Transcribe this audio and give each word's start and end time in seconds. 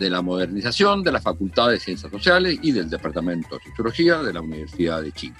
de 0.00 0.08
la 0.10 0.22
modernización 0.22 1.02
de 1.02 1.12
la 1.12 1.20
Facultad 1.20 1.68
de 1.68 1.78
Ciencias 1.78 2.10
Sociales 2.10 2.58
y 2.62 2.72
del 2.72 2.88
Departamento 2.88 3.56
de 3.56 3.64
Sociología 3.64 4.22
de 4.22 4.32
la 4.32 4.40
Universidad 4.40 5.02
de 5.02 5.12
Chile. 5.12 5.36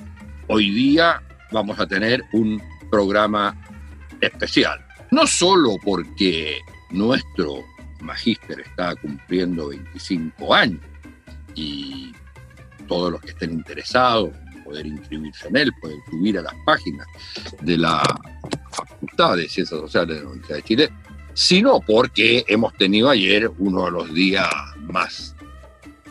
Hoy 0.48 0.70
día 0.70 1.22
vamos 1.50 1.80
a 1.80 1.86
tener 1.86 2.22
un 2.34 2.62
programa 2.90 3.56
especial, 4.20 4.84
no 5.10 5.26
solo 5.26 5.76
porque 5.82 6.58
nuestro 6.90 7.64
magíster 8.02 8.60
está 8.60 8.94
cumpliendo 8.96 9.68
25 9.68 10.54
años 10.54 10.82
y 11.54 12.12
todos 12.86 13.12
los 13.12 13.20
que 13.22 13.30
estén 13.30 13.52
interesados 13.52 14.30
en 14.52 14.62
poder 14.62 14.86
inscribirse 14.86 15.48
en 15.48 15.56
él 15.56 15.72
pueden 15.80 16.00
subir 16.10 16.38
a 16.38 16.42
las 16.42 16.54
páginas 16.66 17.06
de 17.62 17.78
la 17.78 18.02
Facultad 18.70 19.36
de 19.38 19.48
Ciencias 19.48 19.80
Sociales 19.80 20.16
de 20.16 20.22
la 20.22 20.28
Universidad 20.28 20.56
de 20.56 20.62
Chile 20.64 20.90
sino 21.34 21.80
porque 21.80 22.44
hemos 22.48 22.74
tenido 22.74 23.10
ayer 23.10 23.50
uno 23.58 23.86
de 23.86 23.90
los 23.90 24.14
días 24.14 24.48
más 24.78 25.34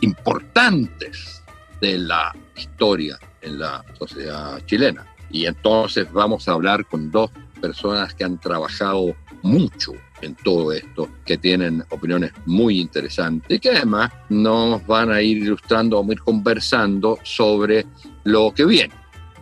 importantes 0.00 1.42
de 1.80 1.98
la 1.98 2.34
historia 2.56 3.18
en 3.42 3.58
la 3.58 3.84
sociedad 3.98 4.64
chilena. 4.66 5.06
Y 5.30 5.46
entonces 5.46 6.10
vamos 6.12 6.48
a 6.48 6.52
hablar 6.52 6.86
con 6.86 7.10
dos 7.10 7.30
personas 7.60 8.14
que 8.14 8.24
han 8.24 8.38
trabajado 8.38 9.14
mucho 9.42 9.92
en 10.22 10.34
todo 10.34 10.72
esto, 10.72 11.08
que 11.24 11.38
tienen 11.38 11.84
opiniones 11.90 12.32
muy 12.44 12.80
interesantes 12.80 13.56
y 13.56 13.60
que 13.60 13.70
además 13.70 14.12
nos 14.28 14.86
van 14.86 15.10
a 15.10 15.22
ir 15.22 15.38
ilustrando, 15.38 15.96
vamos 15.96 16.10
a 16.10 16.12
ir 16.14 16.20
conversando 16.20 17.18
sobre 17.22 17.86
lo 18.24 18.52
que 18.52 18.66
viene, 18.66 18.94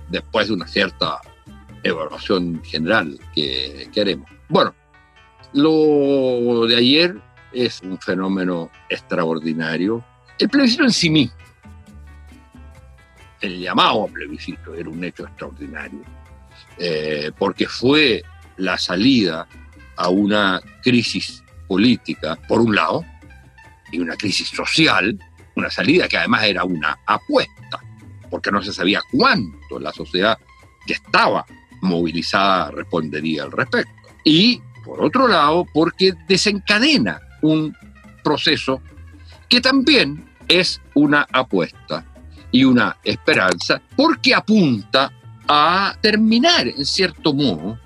después 0.09 0.49
de 0.49 0.55
una 0.55 0.69
cierta 0.69 1.21
evaluación 1.83 2.63
general 2.65 3.19
que, 3.35 3.89
que 3.93 4.01
haremos. 4.01 4.31
Bueno, 4.49 4.75
lo 5.53 6.67
de 6.67 6.77
ayer 6.77 7.17
es 7.53 7.81
un 7.83 7.99
fenómeno 7.99 8.71
extraordinario. 8.89 10.05
El 10.39 10.49
plebiscito 10.49 10.85
en 10.85 10.93
sí 10.93 11.11
mismo, 11.11 11.37
el 13.41 13.61
llamado 13.61 14.07
plebiscito, 14.07 14.75
era 14.75 14.89
un 14.89 15.03
hecho 15.03 15.25
extraordinario, 15.25 16.01
eh, 16.79 17.33
porque 17.39 17.67
fue 17.67 18.23
la 18.57 18.79
salida 18.79 19.47
a 19.97 20.09
una 20.09 20.61
crisis 20.83 21.43
política, 21.67 22.37
por 22.49 22.61
un 22.61 22.75
lado, 22.75 23.05
y 23.91 24.01
una 24.01 24.17
crisis 24.17 24.49
social, 24.49 25.19
una 25.57 25.71
salida 25.71 26.09
que 26.09 26.19
además 26.19 26.45
era 26.45 26.65
una 26.65 26.99
apuesta, 27.07 27.81
porque 28.31 28.51
no 28.51 28.63
se 28.63 28.73
sabía 28.73 29.01
cuánto 29.11 29.79
la 29.81 29.93
sociedad 29.93 30.39
que 30.87 30.95
estaba 30.95 31.45
movilizada 31.81 32.71
respondería 32.71 33.45
al 33.45 33.53
respecto. 33.53 33.93
Y 34.25 34.61
por 34.89 35.05
otro 35.05 35.29
lado, 35.29 35.67
porque 35.75 36.15
desencadena 36.27 37.21
un 37.43 37.77
proceso 38.25 38.81
que 39.47 39.61
también 39.61 40.25
es 40.49 40.81
una 40.95 41.27
apuesta 41.31 42.07
y 42.51 42.65
una 42.65 42.97
esperanza, 43.05 43.83
porque 43.95 44.35
apunta 44.35 45.13
a 45.47 45.95
terminar, 46.01 46.69
en 46.69 46.87
cierto 46.87 47.35
modo, 47.35 47.79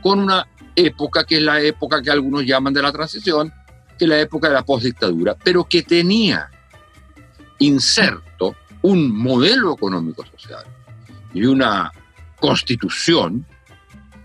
con 0.00 0.20
una 0.20 0.48
época 0.74 1.24
que 1.24 1.36
es 1.36 1.42
la 1.42 1.60
época 1.60 2.00
que 2.00 2.10
algunos 2.10 2.46
llaman 2.46 2.72
de 2.72 2.80
la 2.80 2.90
transición, 2.90 3.52
que 3.98 4.06
es 4.06 4.08
la 4.08 4.18
época 4.18 4.48
de 4.48 4.54
la 4.54 4.64
postdictadura, 4.64 5.36
pero 5.44 5.64
que 5.64 5.82
tenía 5.82 6.50
inserto 7.58 8.56
un 8.80 9.14
modelo 9.14 9.74
económico 9.74 10.24
social 10.24 10.64
y 11.34 11.44
una 11.44 11.92
constitución 12.40 13.44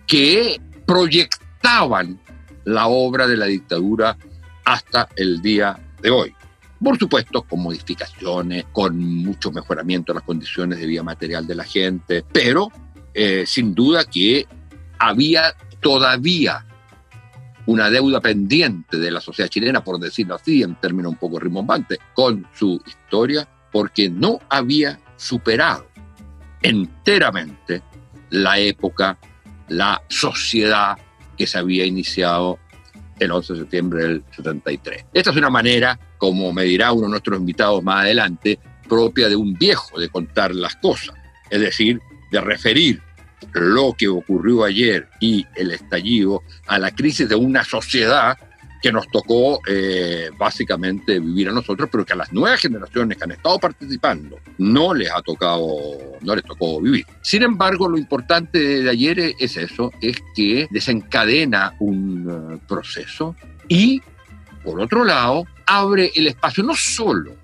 que 0.07 0.61
proyectaban 0.85 2.20
la 2.65 2.87
obra 2.87 3.27
de 3.27 3.37
la 3.37 3.45
dictadura 3.45 4.17
hasta 4.65 5.07
el 5.15 5.41
día 5.41 5.77
de 6.01 6.09
hoy. 6.09 6.35
Por 6.83 6.97
supuesto, 6.97 7.43
con 7.43 7.61
modificaciones, 7.61 8.65
con 8.71 8.97
mucho 8.97 9.51
mejoramiento 9.51 10.13
de 10.13 10.19
las 10.19 10.25
condiciones 10.25 10.79
de 10.79 10.87
vida 10.87 11.03
material 11.03 11.45
de 11.45 11.55
la 11.55 11.63
gente, 11.63 12.25
pero 12.31 12.71
eh, 13.13 13.43
sin 13.45 13.75
duda 13.75 14.05
que 14.05 14.47
había 14.97 15.55
todavía 15.79 16.65
una 17.67 17.89
deuda 17.89 18.19
pendiente 18.19 18.97
de 18.97 19.11
la 19.11 19.21
sociedad 19.21 19.49
chilena, 19.49 19.83
por 19.83 19.99
decirlo 19.99 20.35
así, 20.35 20.63
en 20.63 20.75
términos 20.75 21.11
un 21.11 21.17
poco 21.17 21.39
rimbombantes, 21.39 21.99
con 22.13 22.47
su 22.53 22.81
historia, 22.85 23.47
porque 23.71 24.09
no 24.09 24.39
había 24.49 24.99
superado 25.17 25.87
enteramente 26.61 27.81
la 28.29 28.57
época, 28.57 29.17
la 29.67 30.01
sociedad 30.09 30.97
que 31.41 31.47
se 31.47 31.57
había 31.57 31.85
iniciado 31.85 32.59
el 33.17 33.31
11 33.31 33.53
de 33.53 33.59
septiembre 33.59 34.03
del 34.03 34.23
73. 34.35 35.05
Esta 35.11 35.31
es 35.31 35.35
una 35.35 35.49
manera, 35.49 35.99
como 36.19 36.53
me 36.53 36.65
dirá 36.65 36.91
uno 36.91 37.05
de 37.05 37.09
nuestros 37.09 37.39
invitados 37.39 37.83
más 37.83 38.03
adelante, 38.03 38.59
propia 38.87 39.27
de 39.27 39.35
un 39.35 39.55
viejo 39.55 39.99
de 39.99 40.09
contar 40.09 40.53
las 40.53 40.75
cosas, 40.75 41.15
es 41.49 41.59
decir, 41.59 41.99
de 42.31 42.41
referir 42.41 43.01
lo 43.53 43.95
que 43.97 44.07
ocurrió 44.07 44.65
ayer 44.65 45.09
y 45.19 45.47
el 45.55 45.71
estallido 45.71 46.43
a 46.67 46.77
la 46.77 46.93
crisis 46.93 47.27
de 47.27 47.33
una 47.33 47.63
sociedad 47.63 48.37
que 48.81 48.91
nos 48.91 49.07
tocó 49.09 49.61
eh, 49.67 50.29
básicamente 50.37 51.19
vivir 51.19 51.49
a 51.49 51.51
nosotros, 51.51 51.87
pero 51.91 52.03
que 52.03 52.13
a 52.13 52.15
las 52.15 52.33
nuevas 52.33 52.59
generaciones 52.59 53.17
que 53.17 53.23
han 53.23 53.31
estado 53.31 53.59
participando 53.59 54.39
no 54.57 54.93
les 54.93 55.11
ha 55.11 55.21
tocado, 55.21 55.67
no 56.21 56.35
les 56.35 56.43
tocó 56.43 56.81
vivir. 56.81 57.05
Sin 57.21 57.43
embargo, 57.43 57.87
lo 57.87 57.97
importante 57.97 58.81
de 58.81 58.89
ayer 58.89 59.35
es 59.37 59.57
eso, 59.57 59.91
es 60.01 60.17
que 60.35 60.67
desencadena 60.71 61.75
un 61.79 62.55
eh, 62.55 62.59
proceso 62.67 63.35
y, 63.67 64.01
por 64.63 64.81
otro 64.81 65.03
lado, 65.03 65.45
abre 65.67 66.11
el 66.15 66.27
espacio 66.27 66.63
no 66.63 66.75
solo, 66.75 67.35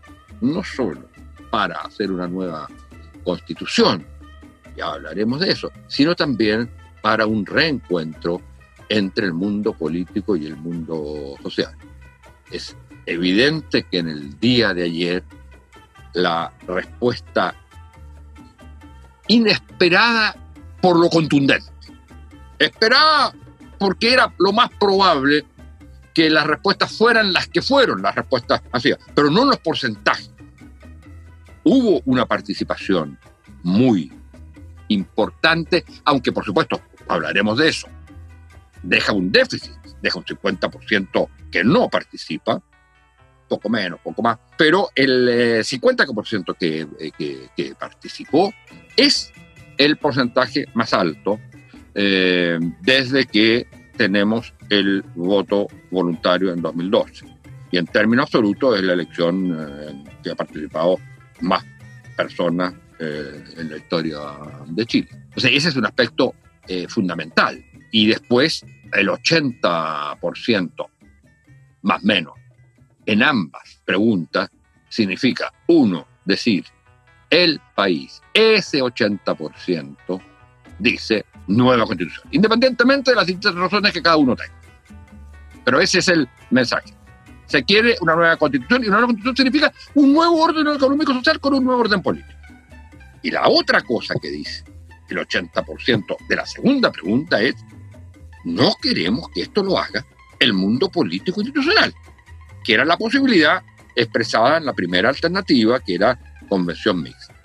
no 0.42 0.64
solo 0.64 1.08
para 1.52 1.82
hacer 1.82 2.12
una 2.12 2.28
nueva 2.28 2.68
constitución, 3.24 4.06
ya 4.76 4.88
hablaremos 4.88 5.40
de 5.40 5.52
eso, 5.52 5.72
sino 5.88 6.16
también 6.16 6.70
para 7.02 7.26
un 7.26 7.46
reencuentro 7.46 8.42
entre 8.90 9.26
el 9.26 9.34
mundo 9.34 9.74
político 9.74 10.36
y 10.36 10.46
el 10.46 10.56
mundo 10.56 11.36
social. 11.42 11.76
Es 12.52 12.76
evidente 13.06 13.84
que 13.84 14.00
en 14.00 14.10
el 14.10 14.40
día 14.40 14.74
de 14.74 14.84
ayer 14.84 15.24
la 16.14 16.52
respuesta 16.68 17.56
inesperada 19.28 20.36
por 20.82 20.98
lo 20.98 21.10
contundente, 21.10 21.70
esperada 22.60 23.34
porque 23.78 24.14
era 24.14 24.34
lo 24.40 24.54
más 24.54 24.70
probable 24.80 25.46
que 26.14 26.30
las 26.30 26.48
respuestas 26.48 26.98
fueran 26.98 27.34
las 27.34 27.48
que 27.48 27.62
fueron 27.62 28.02
las 28.02 28.16
respuestas 28.16 28.62
así, 28.72 28.92
pero 29.14 29.30
no 29.30 29.46
los 29.46 29.58
porcentajes. 29.58 30.32
Hubo 31.64 32.02
una 32.06 32.26
participación 32.26 33.20
muy 33.64 34.12
importante, 34.88 35.84
aunque 36.06 36.32
por 36.32 36.46
supuesto 36.46 36.82
hablaremos 37.08 37.58
de 37.58 37.70
eso 37.70 37.88
deja 38.84 39.14
un 39.14 39.32
déficit, 39.32 39.74
deja 40.02 40.20
un 40.20 40.26
50% 40.26 41.30
que 41.52 41.64
no 41.64 41.90
participa, 41.90 42.62
poco 43.48 43.70
menos, 43.70 44.00
poco 44.02 44.22
más, 44.22 44.38
pero 44.58 44.90
el 44.96 45.28
50% 45.64 46.56
eh, 46.60 46.88
eh, 47.00 47.12
que, 47.18 47.50
que, 47.56 47.76
participó 47.76 48.54
es 48.96 49.32
el 49.78 49.98
porcentaje 49.98 50.66
más 50.74 50.94
alto 50.94 51.40
eh, 51.96 52.60
desde 52.82 53.26
que 53.26 53.68
tenemos 53.96 54.54
el 54.70 55.04
voto 55.16 55.68
voluntario 55.90 56.52
en 56.52 56.62
2012. 56.62 57.26
Y 57.72 57.78
en 57.78 57.86
términos 57.86 58.26
absolutos 58.26 58.78
es 58.78 58.84
la 58.84 58.94
elección 58.94 60.06
que 60.24 60.32
ha 60.32 60.36
participado 60.36 60.98
más 61.42 61.66
personas 62.16 62.74
en 63.00 63.70
la 63.70 63.78
historia 63.78 64.20
de 64.68 64.86
Chile. 64.86 65.10
O 65.36 65.40
sea, 65.40 65.52
ese 65.52 65.70
es 65.70 65.76
un 65.76 65.86
aspecto 65.86 66.34
fundamental. 66.88 67.62
Y 67.92 68.08
después 68.08 68.66
el 68.94 69.10
80% 69.10 70.88
más 71.82 72.04
menos 72.04 72.34
en 73.06 73.24
ambas 73.24 73.82
preguntas 73.86 74.50
significa, 74.90 75.52
uno, 75.68 76.08
decir, 76.26 76.66
el 77.30 77.60
país, 77.76 78.22
ese 78.34 78.82
80% 78.82 80.22
dice 80.80 81.26
nueva 81.48 81.86
constitución, 81.86 82.28
independientemente 82.32 83.12
de 83.12 83.16
las 83.16 83.26
distintas 83.26 83.56
razones 83.56 83.94
que 83.94 84.02
cada 84.02 84.18
uno 84.18 84.36
tenga. 84.36 84.54
Pero 85.64 85.80
ese 85.80 86.00
es 86.00 86.08
el 86.10 86.28
mensaje. 86.52 86.94
Se 87.46 87.64
quiere 87.64 87.96
una 88.02 88.16
nueva 88.16 88.36
constitución 88.38 88.84
y 88.84 88.88
una 88.88 88.98
nueva 88.98 89.08
constitución 89.08 89.36
significa 89.38 89.74
un 89.96 90.14
nuevo 90.14 90.42
orden 90.42 90.68
económico 90.68 91.14
social 91.14 91.40
con 91.40 91.54
un 91.54 91.64
nuevo 91.64 91.82
orden 91.82 92.02
político. 92.02 92.34
Y 93.24 93.32
la 93.32 93.48
otra 93.48 93.82
cosa 93.82 94.16
que 94.22 94.30
dice 94.30 94.64
el 95.10 95.18
80% 95.18 96.28
de 96.28 96.36
la 96.36 96.46
segunda 96.46 96.92
pregunta 96.92 97.42
es, 97.42 97.56
no 98.48 98.76
queremos 98.82 99.30
que 99.30 99.42
esto 99.42 99.62
lo 99.62 99.78
haga 99.78 100.06
el 100.40 100.54
mundo 100.54 100.90
político 100.90 101.42
institucional, 101.42 101.94
que 102.64 102.74
era 102.74 102.86
la 102.86 102.98
posibilidad 102.98 103.62
expresada 103.96 104.58
en 104.58 104.66
la 104.66 104.74
primera 104.74 105.10
alternativa, 105.10 105.80
que 105.80 105.96
era 105.96 106.18
convención 106.48 107.02
mixta. 107.02 107.36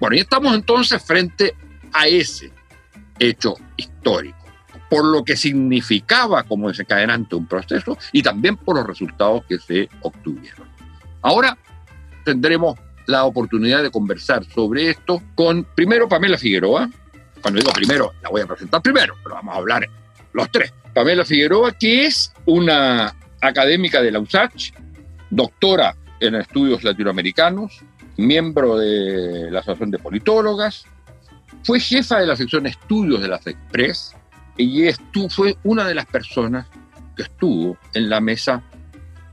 Bueno, 0.00 0.16
y 0.16 0.20
estamos 0.20 0.52
entonces 0.54 1.00
frente 1.02 1.54
a 1.92 2.08
ese 2.08 2.50
hecho 3.18 3.54
histórico, 3.76 4.38
por 4.90 5.04
lo 5.04 5.22
que 5.22 5.36
significaba 5.36 6.42
como 6.42 6.68
desencadenante 6.68 7.36
un 7.36 7.46
proceso 7.46 7.96
y 8.10 8.22
también 8.22 8.56
por 8.56 8.76
los 8.76 8.86
resultados 8.86 9.44
que 9.48 9.58
se 9.58 9.88
obtuvieron. 10.00 10.66
Ahora 11.20 11.56
tendremos 12.24 12.76
la 13.06 13.24
oportunidad 13.24 13.82
de 13.82 13.90
conversar 13.90 14.44
sobre 14.44 14.90
esto 14.90 15.22
con, 15.36 15.64
primero, 15.76 16.08
Pamela 16.08 16.36
Figueroa. 16.38 16.90
Cuando 17.40 17.60
digo 17.60 17.72
primero, 17.72 18.12
la 18.22 18.30
voy 18.30 18.40
a 18.40 18.46
presentar 18.46 18.82
primero, 18.82 19.14
pero 19.22 19.36
vamos 19.36 19.54
a 19.54 19.58
hablar 19.58 19.88
los 20.32 20.50
tres. 20.50 20.72
Pamela 20.94 21.24
Figueroa, 21.24 21.72
que 21.72 22.06
es 22.06 22.32
una 22.46 23.14
académica 23.40 24.02
de 24.02 24.10
la 24.10 24.20
USACH, 24.20 24.72
doctora 25.30 25.96
en 26.20 26.34
estudios 26.36 26.84
latinoamericanos, 26.84 27.80
miembro 28.16 28.76
de 28.76 29.50
la 29.50 29.60
Asociación 29.60 29.90
de 29.90 29.98
Politólogas, 29.98 30.84
fue 31.64 31.80
jefa 31.80 32.18
de 32.18 32.26
la 32.26 32.36
sección 32.36 32.66
estudios 32.66 33.20
de 33.20 33.28
la 33.28 33.36
Express 33.36 34.14
y 34.56 34.86
estuvo, 34.86 35.28
fue 35.28 35.56
una 35.64 35.86
de 35.86 35.94
las 35.94 36.06
personas 36.06 36.66
que 37.16 37.22
estuvo 37.22 37.76
en 37.94 38.08
la 38.08 38.20
mesa 38.20 38.62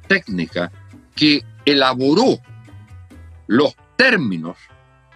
técnica 0.08 0.72
que 1.16 1.44
elaboró 1.66 2.40
los 3.48 3.76
términos 3.96 4.58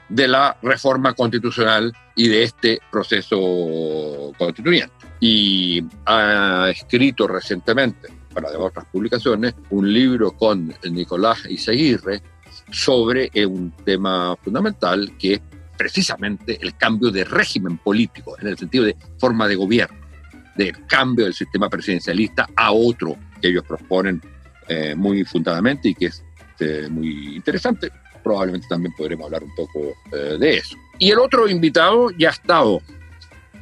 de 0.09 0.27
la 0.27 0.57
reforma 0.61 1.13
constitucional 1.13 1.93
y 2.15 2.27
de 2.27 2.43
este 2.43 2.79
proceso 2.91 4.33
constituyente. 4.37 4.93
Y 5.25 5.81
ha 6.05 6.69
escrito 6.69 7.29
recientemente, 7.29 8.09
para 8.33 8.49
otras 8.59 8.83
publicaciones, 8.91 9.55
un 9.69 9.93
libro 9.93 10.33
con 10.33 10.73
Nicolás 10.91 11.45
Izaguirre 11.49 12.21
sobre 12.69 13.31
un 13.45 13.71
tema 13.85 14.35
fundamental 14.35 15.13
que 15.17 15.35
es 15.35 15.41
precisamente 15.77 16.59
el 16.61 16.75
cambio 16.75 17.09
de 17.09 17.23
régimen 17.23 17.77
político, 17.77 18.37
en 18.37 18.49
el 18.49 18.57
sentido 18.57 18.83
de 18.83 18.97
forma 19.17 19.47
de 19.47 19.55
gobierno, 19.55 19.97
del 20.57 20.85
cambio 20.87 21.23
del 21.23 21.33
sistema 21.33 21.69
presidencialista 21.69 22.49
a 22.53 22.73
otro 22.73 23.15
que 23.41 23.47
ellos 23.47 23.63
proponen 23.65 24.21
eh, 24.67 24.93
muy 24.93 25.23
fundadamente 25.23 25.87
y 25.87 25.95
que 25.95 26.07
es 26.07 26.21
eh, 26.59 26.89
muy 26.91 27.37
interesante 27.37 27.89
probablemente 28.21 28.67
también 28.67 28.93
podremos 28.97 29.27
hablar 29.27 29.43
un 29.45 29.55
poco 29.55 29.93
eh, 30.11 30.37
de 30.37 30.57
eso. 30.57 30.75
Y 30.99 31.11
el 31.11 31.19
otro 31.19 31.47
invitado 31.47 32.11
ya 32.11 32.27
ha 32.27 32.33
estado, 32.33 32.81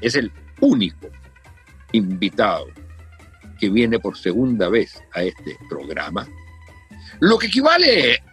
es 0.01 0.15
el 0.15 0.31
único 0.59 1.07
invitado 1.91 2.67
que 3.59 3.69
viene 3.69 3.99
por 3.99 4.17
segunda 4.17 4.69
vez 4.69 5.01
a 5.13 5.23
este 5.23 5.57
programa, 5.69 6.27
lo 7.19 7.37
que 7.37 7.47
equivale 7.47 8.23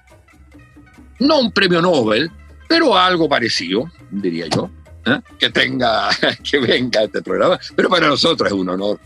no 1.20 1.34
a 1.34 1.38
un 1.40 1.52
premio 1.52 1.82
Nobel, 1.82 2.30
pero 2.68 2.96
a 2.96 3.06
algo 3.06 3.28
parecido, 3.28 3.90
diría 4.10 4.46
yo, 4.46 4.70
¿eh? 5.06 5.20
que 5.38 5.50
tenga, 5.50 6.08
que 6.50 6.58
venga 6.58 7.00
a 7.00 7.04
este 7.04 7.22
programa, 7.22 7.58
pero 7.74 7.88
para 7.88 8.08
nosotros 8.08 8.48
es 8.48 8.54
un 8.54 8.68
honor, 8.68 9.00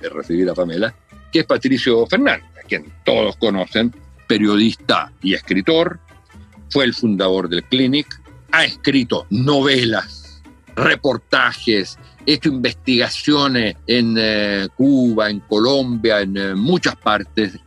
es, 0.00 0.12
recibir 0.12 0.48
a 0.50 0.54
Pamela, 0.54 0.94
que 1.32 1.40
es 1.40 1.46
Patricio 1.46 2.06
Fernández, 2.06 2.44
a 2.62 2.66
quien 2.66 2.92
todos 3.04 3.36
conocen, 3.36 3.94
periodista 4.26 5.12
y 5.22 5.34
escritor, 5.34 6.00
fue 6.70 6.84
el 6.84 6.94
fundador 6.94 7.48
del 7.48 7.64
Clinic, 7.64 8.20
ha 8.52 8.64
escrito 8.64 9.26
novelas, 9.30 10.42
reportajes, 10.76 11.98
hecho 12.26 12.48
investigaciones 12.48 13.76
en 13.86 14.16
eh, 14.18 14.68
Cuba, 14.76 15.30
en 15.30 15.40
Colombia, 15.40 16.20
en 16.20 16.36
eh, 16.36 16.54
muchas 16.54 16.96
partes, 16.96 17.58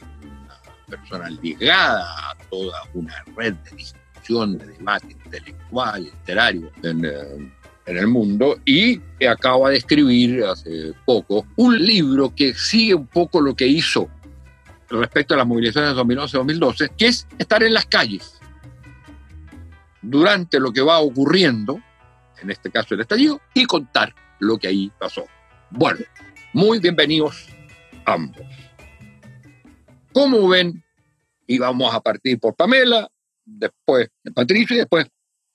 una 0.88 0.98
persona 0.98 1.30
ligada 1.42 2.31
a 2.31 2.36
toda 2.50 2.81
una 2.94 3.13
red 3.36 3.54
de 3.54 3.71
discusión, 3.75 4.57
de 4.57 4.68
debate 4.68 5.12
intelectual, 5.12 6.04
literario 6.04 6.71
en, 6.83 7.06
eh, 7.06 7.51
el 7.86 8.07
mundo. 8.07 8.59
Y 8.65 9.00
acaba 9.25 9.69
de 9.69 9.77
escribir 9.77 10.44
hace 10.44 10.94
poco 11.06 11.45
un 11.56 11.77
libro 11.77 12.33
que 12.36 12.53
sigue 12.53 12.95
un 12.95 13.07
poco 13.07 13.39
lo 13.42 13.56
que 13.56 13.68
hizo 13.68 14.10
respecto 14.89 15.33
a 15.33 15.38
las 15.38 15.48
movilizaciones 15.48 15.95
de 15.95 16.01
2011-2012, 16.01 16.92
que 16.98 17.07
es 17.07 17.27
estar 17.38 17.62
en 17.63 17.74
las 17.74 17.86
calles 17.86 18.39
durante 20.01 20.60
lo 20.60 20.71
que 20.71 20.81
va 20.81 21.00
ocurriendo, 21.00 21.80
en 22.42 22.51
este 22.51 22.71
caso 22.71 22.95
el 22.95 23.01
estallido, 23.01 23.42
y 23.53 23.65
contar 23.65 24.13
lo 24.39 24.57
que 24.57 24.68
ahí 24.68 24.92
pasó. 25.00 25.25
Bueno, 25.72 26.00
muy 26.54 26.80
bienvenidos 26.80 27.48
ambos. 28.06 28.45
¿Cómo 30.13 30.48
ven? 30.48 30.84
Y 31.45 31.60
vamos 31.60 31.94
a 31.94 32.01
partir 32.01 32.39
por 32.39 32.56
Pamela, 32.56 33.07
después 33.45 34.10
Patricio 34.34 34.75
y 34.75 34.80
después 34.80 35.07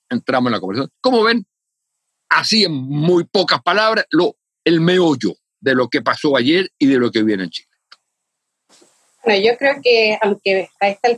entramos 0.09 0.49
en 0.49 0.53
la 0.53 0.61
conversación. 0.61 0.93
¿Cómo 1.01 1.23
ven? 1.25 1.45
Así 2.29 2.65
en 2.65 2.73
muy 2.73 3.25
pocas 3.25 3.63
palabras, 3.63 4.07
lo, 4.11 4.37
el 4.65 4.81
meollo 4.81 5.35
de 5.61 5.75
lo 5.75 5.89
que 5.89 6.03
pasó 6.03 6.37
ayer 6.37 6.71
y 6.79 6.87
de 6.87 6.99
lo 6.99 7.11
que 7.11 7.23
viene 7.23 7.45
en 7.45 7.51
Chile. 7.51 7.69
Bueno, 9.25 9.45
yo 9.47 9.57
creo 9.57 9.75
que 9.83 10.19
aunque 10.21 10.71
a 10.81 10.89
esta 10.89 11.09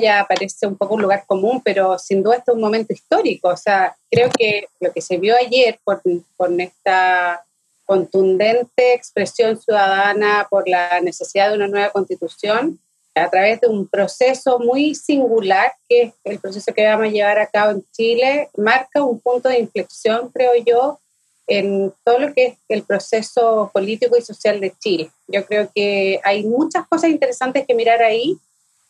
ya 0.00 0.26
parece 0.28 0.66
un 0.66 0.76
poco 0.76 0.94
un 0.94 1.02
lugar 1.02 1.24
común, 1.26 1.60
pero 1.64 1.98
sin 1.98 2.22
duda 2.22 2.36
este 2.36 2.50
es 2.50 2.54
un 2.54 2.60
momento 2.60 2.92
histórico. 2.92 3.48
O 3.48 3.56
sea, 3.56 3.96
creo 4.10 4.30
que 4.36 4.68
lo 4.80 4.92
que 4.92 5.00
se 5.00 5.18
vio 5.18 5.34
ayer 5.36 5.78
por, 5.84 6.00
por 6.36 6.60
esta 6.60 7.44
contundente 7.84 8.94
expresión 8.94 9.60
ciudadana 9.60 10.46
por 10.48 10.68
la 10.68 11.00
necesidad 11.00 11.50
de 11.50 11.56
una 11.56 11.68
nueva 11.68 11.90
constitución, 11.90 12.78
a 13.14 13.28
través 13.28 13.60
de 13.60 13.68
un 13.68 13.86
proceso 13.86 14.58
muy 14.58 14.94
singular, 14.94 15.72
que 15.88 16.02
es 16.02 16.14
el 16.24 16.38
proceso 16.38 16.72
que 16.72 16.86
vamos 16.86 17.06
a 17.06 17.10
llevar 17.10 17.38
a 17.38 17.46
cabo 17.46 17.72
en 17.72 17.84
Chile, 17.92 18.48
marca 18.56 19.02
un 19.02 19.20
punto 19.20 19.48
de 19.48 19.58
inflexión, 19.58 20.30
creo 20.30 20.52
yo, 20.64 20.98
en 21.46 21.92
todo 22.04 22.18
lo 22.18 22.32
que 22.32 22.46
es 22.46 22.54
el 22.68 22.84
proceso 22.84 23.70
político 23.74 24.16
y 24.16 24.22
social 24.22 24.60
de 24.60 24.72
Chile. 24.78 25.10
Yo 25.28 25.44
creo 25.44 25.68
que 25.74 26.20
hay 26.24 26.44
muchas 26.44 26.86
cosas 26.88 27.10
interesantes 27.10 27.66
que 27.66 27.74
mirar 27.74 28.02
ahí, 28.02 28.38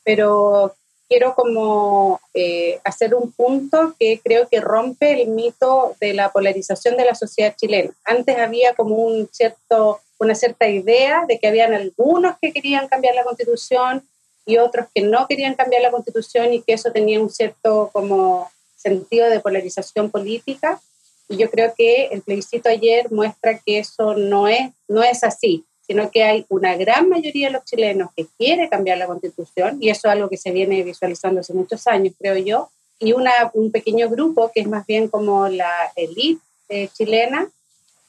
pero 0.05 0.75
quiero 1.13 1.35
como 1.35 2.21
eh, 2.33 2.81
hacer 2.85 3.15
un 3.15 3.32
punto 3.32 3.94
que 3.99 4.19
creo 4.25 4.49
que 4.49 4.61
rompe 4.61 5.21
el 5.21 5.29
mito 5.29 5.94
de 6.01 6.15
la 6.15 6.32
polarización 6.32 6.97
de 6.97 7.05
la 7.05 7.15
sociedad 7.15 7.55
chilena. 7.55 7.93
Antes 8.05 8.39
había 8.39 8.75
como 8.75 8.94
un 8.97 9.29
cierto, 9.31 10.01
una 10.19 10.35
cierta 10.35 10.69
idea 10.69 11.25
de 11.29 11.39
que 11.39 11.49
habían 11.49 11.75
algunos 11.75 12.37
que 12.41 12.51
querían 12.53 12.89
cambiar 12.89 13.15
la 13.15 13.25
constitución 13.25 14.09
y 14.47 14.56
otros 14.56 14.87
que 14.94 15.03
no 15.03 15.27
querían 15.27 15.55
cambiar 15.55 15.82
la 15.82 15.91
constitución 15.91 16.55
y 16.55 16.63
que 16.63 16.73
eso 16.73 16.91
tenía 16.93 17.21
un 17.21 17.29
cierto 17.29 17.91
como 17.93 18.51
sentido 18.75 19.29
de 19.29 19.41
polarización 19.41 20.11
política. 20.11 20.81
Y 21.29 21.37
yo 21.37 21.51
creo 21.51 21.75
que 21.77 22.06
el 22.06 22.23
plebiscito 22.23 22.71
ayer 22.71 23.13
muestra 23.13 23.59
que 23.59 23.79
eso 23.79 24.15
no 24.15 24.49
es, 24.49 24.71
no 24.89 25.03
es 25.03 25.23
así 25.25 25.67
sino 25.93 26.11
que 26.11 26.22
hay 26.22 26.46
una 26.49 26.75
gran 26.75 27.11
mayoría 27.11 27.49
de 27.49 27.53
los 27.53 27.67
chilenos 27.67 28.08
que 28.17 28.27
quiere 28.39 28.70
cambiar 28.70 28.96
la 28.96 29.06
constitución, 29.06 29.77
y 29.79 29.91
eso 29.91 30.08
es 30.08 30.13
algo 30.15 30.31
que 30.31 30.39
se 30.39 30.51
viene 30.51 30.82
visualizando 30.82 31.41
hace 31.41 31.53
muchos 31.53 31.87
años, 31.87 32.15
creo 32.19 32.39
yo, 32.39 32.70
y 32.99 33.13
una, 33.13 33.51
un 33.53 33.70
pequeño 33.70 34.08
grupo 34.08 34.51
que 34.55 34.63
es 34.63 34.67
más 34.67 34.87
bien 34.87 35.08
como 35.08 35.49
la 35.49 35.93
élite 35.94 36.41
eh, 36.70 36.89
chilena, 36.94 37.46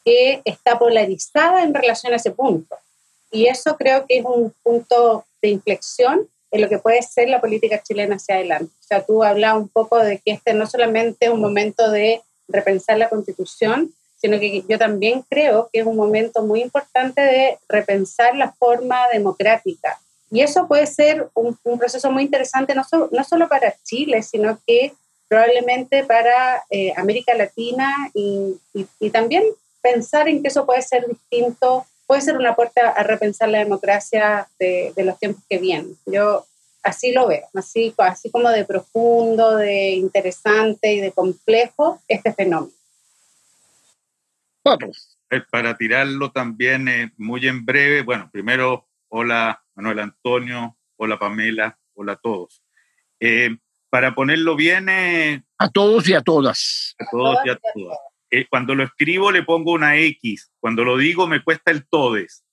que 0.05 0.41
está 0.45 0.79
polarizada 0.79 1.63
en 1.63 1.73
relación 1.73 2.13
a 2.13 2.15
ese 2.15 2.31
punto. 2.31 2.73
Y 3.31 3.47
eso 3.47 3.75
creo 3.75 4.05
que 4.07 4.19
es 4.19 4.25
un 4.25 4.53
punto 4.63 5.25
de 5.41 5.49
inflexión 5.49 6.25
en 6.51 6.61
lo 6.61 6.69
que 6.69 6.79
puede 6.79 7.01
ser 7.01 7.27
la 7.27 7.41
política 7.41 7.83
chilena 7.83 8.15
hacia 8.15 8.35
adelante. 8.35 8.71
O 8.79 8.87
sea, 8.87 9.05
tú 9.05 9.25
hablas 9.25 9.57
un 9.57 9.67
poco 9.67 9.97
de 9.97 10.19
que 10.19 10.31
este 10.31 10.53
no 10.53 10.67
solamente 10.67 11.25
es 11.25 11.31
un 11.33 11.41
momento 11.41 11.91
de 11.91 12.21
repensar 12.47 12.97
la 12.97 13.09
constitución, 13.09 13.93
sino 14.23 14.39
que 14.39 14.63
yo 14.69 14.79
también 14.79 15.21
creo 15.29 15.69
que 15.71 15.81
es 15.81 15.85
un 15.85 15.97
momento 15.97 16.43
muy 16.43 16.61
importante 16.61 17.19
de 17.19 17.57
repensar 17.67 18.33
la 18.37 18.53
forma 18.53 19.09
democrática. 19.11 19.99
Y 20.31 20.39
eso 20.39 20.65
puede 20.65 20.87
ser 20.87 21.27
un, 21.33 21.57
proceso 21.77 22.09
muy 22.09 22.23
interesante, 22.23 22.73
no, 22.73 22.83
no 23.11 23.23
solo 23.25 23.49
para 23.49 23.75
Chile, 23.83 24.23
sino 24.23 24.57
que 24.65 24.93
probablemente 25.27 26.05
para 26.05 26.63
eh, 26.69 26.93
América 26.95 27.33
Latina 27.35 27.93
y, 28.13 28.55
y, 28.73 29.09
también 29.09 29.43
pensar 29.81 30.29
en 30.29 30.41
que 30.41 30.47
eso 30.47 30.65
puede 30.65 30.83
ser 30.83 31.05
distinto, 31.05 31.85
puede 32.07 32.21
ser 32.21 32.37
una 32.37 32.55
puerta 32.55 32.91
a 32.91 33.03
repensar 33.03 33.49
la 33.49 33.59
democracia 33.59 34.47
de, 34.57 34.93
de 34.95 35.03
los 35.03 35.19
tiempos 35.19 35.43
que 35.49 35.57
vienen. 35.57 35.97
Yo 36.05 36.45
así 36.81 37.11
lo 37.11 37.27
veo, 37.27 37.45
así, 37.55 37.93
así 37.97 38.29
como 38.29 38.49
de 38.49 38.63
profundo, 38.63 39.57
de 39.57 39.91
interesante 39.91 40.93
y 40.93 41.01
de 41.01 41.11
complejo 41.11 41.99
este 42.07 42.31
fenómeno. 42.31 42.71
Eh, 45.29 45.41
para 45.51 45.77
tirarlo 45.77 46.31
también 46.31 46.87
eh, 46.87 47.11
muy 47.17 47.47
en 47.47 47.65
breve, 47.65 48.01
bueno, 48.01 48.29
primero, 48.31 48.87
hola 49.09 49.63
Manuel 49.75 49.99
Antonio, 49.99 50.77
hola 50.95 51.19
Pamela, 51.19 51.77
hola 51.95 52.13
a 52.13 52.15
todos. 52.15 52.63
Eh, 53.19 53.57
para 53.89 54.15
ponerlo 54.15 54.55
bien... 54.55 54.89
Eh, 54.89 55.43
a 55.57 55.69
todos 55.69 56.07
y 56.07 56.13
a 56.13 56.21
todas. 56.21 56.95
A 56.99 57.05
todos 57.11 57.37
y 57.45 57.49
a 57.49 57.59
todas. 57.73 57.97
Eh, 58.31 58.47
cuando 58.49 58.73
lo 58.73 58.83
escribo 58.83 59.31
le 59.31 59.43
pongo 59.43 59.73
una 59.73 59.97
X, 59.97 60.51
cuando 60.59 60.83
lo 60.83 60.97
digo 60.97 61.27
me 61.27 61.43
cuesta 61.43 61.71
el 61.71 61.87
todes. 61.87 62.43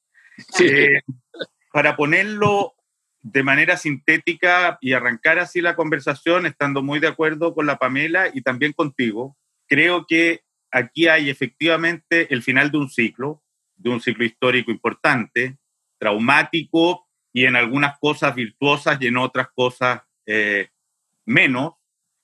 para 1.73 1.97
ponerlo 1.97 2.75
de 3.23 3.43
manera 3.43 3.77
sintética 3.77 4.79
y 4.81 4.93
arrancar 4.93 5.39
así 5.39 5.61
la 5.61 5.77
conversación, 5.77 6.47
estando 6.47 6.83
muy 6.83 6.99
de 6.99 7.09
acuerdo 7.09 7.55
con 7.55 7.67
la 7.67 7.79
Pamela 7.79 8.31
y 8.33 8.43
también 8.43 8.73
contigo, 8.73 9.37
creo 9.67 10.07
que 10.07 10.43
aquí 10.71 11.09
hay 11.09 11.31
efectivamente 11.31 12.33
el 12.33 12.43
final 12.43 12.71
de 12.71 12.79
un 12.79 12.91
ciclo, 12.91 13.43
de 13.77 13.91
un 13.91 14.01
ciclo 14.01 14.25
histórico 14.25 14.71
importante, 14.71 15.59
traumático 15.99 17.09
y 17.33 17.45
en 17.45 17.57
algunas 17.57 17.99
cosas 17.99 18.35
virtuosas 18.35 18.99
y 19.01 19.07
en 19.07 19.17
otras 19.17 19.49
cosas 19.55 20.03
eh, 20.27 20.69
menos, 21.27 21.75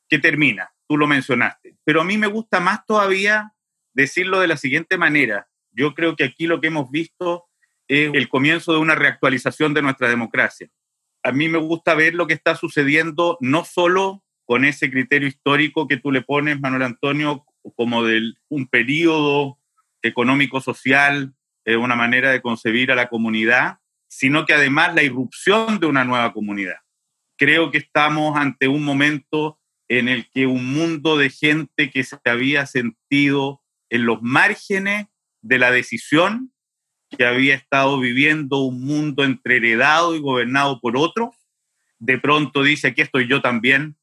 que 0.08 0.18
termina. 0.18 0.70
Tú 0.88 0.96
lo 0.96 1.06
mencionaste. 1.06 1.76
Pero 1.84 2.00
a 2.00 2.04
mí 2.04 2.16
me 2.16 2.28
gusta 2.28 2.60
más 2.60 2.86
todavía 2.86 3.52
decirlo 3.92 4.40
de 4.40 4.48
la 4.48 4.56
siguiente 4.56 4.98
manera. 4.98 5.48
Yo 5.72 5.94
creo 5.94 6.16
que 6.16 6.24
aquí 6.24 6.46
lo 6.46 6.60
que 6.60 6.68
hemos 6.68 6.90
visto 6.90 7.46
es 7.88 8.10
el 8.14 8.28
comienzo 8.28 8.72
de 8.72 8.78
una 8.78 8.94
reactualización 8.94 9.74
de 9.74 9.82
nuestra 9.82 10.08
democracia. 10.08 10.68
A 11.22 11.32
mí 11.32 11.48
me 11.48 11.58
gusta 11.58 11.94
ver 11.94 12.14
lo 12.14 12.26
que 12.26 12.34
está 12.34 12.54
sucediendo 12.56 13.36
no 13.40 13.64
solo 13.64 14.22
con 14.44 14.64
ese 14.64 14.90
criterio 14.90 15.28
histórico 15.28 15.88
que 15.88 15.96
tú 15.96 16.12
le 16.12 16.22
pones, 16.22 16.60
Manuel 16.60 16.82
Antonio, 16.82 17.44
como 17.74 18.04
de 18.04 18.34
un 18.48 18.66
periodo 18.66 19.58
económico-social, 20.02 21.34
eh, 21.64 21.76
una 21.76 21.96
manera 21.96 22.30
de 22.30 22.42
concebir 22.42 22.92
a 22.92 22.94
la 22.94 23.08
comunidad, 23.08 23.78
sino 24.08 24.46
que 24.46 24.54
además 24.54 24.94
la 24.94 25.02
irrupción 25.02 25.80
de 25.80 25.86
una 25.86 26.04
nueva 26.04 26.32
comunidad. 26.32 26.76
Creo 27.36 27.70
que 27.70 27.78
estamos 27.78 28.36
ante 28.36 28.68
un 28.68 28.84
momento 28.84 29.58
en 29.88 30.08
el 30.08 30.30
que 30.30 30.46
un 30.46 30.72
mundo 30.72 31.16
de 31.16 31.30
gente 31.30 31.90
que 31.90 32.04
se 32.04 32.16
había 32.24 32.66
sentido 32.66 33.62
en 33.90 34.06
los 34.06 34.22
márgenes 34.22 35.06
de 35.42 35.58
la 35.58 35.70
decisión, 35.70 36.52
que 37.10 37.24
había 37.24 37.54
estado 37.54 38.00
viviendo 38.00 38.58
un 38.58 38.84
mundo 38.84 39.24
entreheredado 39.24 40.16
y 40.16 40.20
gobernado 40.20 40.80
por 40.80 40.96
otros, 40.96 41.36
de 41.98 42.18
pronto 42.18 42.62
dice, 42.62 42.88
aquí 42.88 43.02
estoy 43.02 43.28
yo 43.28 43.40
también, 43.40 43.96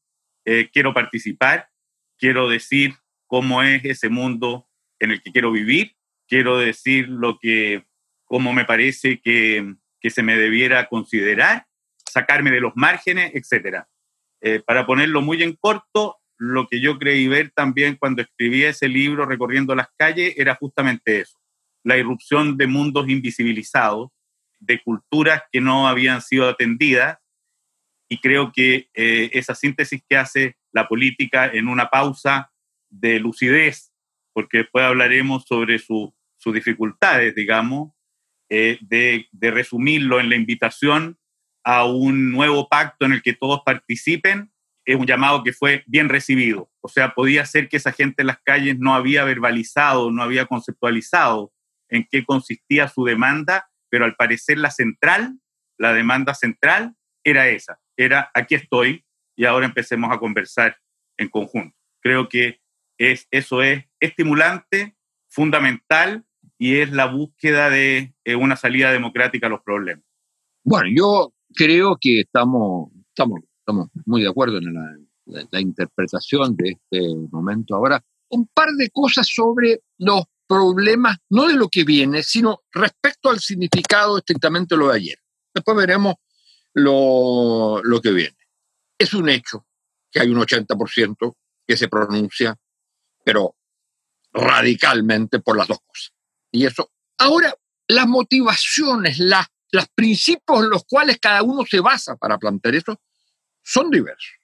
eh, 0.46 0.70
quiero 0.72 0.94
participar, 0.94 1.68
quiero 2.18 2.48
decir 2.48 2.94
cómo 3.26 3.62
es 3.62 3.84
ese 3.84 4.08
mundo 4.08 4.68
en 4.98 5.10
el 5.10 5.22
que 5.22 5.32
quiero 5.32 5.52
vivir, 5.52 5.96
quiero 6.28 6.58
decir 6.58 7.08
lo 7.08 7.38
que, 7.38 7.84
cómo 8.24 8.52
me 8.52 8.64
parece 8.64 9.20
que, 9.20 9.74
que 10.00 10.10
se 10.10 10.22
me 10.22 10.36
debiera 10.36 10.88
considerar, 10.88 11.66
sacarme 12.10 12.50
de 12.50 12.60
los 12.60 12.72
márgenes, 12.76 13.32
etc. 13.34 13.84
Eh, 14.40 14.62
para 14.64 14.86
ponerlo 14.86 15.22
muy 15.22 15.42
en 15.42 15.54
corto, 15.54 16.18
lo 16.36 16.66
que 16.66 16.80
yo 16.80 16.98
creí 16.98 17.28
ver 17.28 17.50
también 17.50 17.96
cuando 17.96 18.22
escribí 18.22 18.64
ese 18.64 18.88
libro 18.88 19.24
recorriendo 19.26 19.74
las 19.74 19.88
calles 19.96 20.34
era 20.36 20.54
justamente 20.56 21.20
eso, 21.20 21.38
la 21.84 21.96
irrupción 21.96 22.56
de 22.56 22.66
mundos 22.66 23.08
invisibilizados, 23.08 24.10
de 24.58 24.82
culturas 24.82 25.42
que 25.52 25.60
no 25.60 25.86
habían 25.86 26.22
sido 26.22 26.48
atendidas 26.48 27.18
y 28.08 28.18
creo 28.18 28.52
que 28.52 28.88
eh, 28.94 29.30
esa 29.32 29.54
síntesis 29.54 30.02
que 30.08 30.16
hace 30.16 30.56
la 30.72 30.88
política 30.88 31.46
en 31.46 31.68
una 31.68 31.88
pausa 31.88 32.52
de 32.94 33.20
lucidez, 33.20 33.92
porque 34.32 34.58
después 34.58 34.84
hablaremos 34.84 35.44
sobre 35.46 35.78
sus 35.78 36.12
dificultades, 36.46 37.34
digamos, 37.34 37.92
eh, 38.50 38.78
de, 38.82 39.26
de, 39.32 39.50
resumirlo 39.50 40.20
en 40.20 40.28
la 40.28 40.36
invitación 40.36 41.18
a 41.64 41.86
un 41.86 42.30
nuevo 42.30 42.68
pacto 42.68 43.06
en 43.06 43.12
el 43.12 43.22
que 43.22 43.32
todos 43.32 43.62
participen, 43.64 44.52
es 44.84 44.96
un 44.96 45.06
llamado 45.06 45.42
que 45.42 45.52
fue 45.52 45.82
bien 45.86 46.08
recibido. 46.08 46.70
O 46.82 46.88
sea, 46.88 47.14
podía 47.14 47.46
ser 47.46 47.68
que 47.68 47.78
esa 47.78 47.92
gente 47.92 48.22
en 48.22 48.26
las 48.26 48.40
calles 48.42 48.78
no 48.78 48.94
había 48.94 49.24
verbalizado, 49.24 50.10
no 50.10 50.22
había 50.22 50.44
conceptualizado 50.44 51.52
en 51.88 52.06
qué 52.10 52.24
consistía 52.24 52.88
su 52.88 53.04
demanda, 53.04 53.70
pero 53.88 54.04
al 54.04 54.14
parecer 54.14 54.58
la 54.58 54.70
central, 54.70 55.38
la 55.78 55.94
demanda 55.94 56.34
central, 56.34 56.94
era 57.24 57.48
esa, 57.48 57.80
era 57.96 58.30
aquí 58.34 58.54
estoy 58.54 59.04
y 59.34 59.46
ahora 59.46 59.66
empecemos 59.66 60.12
a 60.12 60.18
conversar 60.18 60.78
en 61.16 61.28
conjunto. 61.28 61.76
Creo 62.02 62.28
que 62.28 62.60
es, 62.98 63.26
eso 63.30 63.62
es 63.62 63.84
estimulante, 64.00 64.96
fundamental 65.28 66.24
y 66.58 66.76
es 66.76 66.92
la 66.92 67.06
búsqueda 67.06 67.70
de 67.70 68.14
eh, 68.24 68.36
una 68.36 68.56
salida 68.56 68.92
democrática 68.92 69.46
a 69.46 69.50
los 69.50 69.62
problemas. 69.62 70.04
Bueno, 70.62 70.88
yo 70.94 71.34
creo 71.54 71.96
que 72.00 72.20
estamos, 72.20 72.90
estamos, 73.08 73.40
estamos 73.58 73.88
muy 74.06 74.22
de 74.22 74.28
acuerdo 74.28 74.58
en 74.58 74.72
la, 74.72 75.46
la 75.50 75.60
interpretación 75.60 76.56
de 76.56 76.70
este 76.70 77.14
momento. 77.30 77.74
Ahora, 77.74 78.02
un 78.30 78.46
par 78.46 78.70
de 78.70 78.90
cosas 78.90 79.28
sobre 79.28 79.80
los 79.98 80.24
problemas, 80.46 81.18
no 81.30 81.48
de 81.48 81.54
lo 81.54 81.68
que 81.68 81.84
viene, 81.84 82.22
sino 82.22 82.62
respecto 82.72 83.30
al 83.30 83.40
significado 83.40 84.18
estrictamente 84.18 84.76
lo 84.76 84.88
de 84.88 84.96
ayer. 84.96 85.18
Después 85.52 85.76
veremos 85.76 86.14
lo, 86.74 87.80
lo 87.82 88.00
que 88.00 88.12
viene. 88.12 88.36
Es 88.98 89.14
un 89.14 89.28
hecho 89.28 89.66
que 90.10 90.20
hay 90.20 90.28
un 90.28 90.38
80% 90.38 91.34
que 91.66 91.76
se 91.76 91.88
pronuncia, 91.88 92.56
pero 93.24 93.56
radicalmente 94.32 95.40
por 95.40 95.56
las 95.56 95.68
dos 95.68 95.78
cosas. 95.84 96.12
Y 96.50 96.66
eso. 96.66 96.90
Ahora, 97.18 97.54
las 97.88 98.06
motivaciones, 98.06 99.18
las, 99.18 99.46
los 99.72 99.88
principios 99.88 100.62
en 100.62 100.70
los 100.70 100.84
cuales 100.84 101.18
cada 101.20 101.42
uno 101.42 101.64
se 101.68 101.80
basa 101.80 102.16
para 102.16 102.38
plantear 102.38 102.74
eso, 102.74 103.00
son 103.62 103.90
diversos. 103.90 104.38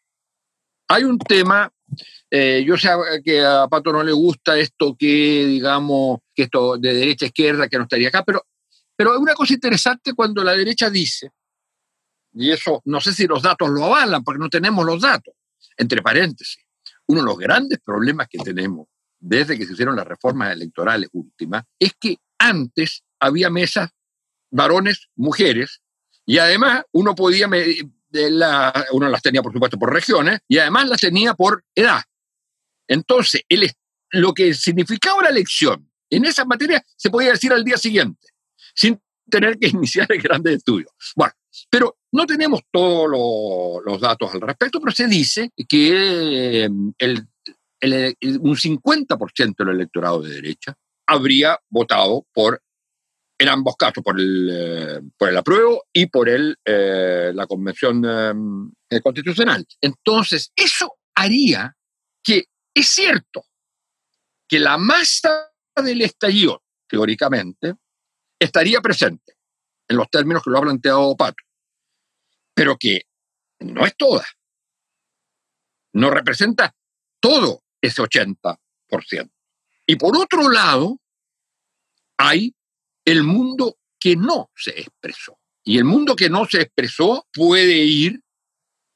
Hay 0.88 1.04
un 1.04 1.18
tema, 1.18 1.72
eh, 2.30 2.64
yo 2.66 2.76
sé 2.76 2.88
que 3.24 3.44
a 3.44 3.68
Pato 3.68 3.92
no 3.92 4.02
le 4.02 4.12
gusta 4.12 4.58
esto 4.58 4.96
que, 4.98 5.46
digamos, 5.46 6.20
que 6.34 6.44
esto 6.44 6.78
de 6.78 6.94
derecha 6.94 7.26
a 7.26 7.28
izquierda, 7.28 7.68
que 7.68 7.76
no 7.76 7.84
estaría 7.84 8.08
acá, 8.08 8.24
pero, 8.24 8.44
pero 8.96 9.12
hay 9.12 9.18
una 9.18 9.34
cosa 9.34 9.54
interesante 9.54 10.14
cuando 10.14 10.42
la 10.42 10.52
derecha 10.52 10.90
dice 10.90 11.30
y 12.32 12.50
eso 12.50 12.82
no 12.84 13.00
sé 13.00 13.12
si 13.12 13.26
los 13.26 13.42
datos 13.42 13.68
lo 13.68 13.84
avalan, 13.84 14.22
porque 14.22 14.38
no 14.38 14.48
tenemos 14.48 14.84
los 14.84 15.00
datos. 15.00 15.34
Entre 15.76 16.02
paréntesis, 16.02 16.62
uno 17.10 17.22
de 17.22 17.26
los 17.26 17.38
grandes 17.38 17.80
problemas 17.80 18.28
que 18.28 18.38
tenemos 18.38 18.86
desde 19.18 19.58
que 19.58 19.66
se 19.66 19.72
hicieron 19.72 19.96
las 19.96 20.06
reformas 20.06 20.52
electorales 20.52 21.08
últimas 21.12 21.64
es 21.78 21.92
que 21.98 22.16
antes 22.38 23.02
había 23.18 23.50
mesas 23.50 23.90
varones, 24.50 25.08
mujeres, 25.16 25.82
y 26.24 26.38
además 26.38 26.84
uno 26.92 27.14
podía 27.14 27.48
la, 28.12 28.86
uno 28.92 29.08
las 29.08 29.22
tenía 29.22 29.42
por 29.42 29.52
supuesto 29.52 29.78
por 29.78 29.92
regiones 29.92 30.40
y 30.46 30.58
además 30.58 30.88
las 30.88 31.00
tenía 31.00 31.34
por 31.34 31.64
edad. 31.74 32.02
Entonces, 32.86 33.42
el, 33.48 33.70
lo 34.10 34.32
que 34.32 34.54
significaba 34.54 35.22
la 35.22 35.30
elección 35.30 35.90
en 36.08 36.24
esa 36.24 36.44
materia 36.44 36.84
se 36.96 37.10
podía 37.10 37.32
decir 37.32 37.52
al 37.52 37.64
día 37.64 37.76
siguiente, 37.76 38.28
sin 38.74 39.00
tener 39.28 39.58
que 39.58 39.68
iniciar 39.68 40.06
el 40.10 40.22
grande 40.22 40.54
estudio. 40.54 40.86
Bueno, 41.16 41.34
pero 41.68 41.98
no 42.12 42.26
tenemos 42.26 42.60
todos 42.70 43.82
los 43.84 44.00
datos 44.00 44.34
al 44.34 44.40
respecto, 44.40 44.80
pero 44.80 44.92
se 44.92 45.06
dice 45.06 45.50
que 45.68 46.64
em, 46.64 46.92
el, 46.98 47.26
un 48.40 48.56
50% 48.56 49.54
del 49.58 49.74
electorado 49.74 50.22
de 50.22 50.34
derecha 50.34 50.76
habría 51.06 51.58
votado 51.68 52.26
por, 52.32 52.62
en 53.38 53.48
ambos 53.48 53.74
casos, 53.76 54.02
por 54.04 54.18
el, 54.18 54.50
eh, 54.52 55.00
por 55.16 55.28
el 55.28 55.36
apruebo 55.36 55.84
y 55.92 56.06
por 56.06 56.28
el, 56.28 56.56
eh, 56.64 57.32
la 57.34 57.46
convención 57.46 58.04
em, 58.04 58.72
eh, 58.88 59.00
constitucional. 59.00 59.66
Entonces, 59.80 60.52
eso 60.54 60.98
haría 61.14 61.76
que, 62.22 62.44
es 62.74 62.88
cierto, 62.88 63.44
que 64.48 64.60
la 64.60 64.78
masa 64.78 65.50
del 65.76 66.02
estallido, 66.02 66.62
teóricamente, 66.88 67.74
estaría 68.38 68.80
presente 68.80 69.39
en 69.90 69.96
los 69.96 70.08
términos 70.08 70.42
que 70.42 70.50
lo 70.50 70.58
ha 70.58 70.62
planteado 70.62 71.16
Pato, 71.16 71.42
pero 72.54 72.76
que 72.78 73.02
no 73.58 73.84
es 73.84 73.96
toda. 73.96 74.24
No 75.92 76.10
representa 76.10 76.72
todo 77.18 77.62
ese 77.80 78.00
80%. 78.00 78.56
Y 79.86 79.96
por 79.96 80.16
otro 80.16 80.48
lado, 80.48 80.96
hay 82.16 82.54
el 83.04 83.24
mundo 83.24 83.78
que 83.98 84.14
no 84.14 84.50
se 84.54 84.80
expresó. 84.80 85.38
Y 85.64 85.76
el 85.76 85.84
mundo 85.84 86.14
que 86.14 86.30
no 86.30 86.46
se 86.46 86.62
expresó 86.62 87.26
puede 87.32 87.76
ir 87.78 88.20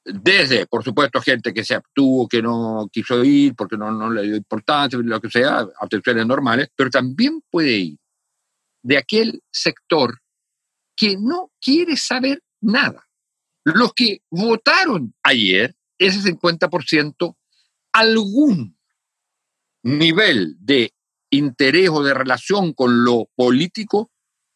desde, 0.05 0.67
por 0.67 0.85
supuesto, 0.85 1.21
gente 1.21 1.53
que 1.53 1.65
se 1.65 1.75
abstuvo, 1.75 2.29
que 2.29 2.41
no 2.41 2.89
quiso 2.93 3.25
ir 3.25 3.57
porque 3.57 3.77
no, 3.77 3.91
no 3.91 4.11
le 4.11 4.23
dio 4.23 4.37
importancia, 4.37 4.99
lo 5.03 5.21
que 5.21 5.31
sea, 5.31 5.67
atenciones 5.81 6.25
normales, 6.25 6.69
pero 6.77 6.89
también 6.89 7.43
puede 7.51 7.73
ir 7.79 7.97
de 8.83 8.99
aquel 8.99 9.43
sector 9.51 10.21
que 10.97 11.17
no 11.17 11.51
quiere 11.61 11.97
saber 11.97 12.43
nada. 12.61 13.07
Los 13.65 13.93
que 13.95 14.21
votaron 14.31 15.15
ayer, 15.23 15.75
ese 15.99 16.21
50%, 16.33 17.37
algún 17.93 18.77
nivel 19.83 20.57
de 20.59 20.93
interés 21.31 21.91
o 21.91 22.03
de 22.03 22.15
relación 22.15 22.73
con 22.73 23.05
lo 23.05 23.29
político 23.35 24.11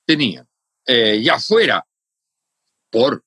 tenían, 0.07 0.47
eh, 0.87 1.21
ya 1.23 1.39
fuera 1.39 1.85
por 2.91 3.25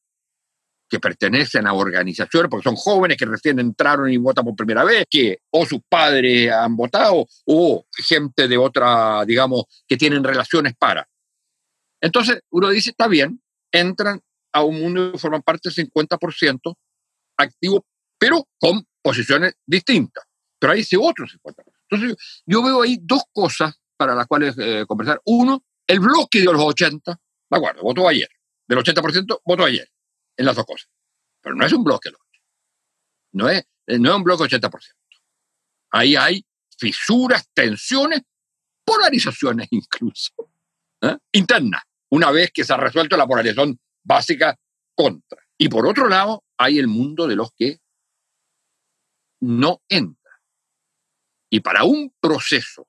que 0.91 0.99
pertenecen 0.99 1.67
a 1.67 1.73
organizaciones, 1.73 2.49
porque 2.49 2.65
son 2.69 2.75
jóvenes 2.75 3.15
que 3.15 3.25
recién 3.25 3.59
entraron 3.59 4.11
y 4.11 4.17
votan 4.17 4.43
por 4.43 4.57
primera 4.57 4.83
vez, 4.83 5.05
que 5.09 5.39
o 5.49 5.65
sus 5.65 5.79
padres 5.87 6.51
han 6.51 6.75
votado, 6.75 7.25
o 7.45 7.85
gente 8.05 8.49
de 8.49 8.57
otra, 8.57 9.23
digamos, 9.25 9.63
que 9.87 9.95
tienen 9.95 10.21
relaciones 10.21 10.73
para. 10.77 11.07
Entonces, 12.01 12.41
uno 12.49 12.69
dice, 12.69 12.89
está 12.89 13.07
bien, 13.07 13.41
entran 13.71 14.21
a 14.53 14.63
un 14.63 14.81
mundo 14.81 15.11
y 15.13 15.17
forman 15.17 15.43
parte 15.43 15.69
del 15.69 15.87
50% 15.87 16.75
activo, 17.37 17.85
pero 18.17 18.47
con 18.59 18.85
posiciones 19.01 19.53
distintas. 19.65 20.25
Pero 20.59 20.73
hay 20.73 20.81
ese 20.81 20.97
otro 20.97 21.25
50%. 21.25 21.63
Entonces, 21.89 22.41
yo 22.45 22.63
veo 22.63 22.81
ahí 22.81 22.97
dos 23.01 23.23
cosas 23.31 23.73
para 23.97 24.15
las 24.15 24.27
cuales 24.27 24.55
eh, 24.57 24.85
conversar. 24.87 25.21
Uno, 25.25 25.63
el 25.87 25.99
bloque 25.99 26.39
de 26.39 26.45
los 26.45 26.61
80, 26.61 27.11
de 27.11 27.57
acuerdo, 27.57 27.83
votó 27.83 28.07
ayer. 28.07 28.29
Del 28.67 28.79
80% 28.79 29.41
votó 29.45 29.65
ayer, 29.65 29.87
en 30.37 30.45
las 30.45 30.55
dos 30.55 30.65
cosas. 30.65 30.89
Pero 31.41 31.55
no 31.55 31.65
es 31.65 31.73
un 31.73 31.83
bloque, 31.83 32.09
no 33.33 33.49
es, 33.49 33.63
no 33.87 34.09
es 34.09 34.15
un 34.15 34.23
bloque 34.23 34.43
80%. 34.43 34.71
Ahí 35.91 36.15
hay 36.15 36.45
fisuras, 36.77 37.47
tensiones, 37.53 38.21
polarizaciones 38.83 39.67
incluso, 39.71 40.33
¿eh? 41.01 41.17
internas, 41.33 41.83
una 42.11 42.31
vez 42.31 42.51
que 42.51 42.63
se 42.63 42.73
ha 42.73 42.77
resuelto 42.77 43.17
la 43.17 43.27
polarización 43.27 43.79
básica 44.03 44.57
contra. 44.95 45.41
Y 45.57 45.69
por 45.69 45.87
otro 45.87 46.07
lado, 46.07 46.43
hay 46.57 46.77
el 46.77 46.87
mundo 46.87 47.27
de 47.27 47.35
los 47.35 47.51
que 47.55 47.79
no 49.41 49.81
entran. 49.89 50.17
Y 51.49 51.61
para 51.61 51.83
un 51.83 52.13
proceso 52.19 52.87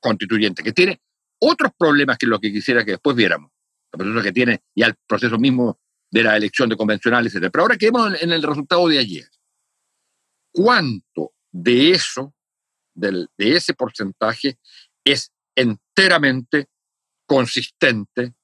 constituyente 0.00 0.62
que 0.62 0.72
tiene 0.72 1.00
otros 1.38 1.72
problemas 1.76 2.18
que 2.18 2.26
lo 2.26 2.38
que 2.38 2.52
quisiera 2.52 2.84
que 2.84 2.92
después 2.92 3.16
viéramos, 3.16 3.50
el 3.92 3.98
proceso 3.98 4.22
que 4.22 4.32
tiene 4.32 4.62
y 4.74 4.82
al 4.82 4.96
proceso 5.06 5.38
mismo 5.38 5.80
de 6.10 6.22
la 6.22 6.36
elección 6.36 6.68
de 6.68 6.76
convencionales, 6.76 7.34
etc. 7.34 7.50
Pero 7.52 7.62
ahora 7.62 7.76
quedemos 7.76 8.20
en 8.20 8.32
el 8.32 8.42
resultado 8.42 8.88
de 8.88 8.98
ayer. 8.98 9.28
¿Cuánto 10.52 11.32
de 11.52 11.90
eso, 11.90 12.34
de 12.94 13.28
ese 13.38 13.74
porcentaje, 13.74 14.58
es 15.04 15.30
enteramente 15.54 16.68
consistente 17.26 18.34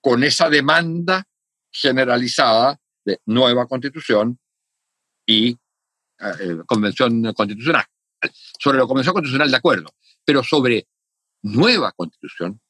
con 0.00 0.24
esa 0.24 0.48
demanda 0.48 1.24
generalizada 1.70 2.78
de 3.04 3.20
nueva 3.26 3.66
constitución 3.66 4.38
y 5.26 5.58
eh, 6.20 6.58
convención 6.66 7.32
constitucional? 7.34 7.84
Sobre 8.58 8.78
la 8.78 8.86
convención 8.86 9.12
constitucional, 9.12 9.50
de 9.50 9.56
acuerdo, 9.56 9.90
pero 10.24 10.42
sobre 10.42 10.88
nueva 11.42 11.92
constitución, 11.92 12.60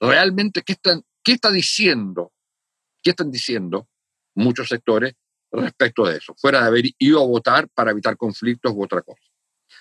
realmente, 0.00 0.62
¿qué, 0.62 0.72
están, 0.72 1.02
qué 1.22 1.32
está 1.32 1.50
diciendo? 1.50 2.32
¿Qué 3.02 3.10
están 3.10 3.30
diciendo 3.30 3.88
muchos 4.34 4.68
sectores 4.68 5.14
respecto 5.50 6.04
de 6.06 6.18
eso? 6.18 6.34
Fuera 6.36 6.60
de 6.62 6.66
haber 6.66 6.84
ido 6.98 7.22
a 7.22 7.26
votar 7.26 7.68
para 7.68 7.92
evitar 7.92 8.16
conflictos 8.16 8.72
u 8.74 8.82
otra 8.82 9.02
cosa. 9.02 9.22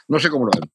No 0.07 0.19
sé 0.19 0.29
cómo 0.29 0.45
lo 0.45 0.51
ven. 0.51 0.71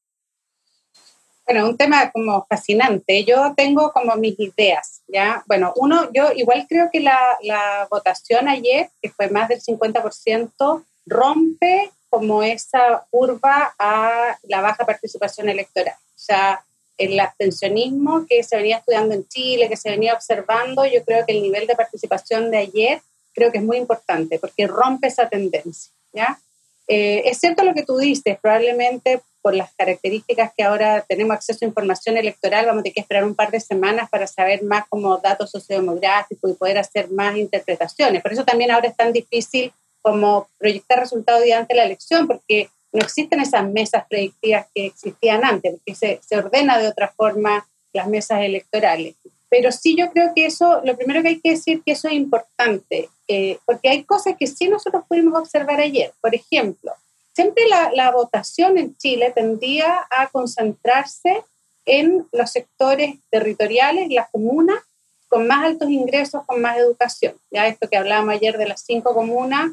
Bueno, 1.45 1.67
un 1.67 1.77
tema 1.77 2.09
como 2.11 2.45
fascinante. 2.45 3.25
Yo 3.25 3.53
tengo 3.55 3.91
como 3.91 4.15
mis 4.15 4.39
ideas, 4.39 5.01
¿ya? 5.07 5.43
Bueno, 5.45 5.73
uno, 5.75 6.09
yo 6.13 6.31
igual 6.33 6.65
creo 6.69 6.89
que 6.91 7.01
la, 7.01 7.87
votación 7.89 8.47
ayer, 8.47 8.89
que 9.01 9.09
fue 9.09 9.27
más 9.29 9.49
del 9.49 9.61
50%, 9.61 10.83
rompe 11.05 11.91
como 12.09 12.43
esa 12.43 13.05
curva 13.09 13.75
a 13.77 14.37
la 14.43 14.61
baja 14.61 14.85
participación 14.85 15.49
electoral. 15.49 15.95
O 15.97 16.19
sea, 16.19 16.63
el 16.97 17.19
abstencionismo 17.19 18.25
que 18.27 18.43
se 18.43 18.55
venía 18.55 18.77
estudiando 18.77 19.13
en 19.13 19.27
Chile, 19.27 19.67
que 19.67 19.77
se 19.77 19.89
venía 19.89 20.13
observando, 20.13 20.85
yo 20.85 21.03
creo 21.03 21.25
que 21.25 21.33
el 21.33 21.41
nivel 21.41 21.67
de 21.67 21.75
participación 21.75 22.51
de 22.51 22.57
ayer 22.57 23.01
creo 23.33 23.51
que 23.51 23.57
es 23.57 23.63
muy 23.63 23.77
importante 23.77 24.39
porque 24.39 24.67
rompe 24.67 25.07
esa 25.07 25.27
tendencia. 25.27 25.91
¿ya? 26.13 26.39
Eh, 26.87 27.23
es 27.25 27.39
cierto 27.39 27.63
lo 27.63 27.73
que 27.73 27.83
tú 27.83 27.97
dices, 27.97 28.37
probablemente 28.41 29.21
por 29.43 29.53
las 29.53 29.71
características 29.73 30.51
que 30.57 30.63
ahora 30.63 31.05
tenemos 31.07 31.35
acceso 31.35 31.65
a 31.65 31.67
información 31.67 32.17
electoral, 32.17 32.65
vamos 32.65 32.79
a 32.79 32.83
tener 32.83 32.93
que 32.93 33.01
esperar 33.01 33.25
un 33.25 33.35
par 33.35 33.51
de 33.51 33.59
semanas 33.59 34.09
para 34.09 34.25
saber 34.25 34.63
más 34.63 34.85
como 34.87 35.17
datos 35.17 35.51
sociodemográficos 35.51 36.49
y 36.49 36.53
poder 36.53 36.77
hacer 36.77 37.11
más 37.11 37.35
interpretaciones. 37.35 38.23
Por 38.23 38.31
eso 38.31 38.45
también 38.45 38.71
ahora 38.71 38.87
es 38.87 38.95
tan 38.95 39.11
difícil 39.11 39.71
como 40.01 40.47
proyectar 40.57 40.99
resultados 40.99 41.43
durante 41.43 41.75
la 41.75 41.83
elección, 41.83 42.25
porque 42.25 42.69
no 42.93 43.01
existen 43.01 43.41
esas 43.41 43.69
mesas 43.69 44.05
predictivas 44.07 44.67
que 44.73 44.87
existían 44.87 45.43
antes, 45.43 45.73
porque 45.73 45.95
se, 45.95 46.19
se 46.25 46.37
ordena 46.37 46.79
de 46.79 46.87
otra 46.87 47.11
forma 47.15 47.67
las 47.91 48.07
mesas 48.07 48.41
electorales. 48.41 49.15
Pero 49.49 49.71
sí 49.71 49.95
yo 49.95 50.09
creo 50.11 50.31
que 50.33 50.45
eso, 50.45 50.81
lo 50.83 50.95
primero 50.95 51.21
que 51.21 51.27
hay 51.27 51.39
que 51.39 51.51
decir 51.51 51.83
que 51.85 51.91
eso 51.91 52.07
es 52.07 52.15
importante, 52.15 53.09
eh, 53.27 53.59
porque 53.65 53.89
hay 53.89 54.03
cosas 54.03 54.35
que 54.39 54.47
sí 54.47 54.67
nosotros 54.67 55.03
pudimos 55.07 55.37
observar 55.37 55.79
ayer. 55.79 56.11
Por 56.21 56.33
ejemplo, 56.33 56.91
siempre 57.33 57.67
la, 57.67 57.91
la, 57.93 58.11
votación 58.11 58.77
en 58.77 58.95
Chile 58.97 59.31
tendía 59.35 60.05
a 60.09 60.27
concentrarse 60.27 61.43
en 61.85 62.27
los 62.31 62.51
sectores 62.51 63.15
territoriales, 63.29 64.09
las 64.09 64.29
comunas, 64.31 64.79
con 65.27 65.47
más 65.47 65.65
altos 65.65 65.89
ingresos, 65.89 66.43
con 66.45 66.61
más 66.61 66.77
educación. 66.77 67.35
Ya 67.51 67.67
esto 67.67 67.89
que 67.89 67.97
hablábamos 67.97 68.35
ayer 68.35 68.57
de 68.57 68.67
las 68.67 68.81
cinco 68.85 69.13
comunas, 69.13 69.71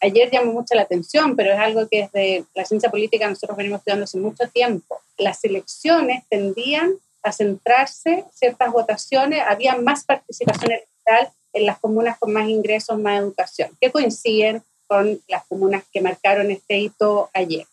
ayer 0.00 0.30
llamó 0.30 0.52
mucho 0.52 0.74
la 0.74 0.82
atención, 0.82 1.36
pero 1.36 1.52
es 1.52 1.58
algo 1.58 1.86
que 1.88 2.08
desde 2.12 2.44
la 2.54 2.64
ciencia 2.64 2.90
política 2.90 3.28
nosotros 3.28 3.56
venimos 3.56 3.78
estudiando 3.78 4.04
hace 4.04 4.18
mucho 4.18 4.48
tiempo. 4.48 5.00
Las 5.16 5.44
elecciones 5.44 6.24
tendían 6.28 6.94
a 7.22 7.32
centrarse, 7.32 8.24
ciertas 8.32 8.72
votaciones, 8.72 9.42
había 9.46 9.76
más 9.76 10.04
participación 10.04 10.72
electoral 10.72 11.30
en 11.52 11.66
las 11.66 11.78
comunas 11.78 12.18
con 12.18 12.32
más 12.32 12.48
ingresos, 12.48 12.98
más 12.98 13.20
educación, 13.20 13.76
que 13.80 13.90
coinciden 13.90 14.62
con 14.88 15.20
las 15.28 15.44
comunas 15.46 15.84
que 15.92 16.00
marcaron 16.00 16.50
este 16.50 16.78
hito 16.78 17.30
ayer. 17.32 17.66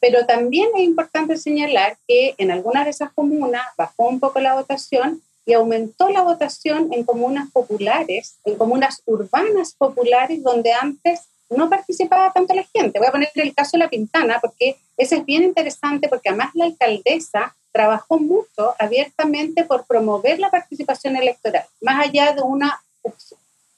Pero 0.00 0.26
también 0.26 0.68
es 0.76 0.82
importante 0.82 1.36
señalar 1.36 1.96
que 2.06 2.34
en 2.38 2.52
algunas 2.52 2.84
de 2.84 2.90
esas 2.90 3.12
comunas 3.12 3.66
bajó 3.76 4.06
un 4.08 4.20
poco 4.20 4.38
la 4.38 4.54
votación 4.54 5.20
y 5.44 5.54
aumentó 5.54 6.10
la 6.10 6.22
votación 6.22 6.92
en 6.92 7.04
comunas 7.04 7.50
populares, 7.50 8.36
en 8.44 8.56
comunas 8.56 9.02
urbanas 9.06 9.72
populares, 9.72 10.42
donde 10.42 10.72
antes 10.72 11.22
no 11.50 11.70
participaba 11.70 12.32
tanto 12.32 12.54
la 12.54 12.64
gente. 12.64 12.98
Voy 12.98 13.08
a 13.08 13.12
poner 13.12 13.30
el 13.34 13.54
caso 13.54 13.70
de 13.72 13.78
La 13.78 13.88
Pintana, 13.88 14.38
porque 14.40 14.76
ese 14.96 15.16
es 15.16 15.24
bien 15.24 15.42
interesante, 15.42 16.08
porque 16.08 16.28
además 16.28 16.50
la 16.54 16.66
alcaldesa 16.66 17.56
trabajó 17.72 18.18
mucho 18.18 18.74
abiertamente 18.78 19.64
por 19.64 19.86
promover 19.86 20.38
la 20.38 20.50
participación 20.50 21.16
electoral, 21.16 21.64
más 21.80 22.06
allá 22.06 22.34
de 22.34 22.42
una 22.42 22.82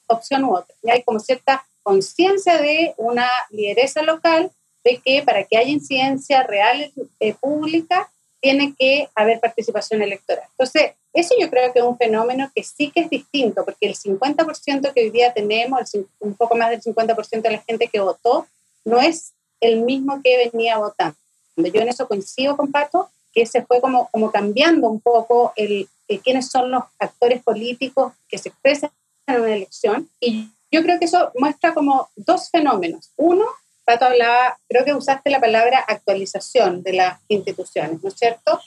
opción 0.08 0.44
u 0.44 0.56
otra. 0.56 0.74
Y 0.82 0.90
hay 0.90 1.02
como 1.02 1.20
cierta 1.20 1.64
conciencia 1.82 2.60
de 2.60 2.94
una 2.96 3.28
lideresa 3.50 4.02
local 4.02 4.50
de 4.84 4.98
que 4.98 5.22
para 5.22 5.44
que 5.44 5.56
haya 5.56 5.70
incidencia 5.70 6.42
real 6.42 6.92
eh, 7.20 7.34
pública 7.34 8.10
tiene 8.40 8.74
que 8.78 9.08
haber 9.14 9.38
participación 9.40 10.02
electoral. 10.02 10.44
Entonces, 10.52 10.92
eso 11.12 11.34
yo 11.38 11.50
creo 11.50 11.72
que 11.72 11.80
es 11.80 11.84
un 11.84 11.98
fenómeno 11.98 12.50
que 12.54 12.62
sí 12.62 12.90
que 12.90 13.00
es 13.00 13.10
distinto, 13.10 13.64
porque 13.64 13.86
el 13.86 13.96
50% 13.96 14.92
que 14.94 15.00
hoy 15.02 15.10
día 15.10 15.34
tenemos, 15.34 15.92
un 16.20 16.34
poco 16.34 16.56
más 16.56 16.70
del 16.70 16.80
50% 16.80 17.42
de 17.42 17.50
la 17.50 17.62
gente 17.62 17.88
que 17.88 18.00
votó, 18.00 18.46
no 18.84 18.98
es 19.00 19.32
el 19.60 19.82
mismo 19.82 20.22
que 20.22 20.50
venía 20.50 20.78
votando. 20.78 21.16
Yo 21.56 21.82
en 21.82 21.88
eso 21.88 22.08
coincido 22.08 22.56
con 22.56 22.70
Pato, 22.70 23.10
que 23.34 23.44
se 23.44 23.62
fue 23.62 23.80
como, 23.80 24.08
como 24.10 24.30
cambiando 24.30 24.88
un 24.88 25.00
poco 25.00 25.52
el, 25.56 25.88
quiénes 26.24 26.48
son 26.48 26.70
los 26.70 26.84
actores 26.98 27.42
políticos 27.42 28.12
que 28.28 28.38
se 28.38 28.48
expresan 28.48 28.90
en 29.26 29.40
una 29.40 29.54
elección. 29.54 30.08
Y 30.20 30.48
yo 30.70 30.83
creo 30.83 30.98
que 30.98 31.06
eso 31.06 31.33
muestra 31.37 31.74
como 31.74 32.11
dos 32.16 32.50
fenómenos. 32.50 33.11
Uno, 33.16 33.44
Pato 33.85 34.04
hablaba, 34.04 34.59
creo 34.68 34.85
que 34.85 34.94
usaste 34.94 35.30
la 35.30 35.40
palabra 35.40 35.85
actualización 35.87 36.83
de 36.83 36.92
las 36.92 37.18
instituciones, 37.28 38.02
¿no 38.02 38.09
es 38.09 38.16
cierto? 38.16 38.61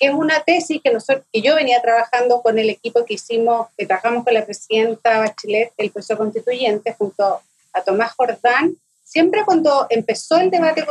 que 0.00 0.06
es 0.06 0.14
una 0.14 0.42
tesis 0.42 0.80
que, 0.82 0.90
nosotros, 0.90 1.26
que 1.30 1.42
yo 1.42 1.54
venía 1.54 1.82
trabajando 1.82 2.40
con 2.40 2.58
el 2.58 2.70
equipo 2.70 3.04
que 3.04 3.14
hicimos, 3.14 3.68
que 3.76 3.84
trabajamos 3.84 4.24
con 4.24 4.32
la 4.32 4.46
presidenta 4.46 5.18
Bachelet, 5.18 5.72
el 5.76 5.90
proceso 5.90 6.16
constituyente, 6.16 6.94
junto 6.94 7.42
a 7.74 7.82
Tomás 7.82 8.12
Jordán. 8.12 8.76
Siempre 9.04 9.44
cuando 9.44 9.86
empezó 9.90 10.38
el 10.38 10.50
debate 10.50 10.86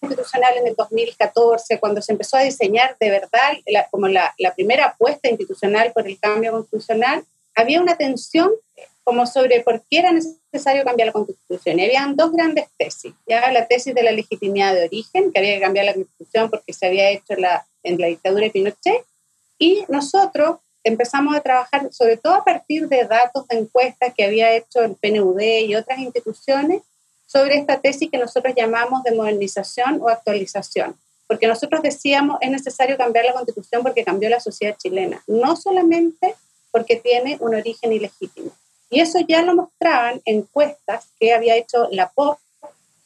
constitucional 0.00 0.56
en 0.56 0.68
el 0.68 0.74
2014, 0.76 1.78
cuando 1.78 2.00
se 2.00 2.12
empezó 2.12 2.38
a 2.38 2.40
diseñar 2.40 2.96
de 2.98 3.10
verdad 3.10 3.52
como 3.90 4.08
la, 4.08 4.34
la 4.38 4.54
primera 4.54 4.86
apuesta 4.86 5.28
institucional 5.28 5.92
por 5.92 6.08
el 6.08 6.18
cambio 6.18 6.52
constitucional, 6.52 7.22
había 7.54 7.80
una 7.80 7.96
tensión 7.96 8.50
como 9.04 9.26
sobre 9.26 9.60
por 9.60 9.82
qué 9.90 9.98
era 9.98 10.12
necesario 10.12 10.82
cambiar 10.84 11.08
la 11.08 11.12
constitución. 11.12 11.78
Y 11.78 11.84
habían 11.84 12.16
dos 12.16 12.32
grandes 12.32 12.68
tesis. 12.78 13.12
Ya 13.26 13.52
la 13.52 13.66
tesis 13.66 13.94
de 13.94 14.02
la 14.02 14.12
legitimidad 14.12 14.74
de 14.74 14.86
origen, 14.86 15.30
que 15.30 15.38
había 15.38 15.54
que 15.56 15.60
cambiar 15.60 15.84
la 15.84 15.94
constitución 15.94 16.48
porque 16.48 16.72
se 16.72 16.86
había 16.86 17.10
hecho 17.10 17.34
la 17.36 17.66
en 17.84 18.00
la 18.00 18.06
dictadura 18.08 18.44
de 18.44 18.50
Pinochet, 18.50 19.04
y 19.58 19.84
nosotros 19.88 20.58
empezamos 20.82 21.36
a 21.36 21.40
trabajar 21.40 21.92
sobre 21.92 22.16
todo 22.16 22.34
a 22.34 22.44
partir 22.44 22.88
de 22.88 23.04
datos 23.04 23.46
de 23.48 23.58
encuestas 23.58 24.12
que 24.14 24.24
había 24.24 24.52
hecho 24.52 24.82
el 24.82 24.96
PNUD 24.96 25.40
y 25.40 25.74
otras 25.76 25.98
instituciones 25.98 26.82
sobre 27.26 27.56
esta 27.56 27.80
tesis 27.80 28.10
que 28.10 28.18
nosotros 28.18 28.54
llamamos 28.56 29.02
de 29.02 29.14
modernización 29.14 30.00
o 30.02 30.08
actualización. 30.08 30.96
Porque 31.26 31.46
nosotros 31.46 31.82
decíamos 31.82 32.38
es 32.40 32.50
necesario 32.50 32.98
cambiar 32.98 33.24
la 33.24 33.32
constitución 33.32 33.82
porque 33.82 34.04
cambió 34.04 34.28
la 34.28 34.40
sociedad 34.40 34.76
chilena, 34.76 35.22
no 35.26 35.56
solamente 35.56 36.34
porque 36.74 36.96
tiene 36.96 37.36
un 37.38 37.54
origen 37.54 37.92
ilegítimo. 37.92 38.50
Y 38.90 38.98
eso 38.98 39.20
ya 39.28 39.42
lo 39.42 39.54
mostraban 39.54 40.20
encuestas 40.24 41.06
que 41.20 41.32
había 41.32 41.54
hecho 41.54 41.86
la 41.92 42.10
POP 42.10 42.36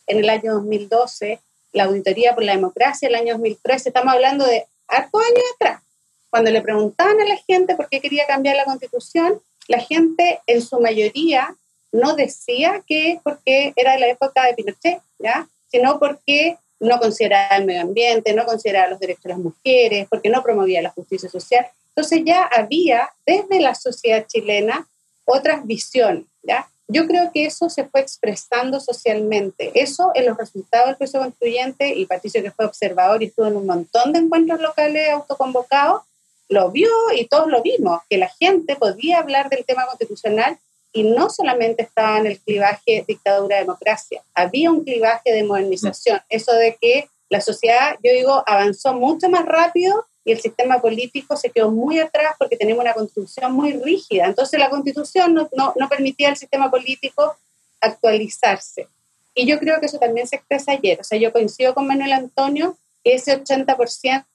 en 0.06 0.20
el 0.20 0.30
año 0.30 0.54
2012, 0.54 1.38
la 1.74 1.84
Auditoría 1.84 2.34
por 2.34 2.44
la 2.44 2.52
Democracia 2.54 3.06
en 3.06 3.14
el 3.14 3.20
año 3.20 3.34
2013, 3.34 3.90
estamos 3.90 4.14
hablando 4.14 4.46
de 4.46 4.64
hartos 4.86 5.22
años 5.22 5.44
atrás. 5.54 5.82
Cuando 6.30 6.50
le 6.50 6.62
preguntaban 6.62 7.20
a 7.20 7.26
la 7.26 7.36
gente 7.36 7.76
por 7.76 7.90
qué 7.90 8.00
quería 8.00 8.26
cambiar 8.26 8.56
la 8.56 8.64
constitución, 8.64 9.38
la 9.66 9.80
gente 9.80 10.40
en 10.46 10.62
su 10.62 10.80
mayoría 10.80 11.54
no 11.92 12.16
decía 12.16 12.82
que 12.86 13.20
porque 13.22 13.74
era 13.76 13.98
la 13.98 14.08
época 14.08 14.46
de 14.46 14.54
Pinochet, 14.54 15.02
¿ya? 15.18 15.46
sino 15.70 15.98
porque 15.98 16.56
no 16.80 16.98
consideraba 16.98 17.56
el 17.56 17.66
medio 17.66 17.82
ambiente, 17.82 18.32
no 18.32 18.46
consideraba 18.46 18.88
los 18.88 18.98
derechos 18.98 19.24
de 19.24 19.28
las 19.28 19.38
mujeres, 19.38 20.06
porque 20.08 20.30
no 20.30 20.42
promovía 20.42 20.80
la 20.80 20.90
justicia 20.90 21.28
social. 21.28 21.66
Entonces 21.98 22.22
ya 22.24 22.44
había 22.44 23.10
desde 23.26 23.58
la 23.58 23.74
sociedad 23.74 24.24
chilena 24.28 24.86
otras 25.24 25.66
visiones. 25.66 26.26
¿ya? 26.44 26.70
Yo 26.86 27.08
creo 27.08 27.32
que 27.32 27.44
eso 27.44 27.68
se 27.68 27.86
fue 27.86 28.02
expresando 28.02 28.78
socialmente. 28.78 29.72
Eso 29.74 30.12
en 30.14 30.26
los 30.26 30.36
resultados 30.36 30.86
del 30.86 30.96
proceso 30.96 31.18
constituyente, 31.18 31.92
y 31.96 32.06
Patricio 32.06 32.40
que 32.40 32.52
fue 32.52 32.66
observador 32.66 33.20
y 33.20 33.26
estuvo 33.26 33.48
en 33.48 33.56
un 33.56 33.66
montón 33.66 34.12
de 34.12 34.20
encuentros 34.20 34.60
locales 34.60 35.10
autoconvocados, 35.10 36.02
lo 36.48 36.70
vio 36.70 36.88
y 37.16 37.26
todos 37.26 37.48
lo 37.48 37.62
vimos, 37.62 38.00
que 38.08 38.16
la 38.16 38.28
gente 38.28 38.76
podía 38.76 39.18
hablar 39.18 39.50
del 39.50 39.64
tema 39.64 39.84
constitucional 39.86 40.56
y 40.92 41.02
no 41.02 41.30
solamente 41.30 41.82
estaba 41.82 42.18
en 42.18 42.26
el 42.26 42.38
clivaje 42.38 43.04
dictadura-democracia, 43.08 44.22
había 44.34 44.70
un 44.70 44.84
clivaje 44.84 45.32
de 45.32 45.42
modernización, 45.42 46.20
eso 46.28 46.52
de 46.52 46.78
que 46.80 47.08
la 47.28 47.40
sociedad, 47.40 47.96
yo 48.04 48.12
digo, 48.12 48.44
avanzó 48.46 48.94
mucho 48.94 49.28
más 49.28 49.44
rápido 49.44 50.06
y 50.28 50.32
el 50.32 50.40
sistema 50.40 50.78
político 50.78 51.38
se 51.38 51.48
quedó 51.48 51.70
muy 51.70 51.98
atrás 52.00 52.34
porque 52.38 52.58
tenemos 52.58 52.82
una 52.82 52.92
constitución 52.92 53.50
muy 53.52 53.72
rígida. 53.72 54.26
Entonces 54.26 54.60
la 54.60 54.68
constitución 54.68 55.32
no, 55.32 55.48
no, 55.56 55.72
no 55.74 55.88
permitía 55.88 56.28
al 56.28 56.36
sistema 56.36 56.70
político 56.70 57.34
actualizarse. 57.80 58.88
Y 59.34 59.46
yo 59.46 59.58
creo 59.58 59.80
que 59.80 59.86
eso 59.86 59.98
también 59.98 60.26
se 60.26 60.36
expresa 60.36 60.72
ayer. 60.72 61.00
O 61.00 61.04
sea, 61.04 61.18
yo 61.18 61.32
coincido 61.32 61.72
con 61.72 61.86
Manuel 61.86 62.12
Antonio 62.12 62.76
que 63.02 63.14
ese 63.14 63.42
80% 63.42 64.26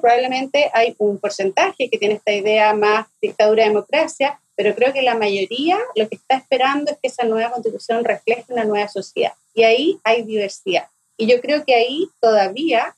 probablemente 0.00 0.68
hay 0.74 0.96
un 0.98 1.18
porcentaje 1.18 1.88
que 1.88 1.98
tiene 1.98 2.14
esta 2.14 2.32
idea 2.32 2.74
más 2.74 3.06
dictadura-democracia, 3.22 4.40
pero 4.56 4.74
creo 4.74 4.92
que 4.92 5.02
la 5.02 5.14
mayoría 5.14 5.78
lo 5.94 6.08
que 6.08 6.16
está 6.16 6.38
esperando 6.38 6.90
es 6.90 6.98
que 7.00 7.06
esa 7.06 7.22
nueva 7.22 7.52
constitución 7.52 8.02
refleje 8.02 8.46
una 8.48 8.64
nueva 8.64 8.88
sociedad. 8.88 9.34
Y 9.54 9.62
ahí 9.62 10.00
hay 10.02 10.22
diversidad. 10.22 10.88
Y 11.16 11.28
yo 11.28 11.40
creo 11.40 11.64
que 11.64 11.76
ahí 11.76 12.08
todavía 12.18 12.96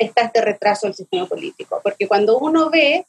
está 0.00 0.22
este 0.22 0.40
retraso 0.40 0.86
del 0.86 0.96
sistema 0.96 1.26
político, 1.26 1.80
porque 1.82 2.08
cuando 2.08 2.38
uno 2.38 2.70
ve 2.70 3.04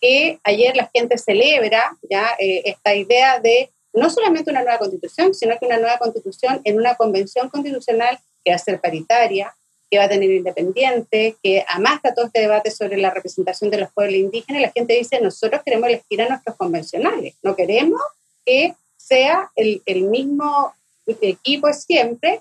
que 0.00 0.38
ayer 0.44 0.76
la 0.76 0.88
gente 0.94 1.18
celebra 1.18 1.96
ya 2.08 2.34
eh, 2.38 2.62
esta 2.66 2.94
idea 2.94 3.40
de 3.40 3.70
no 3.92 4.08
solamente 4.10 4.50
una 4.50 4.62
nueva 4.62 4.78
constitución, 4.78 5.34
sino 5.34 5.58
que 5.58 5.66
una 5.66 5.78
nueva 5.78 5.98
constitución 5.98 6.60
en 6.64 6.78
una 6.78 6.94
convención 6.94 7.48
constitucional 7.48 8.18
que 8.44 8.52
va 8.52 8.56
a 8.56 8.58
ser 8.58 8.80
paritaria, 8.80 9.54
que 9.90 9.98
va 9.98 10.04
a 10.04 10.08
tener 10.08 10.30
independiente, 10.30 11.36
que 11.42 11.64
amasca 11.68 12.14
todo 12.14 12.26
este 12.26 12.40
debate 12.40 12.70
sobre 12.70 12.96
la 12.96 13.10
representación 13.10 13.70
de 13.70 13.78
los 13.78 13.92
pueblos 13.92 14.16
indígenas, 14.16 14.62
la 14.62 14.72
gente 14.72 14.94
dice, 14.94 15.20
nosotros 15.20 15.62
queremos 15.64 15.88
elegir 15.88 16.22
a 16.22 16.28
nuestros 16.28 16.56
convencionales, 16.56 17.34
no 17.42 17.54
queremos 17.56 18.00
que 18.44 18.74
sea 18.96 19.50
el, 19.56 19.82
el 19.86 20.04
mismo 20.04 20.74
equipo 21.06 21.72
siempre, 21.72 22.40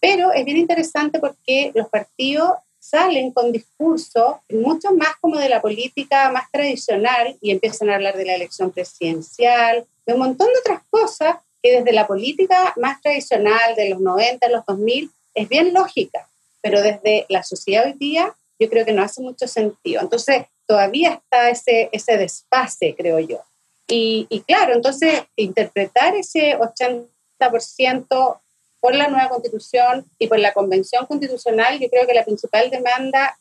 pero 0.00 0.32
es 0.32 0.44
bien 0.44 0.58
interesante 0.58 1.18
porque 1.18 1.72
los 1.74 1.88
partidos 1.88 2.52
salen 2.84 3.32
con 3.32 3.50
discursos 3.50 4.36
mucho 4.50 4.92
más 4.92 5.16
como 5.20 5.38
de 5.38 5.48
la 5.48 5.62
política 5.62 6.30
más 6.30 6.50
tradicional 6.52 7.36
y 7.40 7.50
empiezan 7.50 7.88
a 7.88 7.94
hablar 7.94 8.14
de 8.14 8.26
la 8.26 8.34
elección 8.34 8.70
presidencial, 8.70 9.86
de 10.04 10.12
un 10.12 10.18
montón 10.18 10.48
de 10.48 10.58
otras 10.58 10.82
cosas 10.90 11.36
que 11.62 11.78
desde 11.78 11.92
la 11.92 12.06
política 12.06 12.74
más 12.76 13.00
tradicional 13.00 13.74
de 13.74 13.88
los 13.88 14.00
90, 14.00 14.50
los 14.50 14.66
2000, 14.66 15.10
es 15.34 15.48
bien 15.48 15.72
lógica, 15.72 16.28
pero 16.60 16.82
desde 16.82 17.24
la 17.30 17.42
sociedad 17.42 17.86
hoy 17.86 17.94
día 17.94 18.34
yo 18.58 18.68
creo 18.68 18.84
que 18.84 18.92
no 18.92 19.02
hace 19.02 19.22
mucho 19.22 19.48
sentido. 19.48 20.02
Entonces, 20.02 20.44
todavía 20.66 21.14
está 21.14 21.48
ese, 21.48 21.88
ese 21.90 22.18
desfase, 22.18 22.94
creo 22.94 23.18
yo. 23.18 23.40
Y, 23.88 24.26
y 24.28 24.40
claro, 24.40 24.74
entonces, 24.74 25.22
interpretar 25.36 26.14
ese 26.16 26.58
80% 26.58 28.38
por 28.84 28.94
la 28.94 29.08
nueva 29.08 29.30
constitución 29.30 30.04
y 30.18 30.26
por 30.26 30.38
la 30.38 30.52
convención 30.52 31.06
constitucional, 31.06 31.80
yo 31.80 31.88
creo 31.88 32.06
que 32.06 32.12
la 32.12 32.22
principal 32.22 32.68
demanda 32.68 33.34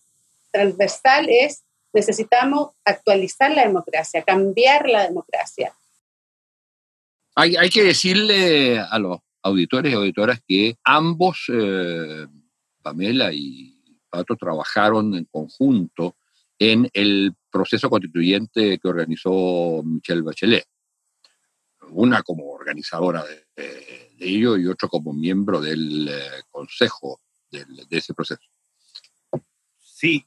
transversal 0.52 1.28
es 1.28 1.66
necesitamos 1.92 2.70
actualizar 2.86 3.52
la 3.52 3.64
democracia, 3.68 4.24
cambiar 4.24 4.88
la 4.88 5.06
democracia. 5.06 5.76
Hay, 7.36 7.70
que 7.70 7.84
decirle 7.84 8.80
a 8.80 8.98
los 9.00 9.20
auditores 9.42 9.92
y 9.92 9.96
auditoras 9.96 10.40
que 10.48 10.78
ambos, 10.82 11.52
eh, 11.54 12.26
Pamela 12.82 13.34
y 13.34 14.00
Pato, 14.10 14.38
trabajaron 14.38 15.14
en 15.14 15.26
conjunto 15.26 16.16
en 16.58 16.90
el 16.94 17.34
proceso 17.52 17.90
constituyente 17.90 18.80
que 18.80 18.88
organizó 18.88 19.82
Michelle 19.84 20.22
Bachelet. 20.22 20.66
Una 21.90 22.24
como 22.24 22.46
organizadora 22.50 23.26
de, 23.26 24.03
ello 24.24 24.58
y 24.58 24.68
otro 24.68 24.90
como 24.90 25.14
miembro 25.14 25.62
del 25.62 26.08
eh, 26.10 26.44
consejo 26.50 27.20
de 27.52 27.98
ese 27.98 28.14
proceso. 28.14 28.42
Sí, 29.78 30.26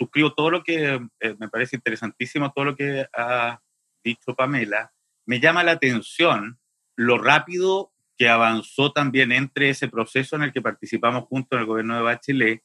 suscribo 0.00 0.32
todo 0.32 0.50
lo 0.50 0.62
que 0.62 1.00
eh, 1.20 1.36
me 1.38 1.48
parece 1.48 1.76
interesantísimo, 1.76 2.52
todo 2.52 2.64
lo 2.66 2.76
que 2.76 3.06
ha 3.12 3.60
dicho 4.02 4.34
Pamela. 4.34 4.92
Me 5.26 5.40
llama 5.40 5.62
la 5.62 5.72
atención 5.72 6.58
lo 6.96 7.18
rápido 7.18 7.92
que 8.16 8.28
avanzó 8.28 8.92
también 8.92 9.32
entre 9.32 9.70
ese 9.70 9.88
proceso 9.88 10.36
en 10.36 10.42
el 10.42 10.52
que 10.52 10.62
participamos 10.62 11.24
junto 11.24 11.56
en 11.56 11.60
el 11.60 11.66
gobierno 11.66 11.96
de 11.96 12.02
Bachelet 12.02 12.62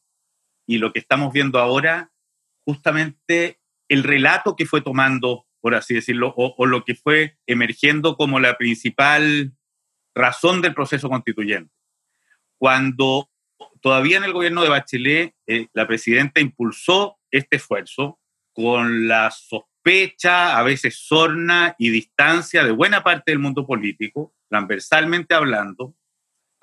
y 0.67 0.77
lo 0.77 0.93
que 0.93 0.99
estamos 0.99 1.33
viendo 1.33 1.59
ahora, 1.59 2.11
justamente 2.63 3.59
el 3.89 4.03
relato 4.03 4.55
que 4.55 4.65
fue 4.65 4.81
tomando, 4.81 5.45
por 5.61 5.75
así 5.75 5.93
decirlo, 5.93 6.33
o 6.35 6.65
lo 6.65 6.83
que 6.83 6.95
fue 6.95 7.37
emergiendo 7.47 8.15
como 8.15 8.39
la 8.39 8.57
principal 8.57 9.53
razón 10.15 10.61
del 10.61 10.73
proceso 10.73 11.09
constituyente. 11.09 11.71
Cuando 12.57 13.29
todavía 13.81 14.17
en 14.17 14.23
el 14.23 14.33
gobierno 14.33 14.63
de 14.63 14.69
Bachelet 14.69 15.35
eh, 15.45 15.67
la 15.73 15.85
presidenta 15.85 16.39
impulsó 16.39 17.19
este 17.29 17.57
esfuerzo 17.57 18.19
con 18.53 19.07
la 19.07 19.29
sospecha, 19.31 20.57
a 20.57 20.63
veces 20.63 20.97
sorna 20.97 21.75
y 21.77 21.89
distancia 21.89 22.63
de 22.63 22.71
buena 22.71 23.03
parte 23.03 23.31
del 23.31 23.39
mundo 23.39 23.67
político, 23.67 24.33
transversalmente 24.49 25.35
hablando, 25.35 25.95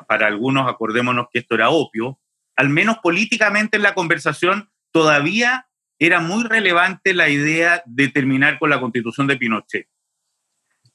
para 0.09 0.27
algunos 0.27 0.69
acordémonos 0.69 1.27
que 1.31 1.41
esto 1.41 1.55
era 1.55 1.71
obvio, 1.71 2.19
al 2.57 2.71
menos 2.71 2.99
políticamente 2.99 3.77
en 3.77 3.83
la 3.83 3.95
conversación 3.95 4.71
todavía 4.91 5.69
era 5.99 6.21
muy 6.21 6.45
relevante 6.45 7.15
la 7.15 7.29
idea 7.29 7.83
de 7.87 8.09
terminar 8.09 8.59
con 8.59 8.71
la 8.71 8.81
constitución 8.81 9.27
de 9.27 9.37
Pinochet. 9.37 9.89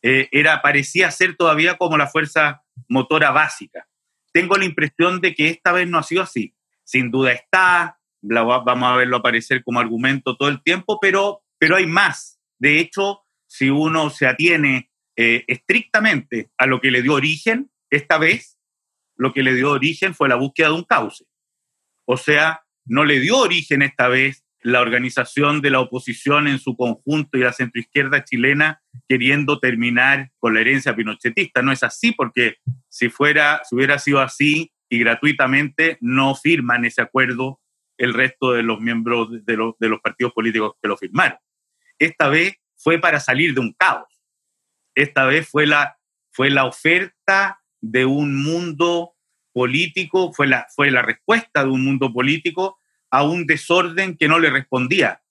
Eh, 0.01 0.29
era, 0.31 0.61
parecía 0.61 1.11
ser 1.11 1.35
todavía 1.35 1.77
como 1.77 1.97
la 1.97 2.07
fuerza 2.07 2.63
motora 2.87 3.31
básica. 3.31 3.87
Tengo 4.31 4.55
la 4.55 4.65
impresión 4.65 5.21
de 5.21 5.33
que 5.33 5.49
esta 5.49 5.71
vez 5.71 5.87
no 5.87 5.97
ha 5.97 6.03
sido 6.03 6.21
así. 6.21 6.55
Sin 6.83 7.11
duda 7.11 7.31
está, 7.31 7.99
vamos 8.21 8.91
a 8.91 8.95
verlo 8.95 9.17
aparecer 9.17 9.63
como 9.63 9.79
argumento 9.79 10.37
todo 10.37 10.49
el 10.49 10.61
tiempo, 10.63 10.99
pero, 11.01 11.43
pero 11.57 11.75
hay 11.75 11.87
más. 11.87 12.39
De 12.59 12.79
hecho, 12.79 13.23
si 13.47 13.69
uno 13.69 14.09
se 14.09 14.27
atiene 14.27 14.91
eh, 15.15 15.43
estrictamente 15.47 16.51
a 16.57 16.67
lo 16.67 16.79
que 16.79 16.91
le 16.91 17.01
dio 17.01 17.13
origen, 17.13 17.71
esta 17.89 18.17
vez 18.17 18.59
lo 19.15 19.33
que 19.33 19.43
le 19.43 19.55
dio 19.55 19.71
origen 19.71 20.13
fue 20.13 20.29
la 20.29 20.35
búsqueda 20.35 20.67
de 20.67 20.75
un 20.75 20.83
cauce. 20.83 21.25
O 22.05 22.17
sea, 22.17 22.63
no 22.85 23.03
le 23.03 23.19
dio 23.19 23.37
origen 23.37 23.81
esta 23.81 24.07
vez 24.07 24.45
la 24.61 24.81
organización 24.81 25.61
de 25.61 25.69
la 25.69 25.79
oposición 25.79 26.47
en 26.47 26.59
su 26.59 26.75
conjunto 26.75 27.37
y 27.37 27.41
la 27.41 27.53
centroizquierda 27.53 28.23
chilena 28.23 28.81
queriendo 29.07 29.59
terminar 29.59 30.31
con 30.39 30.53
la 30.53 30.61
herencia 30.61 30.95
pinochetista. 30.95 31.61
No 31.61 31.71
es 31.71 31.83
así 31.83 32.11
porque 32.11 32.55
si 32.89 33.09
fuera, 33.09 33.61
si 33.63 33.75
hubiera 33.75 33.99
sido 33.99 34.19
así 34.19 34.71
y 34.89 34.99
gratuitamente 34.99 35.97
no 36.01 36.35
firman 36.35 36.85
ese 36.85 37.01
acuerdo 37.01 37.61
el 37.97 38.13
resto 38.13 38.53
de 38.53 38.63
los 38.63 38.79
miembros 38.79 39.31
de, 39.31 39.73
de 39.79 39.89
los 39.89 40.01
partidos 40.01 40.33
políticos 40.33 40.73
que 40.81 40.87
lo 40.87 40.97
firmaron. 40.97 41.37
Esta 41.99 42.29
vez 42.29 42.55
fue 42.75 42.99
para 42.99 43.19
salir 43.19 43.53
de 43.53 43.59
un 43.59 43.73
caos. 43.73 44.07
Esta 44.95 45.25
vez 45.25 45.47
fue 45.47 45.65
la, 45.65 45.97
fue 46.31 46.49
la 46.49 46.65
oferta 46.65 47.61
de 47.81 48.05
un 48.05 48.43
mundo 48.43 49.13
político, 49.53 50.33
fue 50.33 50.47
la, 50.47 50.67
fue 50.75 50.91
la 50.91 51.01
respuesta 51.01 51.63
de 51.63 51.69
un 51.69 51.83
mundo 51.83 52.13
político 52.13 52.79
a 53.09 53.23
un 53.23 53.45
desorden 53.45 54.17
que 54.17 54.27
no 54.27 54.39
le 54.39 54.49
respondía, 54.49 55.21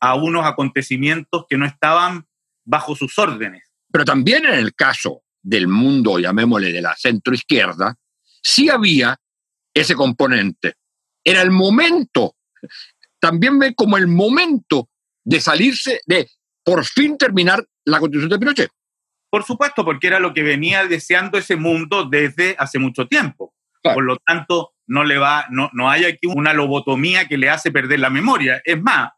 a 0.00 0.14
unos 0.14 0.46
acontecimientos 0.46 1.46
que 1.48 1.56
no 1.56 1.66
estaban 1.66 2.26
bajo 2.64 2.94
sus 2.94 3.18
órdenes. 3.18 3.64
Pero 3.90 4.04
también 4.04 4.44
en 4.44 4.54
el 4.54 4.74
caso 4.74 5.22
del 5.42 5.68
mundo, 5.68 6.18
llamémosle 6.18 6.72
de 6.72 6.82
la 6.82 6.94
centroizquierda, 6.96 7.96
sí 8.42 8.68
había 8.68 9.18
ese 9.74 9.94
componente. 9.94 10.74
Era 11.24 11.42
el 11.42 11.50
momento, 11.50 12.36
también 13.18 13.58
ve 13.58 13.74
como 13.74 13.96
el 13.96 14.06
momento 14.06 14.88
de 15.24 15.40
salirse, 15.40 16.00
de 16.06 16.28
por 16.64 16.84
fin 16.84 17.16
terminar 17.16 17.64
la 17.84 17.98
constitución 17.98 18.30
de 18.30 18.38
Pinochet. 18.38 18.70
Por 19.30 19.44
supuesto, 19.44 19.84
porque 19.84 20.06
era 20.06 20.20
lo 20.20 20.32
que 20.32 20.42
venía 20.42 20.86
deseando 20.86 21.38
ese 21.38 21.56
mundo 21.56 22.04
desde 22.04 22.56
hace 22.58 22.78
mucho 22.78 23.06
tiempo. 23.06 23.54
Por 23.82 24.04
lo 24.04 24.16
tanto, 24.18 24.74
no 24.88 25.04
le 25.04 25.18
va, 25.18 25.46
no, 25.50 25.70
no 25.72 25.90
hay 25.90 26.04
aquí 26.04 26.26
una 26.26 26.52
lobotomía 26.52 27.28
que 27.28 27.38
le 27.38 27.50
hace 27.50 27.70
perder 27.70 28.00
la 28.00 28.10
memoria. 28.10 28.60
Es 28.64 28.80
más, 28.82 29.12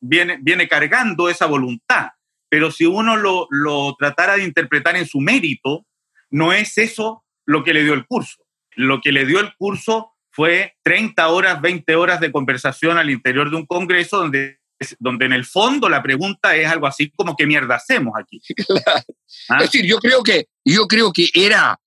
viene, 0.00 0.38
viene 0.42 0.68
cargando 0.68 1.28
esa 1.28 1.46
voluntad. 1.46 2.08
Pero 2.50 2.70
si 2.70 2.84
uno 2.84 3.16
lo, 3.16 3.46
lo 3.50 3.96
tratara 3.98 4.36
de 4.36 4.44
interpretar 4.44 4.96
en 4.96 5.06
su 5.06 5.20
mérito, 5.20 5.86
no 6.30 6.52
es 6.52 6.78
eso 6.78 7.24
lo 7.46 7.64
que 7.64 7.72
le 7.72 7.84
dio 7.84 7.94
el 7.94 8.06
curso. 8.06 8.44
Lo 8.76 9.00
que 9.00 9.12
le 9.12 9.24
dio 9.24 9.40
el 9.40 9.54
curso 9.56 10.12
fue 10.30 10.74
30 10.82 11.28
horas, 11.28 11.60
20 11.60 11.94
horas 11.94 12.20
de 12.20 12.32
conversación 12.32 12.98
al 12.98 13.08
interior 13.08 13.50
de 13.50 13.56
un 13.56 13.66
congreso 13.66 14.18
donde, 14.18 14.58
donde 14.98 15.26
en 15.26 15.32
el 15.32 15.44
fondo 15.44 15.88
la 15.88 16.02
pregunta 16.02 16.56
es 16.56 16.66
algo 16.68 16.88
así 16.88 17.10
como 17.10 17.36
¿qué 17.36 17.46
mierda 17.46 17.76
hacemos 17.76 18.14
aquí? 18.18 18.40
¿Ah? 19.48 19.58
Es 19.58 19.70
decir, 19.70 19.86
yo 19.86 19.98
creo 19.98 20.24
que, 20.24 20.48
yo 20.64 20.86
creo 20.88 21.12
que 21.12 21.28
era, 21.34 21.78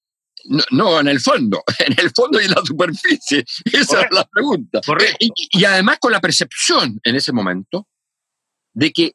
no, 0.72 1.00
en 1.00 1.08
el 1.08 1.20
fondo, 1.20 1.64
en 1.80 1.96
el 1.98 2.12
fondo 2.12 2.40
y 2.42 2.46
en 2.46 2.52
la 2.52 2.64
superficie, 2.66 3.46
esa 3.66 4.02
es 4.02 4.12
la 4.12 4.26
pregunta. 4.26 4.82
Y, 5.20 5.32
y 5.52 5.66
además 5.66 5.98
con 6.00 6.12
la 6.12 6.22
percepción 6.22 7.00
en 7.04 7.16
ese 7.16 7.32
momento 7.32 7.88
de 8.74 8.92
que 8.92 9.14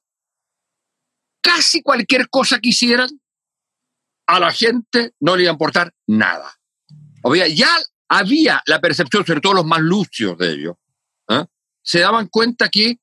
casi 1.40 1.82
cualquier 1.82 2.28
cosa 2.28 2.58
que 2.58 2.70
hicieran, 2.70 3.08
a 4.26 4.40
la 4.40 4.52
gente 4.52 5.12
no 5.20 5.36
le 5.36 5.42
iba 5.42 5.50
a 5.50 5.54
importar 5.54 5.92
nada. 6.06 6.50
O 7.22 7.34
sea, 7.34 7.46
ya 7.48 7.68
había 8.08 8.62
la 8.66 8.80
percepción, 8.80 9.24
sobre 9.26 9.40
todo 9.40 9.54
los 9.54 9.66
más 9.66 9.80
lucios 9.80 10.36
de 10.38 10.52
ellos, 10.52 10.76
¿eh? 11.28 11.44
se 11.82 12.00
daban 12.00 12.28
cuenta 12.28 12.68
que 12.68 12.98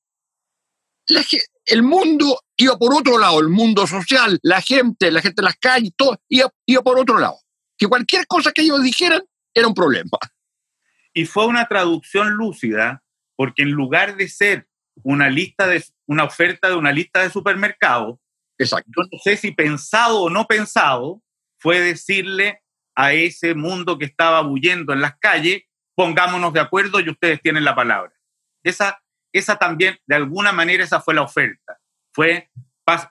el 1.65 1.83
mundo 1.83 2.39
iba 2.57 2.77
por 2.77 2.93
otro 2.93 3.17
lado, 3.17 3.39
el 3.39 3.49
mundo 3.49 3.87
social, 3.87 4.39
la 4.43 4.61
gente, 4.61 5.11
la 5.11 5.21
gente 5.21 5.41
en 5.41 5.45
las 5.45 5.57
calles, 5.57 5.91
todo 5.95 6.19
iba, 6.29 6.51
iba 6.65 6.81
por 6.81 6.99
otro 6.99 7.17
lado. 7.19 7.37
Que 7.79 7.87
cualquier 7.87 8.27
cosa 8.27 8.51
que 8.51 8.61
ellos 8.61 8.83
dijeran 8.83 9.23
era 9.53 9.67
un 9.67 9.73
problema. 9.73 10.11
Y 11.13 11.25
fue 11.25 11.47
una 11.47 11.65
traducción 11.67 12.31
lúcida, 12.31 13.01
porque 13.35 13.63
en 13.63 13.71
lugar 13.71 14.15
de 14.15 14.27
ser 14.27 14.67
una 15.01 15.29
lista 15.29 15.65
de 15.65 15.83
una 16.05 16.25
oferta 16.25 16.69
de 16.69 16.75
una 16.75 16.91
lista 16.91 17.23
de 17.23 17.31
supermercados, 17.31 18.19
Exacto. 18.57 18.91
yo 18.95 19.03
no 19.11 19.17
sé 19.23 19.37
si 19.37 19.51
pensado 19.51 20.21
o 20.21 20.29
no 20.29 20.45
pensado, 20.45 21.23
fue 21.57 21.79
decirle 21.79 22.61
a 22.95 23.13
ese 23.13 23.55
mundo 23.55 23.97
que 23.97 24.05
estaba 24.05 24.45
huyendo 24.45 24.91
en 24.93 25.01
las 25.01 25.17
calles, 25.19 25.63
pongámonos 25.95 26.53
de 26.53 26.59
acuerdo 26.59 26.99
y 26.99 27.09
ustedes 27.09 27.41
tienen 27.41 27.63
la 27.63 27.75
palabra. 27.75 28.11
Esa, 28.63 29.01
esa 29.31 29.57
también, 29.57 29.97
de 30.05 30.15
alguna 30.15 30.51
manera, 30.51 30.83
esa 30.83 30.99
fue 30.99 31.13
la 31.13 31.21
oferta. 31.21 31.79
Fue, 32.11 32.49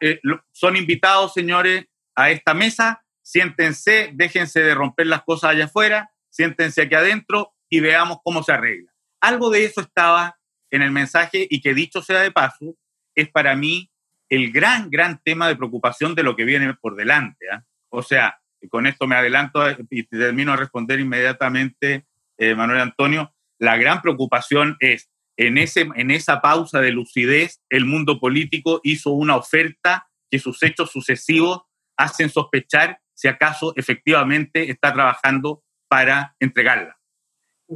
eh, 0.00 0.20
son 0.52 0.76
invitados, 0.76 1.32
señores, 1.32 1.86
a 2.14 2.30
esta 2.30 2.52
mesa, 2.52 3.02
siéntense, 3.28 4.10
déjense 4.14 4.62
de 4.62 4.74
romper 4.74 5.06
las 5.06 5.22
cosas 5.22 5.50
allá 5.50 5.66
afuera, 5.66 6.10
siéntense 6.30 6.80
aquí 6.80 6.94
adentro 6.94 7.52
y 7.68 7.80
veamos 7.80 8.20
cómo 8.24 8.42
se 8.42 8.52
arregla. 8.52 8.90
Algo 9.20 9.50
de 9.50 9.66
eso 9.66 9.82
estaba 9.82 10.38
en 10.70 10.80
el 10.80 10.92
mensaje 10.92 11.46
y 11.50 11.60
que 11.60 11.74
dicho 11.74 12.00
sea 12.00 12.20
de 12.20 12.30
paso, 12.30 12.74
es 13.14 13.28
para 13.28 13.54
mí 13.54 13.90
el 14.30 14.50
gran, 14.50 14.88
gran 14.88 15.20
tema 15.22 15.46
de 15.46 15.56
preocupación 15.56 16.14
de 16.14 16.22
lo 16.22 16.36
que 16.36 16.44
viene 16.44 16.72
por 16.72 16.96
delante. 16.96 17.44
¿ah? 17.52 17.64
O 17.90 18.02
sea, 18.02 18.40
con 18.70 18.86
esto 18.86 19.06
me 19.06 19.16
adelanto 19.16 19.62
y 19.90 20.04
termino 20.04 20.54
a 20.54 20.56
responder 20.56 20.98
inmediatamente, 20.98 22.06
eh, 22.38 22.54
Manuel 22.54 22.80
Antonio, 22.80 23.34
la 23.58 23.76
gran 23.76 24.00
preocupación 24.00 24.78
es, 24.80 25.10
en, 25.36 25.58
ese, 25.58 25.86
en 25.96 26.10
esa 26.10 26.40
pausa 26.40 26.80
de 26.80 26.92
lucidez, 26.92 27.60
el 27.68 27.84
mundo 27.84 28.20
político 28.20 28.80
hizo 28.84 29.10
una 29.10 29.36
oferta 29.36 30.08
que 30.30 30.38
sus 30.38 30.62
hechos 30.62 30.90
sucesivos 30.90 31.64
hacen 31.98 32.30
sospechar 32.30 33.00
si 33.18 33.26
acaso 33.28 33.72
efectivamente 33.76 34.70
está 34.70 34.92
trabajando 34.92 35.64
para 35.88 36.36
entregarla. 36.38 36.98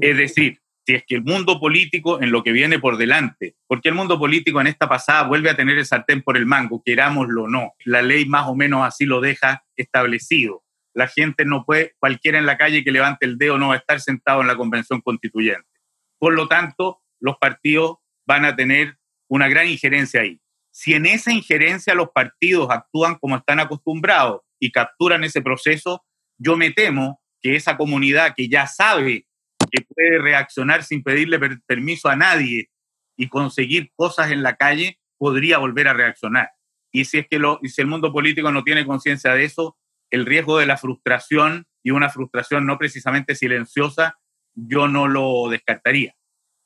Es 0.01 0.17
decir, 0.17 0.61
si 0.87 0.95
es 0.95 1.05
que 1.07 1.17
el 1.17 1.23
mundo 1.23 1.59
político 1.59 2.23
en 2.23 2.31
lo 2.31 2.43
que 2.43 2.53
viene 2.53 2.79
por 2.79 2.97
delante, 2.97 3.57
porque 3.67 3.89
el 3.89 3.95
mundo 3.95 4.19
político 4.19 4.61
en 4.61 4.69
esta 4.69 4.89
pasada 4.89 5.25
vuelve 5.25 5.51
a 5.51 5.57
tener 5.57 5.79
el 5.79 5.87
sartén 5.87 6.23
por 6.23 6.37
el 6.37 6.47
mango, 6.47 6.83
querámoslo 6.85 7.45
o 7.45 7.49
no, 7.49 7.73
la 7.85 8.03
ley 8.03 8.27
más 8.27 8.47
o 8.49 8.55
menos 8.55 8.87
así 8.87 9.05
lo 9.05 9.21
deja 9.21 9.65
establecido 9.77 10.63
la 10.95 11.09
gente 11.09 11.45
no 11.45 11.65
puede, 11.65 11.95
cualquiera 11.99 12.39
en 12.39 12.47
la 12.47 12.59
calle 12.59 12.85
que 12.85 12.93
levante 12.93 13.27
el 13.27 13.39
dedo 13.39 13.59
no 13.59 13.69
va 13.69 13.75
a 13.75 13.79
estar 13.79 14.01
sentado 14.01 14.43
en 14.43 14.47
la 14.47 14.57
convención 14.57 15.01
constituyente. 15.01 15.69
Por 16.19 16.35
lo 16.35 16.49
tanto, 16.49 17.03
los 17.21 17.37
partidos 17.39 17.97
van 18.27 18.45
a 18.45 18.55
tener 18.55 18.99
una 19.29 19.49
gran 19.49 19.69
injerencia 19.69 20.21
ahí. 20.21 20.41
Si 20.71 20.95
en 20.95 21.07
esa 21.07 21.33
injerencia 21.33 21.95
los 21.95 22.11
partidos 22.11 22.71
actúan 22.71 23.17
como 23.17 23.37
están 23.37 23.61
acostumbrados 23.61 24.43
y 24.63 24.71
capturan 24.71 25.25
ese 25.25 25.43
proceso, 25.43 26.05
yo 26.39 26.57
me 26.57 26.71
temo 26.71 27.21
que 27.43 27.57
esa 27.57 27.77
comunidad 27.77 28.35
que 28.37 28.49
ya 28.49 28.69
sabe 28.69 29.27
que 29.73 29.83
puede 29.83 30.21
reaccionar 30.21 30.85
sin 30.85 31.03
pedirle 31.03 31.41
permiso 31.67 32.09
a 32.09 32.15
nadie 32.15 32.71
y 33.17 33.29
conseguir 33.29 33.91
cosas 33.97 34.31
en 34.31 34.45
la 34.45 34.55
calle, 34.55 35.01
podría 35.19 35.59
volver 35.59 35.89
a 35.89 35.95
reaccionar. 35.95 36.51
Y 36.93 37.07
si 37.07 37.19
es 37.19 37.27
que 37.29 37.41
lo, 37.41 37.59
y 37.61 37.71
si 37.71 37.81
el 37.81 37.89
mundo 37.89 38.13
político 38.13 38.53
no 38.53 38.63
tiene 38.63 38.87
conciencia 38.87 39.35
de 39.35 39.45
eso, 39.45 39.77
el 40.11 40.27
riesgo 40.27 40.59
de 40.59 40.67
la 40.67 40.77
frustración 40.77 41.67
y 41.83 41.91
una 41.91 42.09
frustración 42.09 42.65
no 42.65 42.79
precisamente 42.79 43.35
silenciosa, 43.35 44.17
yo 44.55 44.87
no 44.87 45.09
lo 45.09 45.49
descartaría. 45.51 46.15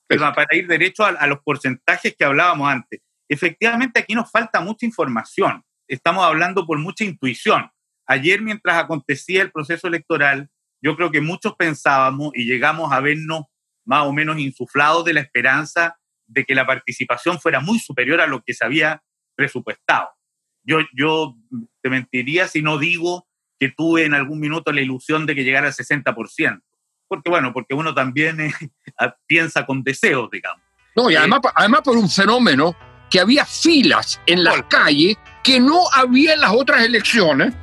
Pero 0.07 0.21
para 0.35 0.55
ir 0.55 0.67
derecho 0.67 1.05
a, 1.05 1.27
los 1.27 1.41
porcentajes 1.41 2.15
que 2.15 2.25
hablábamos 2.27 2.69
antes, 2.69 3.01
efectivamente 3.27 4.01
aquí 4.01 4.15
nos 4.15 4.31
falta 4.31 4.61
mucha 4.61 4.85
información. 4.85 5.65
Estamos 5.89 6.25
hablando 6.25 6.67
por 6.67 6.79
mucha 6.79 7.05
intuición. 7.05 7.71
Ayer, 8.07 8.41
mientras 8.41 8.77
acontecía 8.77 9.43
el 9.43 9.51
proceso 9.51 9.89
electoral, 9.89 10.49
yo 10.81 10.97
creo 10.97 11.11
que 11.11 11.21
muchos 11.21 11.55
pensábamos 11.57 12.31
y 12.35 12.45
llegamos 12.45 12.93
a 12.93 13.01
vernos 13.01 13.45
más 13.85 14.07
o 14.07 14.13
menos 14.13 14.39
insuflados 14.39 15.05
de 15.05 15.15
la 15.15 15.21
esperanza 15.21 15.99
de 16.27 16.45
que 16.45 16.55
la 16.55 16.67
participación 16.67 17.41
fuera 17.41 17.61
muy 17.61 17.79
superior 17.79 18.21
a 18.21 18.27
lo 18.27 18.43
que 18.43 18.55
se 18.55 18.65
había 18.65 19.03
presupuestado. 19.35 20.09
Yo, 20.63 20.81
yo 20.95 21.37
te 21.83 21.91
mentiría 21.91 22.49
si 22.49 22.63
no 22.63 22.79
digo 22.79 23.29
que 23.59 23.71
tuve 23.71 24.05
en 24.05 24.15
algún 24.15 24.41
minuto 24.41 24.73
la 24.73 24.81
ilusión 24.81 25.27
de 25.27 25.35
que 25.35 25.45
llegara 25.45 25.69
al 25.69 25.73
60%. 25.73 26.61
Porque 27.09 27.31
bueno, 27.31 27.53
porque 27.53 27.75
uno 27.75 27.95
también 27.95 28.41
eh, 28.41 28.53
piensa 29.27 29.65
con 29.65 29.83
deseos, 29.83 30.29
digamos. 30.31 30.63
No, 30.97 31.11
y 31.11 31.15
eh, 31.15 31.19
además, 31.19 31.41
además 31.55 31.83
por 31.83 31.97
un 31.97 32.11
fenómeno 32.11 32.77
que 33.11 33.21
había 33.21 33.45
filas 33.47 34.21
en 34.27 34.43
las 34.43 34.63
calles 34.65 35.17
que 35.45 35.61
no 35.61 35.85
había 35.93 36.35
en 36.35 36.41
las 36.41 36.51
otras 36.51 36.83
elecciones 36.83 37.55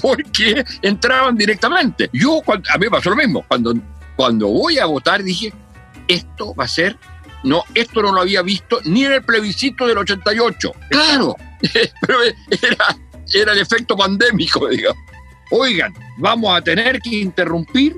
porque 0.00 0.64
entraban 0.82 1.36
directamente. 1.36 2.10
Yo, 2.12 2.40
a 2.46 2.78
mí 2.78 2.86
me 2.86 2.90
pasó 2.90 3.10
lo 3.10 3.16
mismo, 3.16 3.44
cuando, 3.46 3.74
cuando 4.16 4.48
voy 4.48 4.78
a 4.78 4.86
votar 4.86 5.22
dije, 5.22 5.52
esto 6.08 6.54
va 6.54 6.64
a 6.64 6.68
ser, 6.68 6.96
no, 7.44 7.64
esto 7.74 8.02
no 8.02 8.12
lo 8.12 8.20
había 8.20 8.42
visto 8.42 8.80
ni 8.84 9.04
en 9.04 9.12
el 9.12 9.22
plebiscito 9.22 9.86
del 9.86 9.98
88. 9.98 10.72
Claro, 10.90 11.36
pero 12.00 12.18
era, 12.22 12.96
era 13.32 13.52
el 13.52 13.58
efecto 13.58 13.96
pandémico, 13.96 14.68
digamos 14.68 15.12
oigan, 15.52 15.94
vamos 16.16 16.56
a 16.56 16.62
tener 16.62 17.00
que 17.00 17.20
interrumpir 17.20 17.96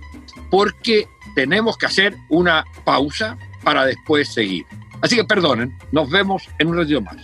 porque 0.50 1.08
tenemos 1.34 1.78
que 1.78 1.86
hacer 1.86 2.14
una 2.28 2.64
pausa 2.84 3.38
para 3.62 3.86
después 3.86 4.28
seguir. 4.28 4.66
Así 5.00 5.16
que 5.16 5.24
perdonen, 5.24 5.76
nos 5.92 6.10
vemos 6.10 6.48
en 6.58 6.68
un 6.68 6.76
ratito 6.76 7.00
más. 7.00 7.16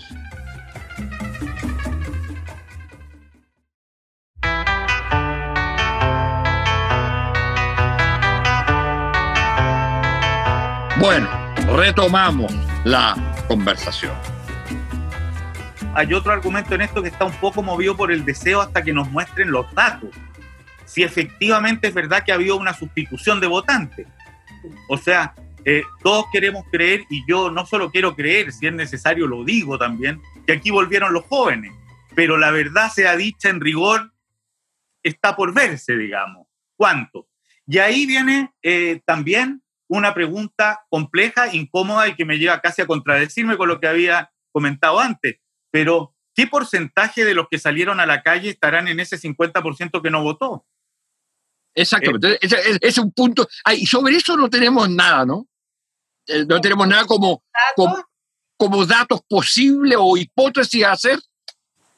Bueno, 11.13 11.29
retomamos 11.77 12.55
la 12.85 13.17
conversación. 13.49 14.15
Hay 15.93 16.15
otro 16.15 16.31
argumento 16.31 16.77
en 16.77 16.83
esto 16.83 17.03
que 17.03 17.09
está 17.09 17.25
un 17.25 17.33
poco 17.33 17.65
movido 17.65 17.97
por 17.97 18.13
el 18.13 18.25
deseo 18.25 18.61
hasta 18.61 18.85
que 18.85 18.93
nos 18.93 19.11
muestren 19.11 19.51
los 19.51 19.67
datos. 19.75 20.11
Si 20.85 21.03
efectivamente 21.03 21.89
es 21.89 21.95
verdad 21.95 22.23
que 22.23 22.31
ha 22.31 22.37
habido 22.37 22.57
una 22.57 22.75
sustitución 22.75 23.41
de 23.41 23.49
votantes. 23.49 24.07
O 24.89 24.97
sea, 24.97 25.35
eh, 25.65 25.83
todos 26.01 26.27
queremos 26.33 26.65
creer, 26.71 27.05
y 27.11 27.25
yo 27.29 27.51
no 27.51 27.67
solo 27.67 27.91
quiero 27.91 28.15
creer, 28.15 28.53
si 28.53 28.69
es 28.69 28.73
necesario 28.73 29.27
lo 29.27 29.43
digo 29.43 29.79
también, 29.79 30.23
que 30.47 30.53
aquí 30.53 30.71
volvieron 30.71 31.13
los 31.13 31.25
jóvenes. 31.25 31.73
Pero 32.15 32.39
la 32.39 32.53
verdad 32.53 32.89
sea 32.89 33.17
dicha 33.17 33.49
en 33.49 33.61
rigor, 33.61 34.13
está 35.03 35.35
por 35.35 35.53
verse, 35.53 35.97
digamos. 35.97 36.47
¿Cuánto? 36.77 37.27
Y 37.67 37.79
ahí 37.79 38.07
viene 38.07 38.53
eh, 38.63 39.01
también 39.05 39.61
una 39.91 40.15
pregunta 40.15 40.85
compleja, 40.89 41.55
incómoda 41.55 42.09
y 42.09 42.15
que 42.15 42.25
me 42.25 42.39
lleva 42.39 42.61
casi 42.61 42.83
a 42.83 42.87
contradecirme 42.87 43.57
con 43.57 43.69
lo 43.69 43.81
que 43.81 43.89
había 43.89 44.33
comentado 44.53 45.01
antes 45.01 45.37
pero 45.71 46.15
¿qué 46.35 46.47
porcentaje 46.47 47.25
de 47.25 47.35
los 47.35 47.47
que 47.49 47.59
salieron 47.59 48.01
a 48.01 48.07
la 48.07 48.23
calle 48.23 48.51
estarán 48.51 48.89
en 48.89 49.01
ese 49.01 49.17
50% 49.17 50.03
que 50.03 50.11
no 50.11 50.23
votó? 50.23 50.67
Exacto, 51.75 52.11
eh, 52.27 52.39
es, 52.81 52.99
un 52.99 53.13
punto. 53.13 53.47
y 53.77 53.87
sobre 53.87 54.17
eso 54.17 54.37
no 54.37 54.51
tenemos 54.51 54.89
nada, 54.91 55.25
¿no? 55.25 55.47
Eh, 56.27 56.45
no 56.45 56.61
tenemos 56.61 56.87
nada 56.87 57.07
como, 57.07 57.45
como, 58.57 58.87
datos 58.87 59.21
posibles 59.29 59.97
o 59.99 60.17
hipótesis 60.17 60.85
a 60.85 60.93
hacer. 60.93 61.19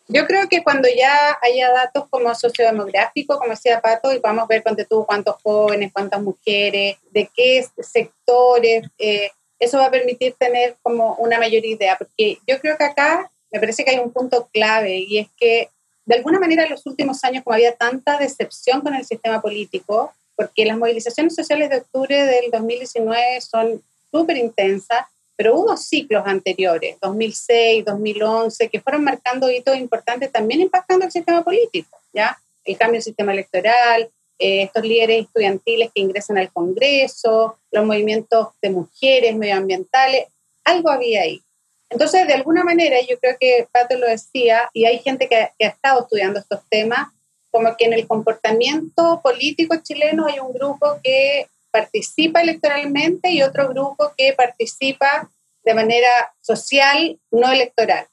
Yo 0.09 0.27
creo 0.27 0.49
que 0.49 0.62
cuando 0.62 0.88
ya 0.88 1.38
haya 1.43 1.71
datos 1.71 2.05
como 2.11 2.35
sociodemográfico, 2.35 3.38
como 3.38 3.51
decía 3.51 3.81
Pato, 3.81 4.12
y 4.12 4.19
vamos 4.19 4.45
a 4.45 4.47
ver 4.47 4.62
cuánto 4.62 4.85
tú, 4.85 5.07
cuántos 5.07 5.37
jóvenes, 5.43 5.93
cuántas 5.93 6.21
mujeres, 6.21 6.97
de 7.11 7.31
qué 7.35 7.65
sectores, 7.81 8.85
eh, 8.99 9.31
eso 9.59 9.79
va 9.79 9.87
a 9.87 9.91
permitir 9.91 10.35
tener 10.38 10.77
como 10.83 11.15
una 11.15 11.38
mayor 11.38 11.65
idea, 11.65 11.97
porque 11.97 12.38
yo 12.47 12.59
creo 12.61 12.77
que 12.77 12.85
acá 12.85 13.31
me 13.51 13.61
parece 13.61 13.85
que 13.85 13.93
hay 13.93 13.99
un 13.99 14.12
punto 14.12 14.49
clave 14.53 14.99
y 14.99 15.19
es 15.19 15.29
que 15.38 15.69
de 16.05 16.17
alguna 16.17 16.41
manera 16.41 16.65
en 16.65 16.71
los 16.71 16.85
últimos 16.87 17.23
años, 17.23 17.45
como 17.45 17.55
había 17.55 17.77
tanta 17.77 18.19
decepción 18.19 18.81
con 18.81 18.95
el 18.95 19.05
sistema 19.05 19.41
político, 19.41 20.12
porque 20.35 20.65
las 20.65 20.77
movilizaciones 20.77 21.35
sociales 21.35 21.71
de 21.71 21.77
octubre 21.77 22.25
del 22.25 22.51
2019 22.51 23.41
son 23.41 23.83
súper 24.11 24.37
intensas, 24.37 25.07
pero 25.37 25.57
hubo 25.57 25.77
ciclos 25.77 26.23
anteriores, 26.27 26.97
2006, 27.01 27.85
2011, 27.85 28.68
que 28.68 28.81
fueron 28.81 29.05
marcando 29.05 29.51
hitos 29.51 29.77
importantes 29.77 30.31
también 30.31 30.61
impactando 30.61 31.05
el 31.05 31.12
sistema 31.12 31.42
político, 31.42 31.99
¿ya? 32.12 32.38
El 32.64 32.77
cambio 32.77 32.99
del 32.99 33.03
sistema 33.03 33.33
electoral, 33.33 34.11
eh, 34.38 34.62
estos 34.62 34.85
líderes 34.85 35.27
estudiantiles 35.27 35.90
que 35.95 36.01
ingresan 36.01 36.38
al 36.38 36.53
Congreso, 36.53 37.59
los 37.71 37.85
movimientos 37.85 38.49
de 38.61 38.71
mujeres 38.71 39.37
medioambientales, 39.37 40.27
algo 40.64 40.90
había 40.90 41.23
ahí. 41.23 41.42
Entonces, 41.90 42.27
de 42.27 42.35
alguna 42.35 42.64
manera, 42.64 42.97
yo 43.09 43.18
creo 43.18 43.37
que 43.38 43.66
Pato 43.71 43.97
lo 43.99 44.07
decía, 44.07 44.71
y 44.73 44.87
hay 44.87 44.99
gente 44.99 45.29
que, 45.29 45.51
que 45.59 45.66
ha 45.66 45.71
estado 45.71 46.03
estudiando 46.03 46.40
estos 46.40 46.61
temas, 46.71 47.09
como 47.51 47.77
que 47.77 47.85
en 47.85 47.92
el 47.92 48.07
comportamiento 48.07 49.21
político 49.23 49.77
chileno 49.83 50.27
hay 50.27 50.38
un 50.38 50.53
grupo 50.55 50.99
que 51.03 51.47
participa 51.73 52.43
electoralmente 52.43 53.31
y 53.31 53.43
otro 53.43 53.69
grupo 53.69 54.13
que 54.17 54.35
participa 54.35 55.29
de 55.65 55.75
manera 55.75 56.35
social, 56.41 57.19
no 57.31 57.51
electoral. 57.51 58.07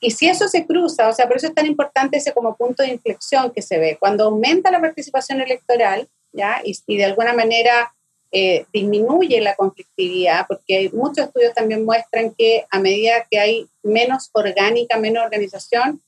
Y 0.00 0.10
si 0.12 0.28
eso 0.28 0.48
se 0.48 0.66
cruza, 0.66 1.08
o 1.08 1.12
sea, 1.12 1.26
por 1.26 1.36
eso 1.36 1.48
es 1.48 1.54
tan 1.54 1.66
importante 1.66 2.18
ese 2.18 2.32
como 2.32 2.56
punto 2.56 2.82
de 2.82 2.90
inflexión 2.90 3.50
que 3.50 3.62
se 3.62 3.78
ve. 3.78 3.96
Cuando 3.98 4.24
aumenta 4.24 4.70
la 4.70 4.80
participación 4.80 5.40
electoral, 5.40 6.08
¿ya? 6.32 6.60
Y, 6.64 6.96
de 6.96 7.04
alguna 7.04 7.32
manera 7.32 7.92
eh, 8.30 8.66
disminuye 8.72 9.40
la 9.40 9.56
conflictividad, 9.56 10.46
porque 10.46 10.90
muchos 10.92 11.26
estudios 11.26 11.54
también 11.54 11.84
muestran 11.84 12.32
que 12.36 12.66
a 12.70 12.78
medida 12.78 13.26
que 13.28 13.38
hay 13.38 13.66
menos 13.82 14.30
orgánica, 14.32 14.98
menos 14.98 15.24
organización, 15.24 16.00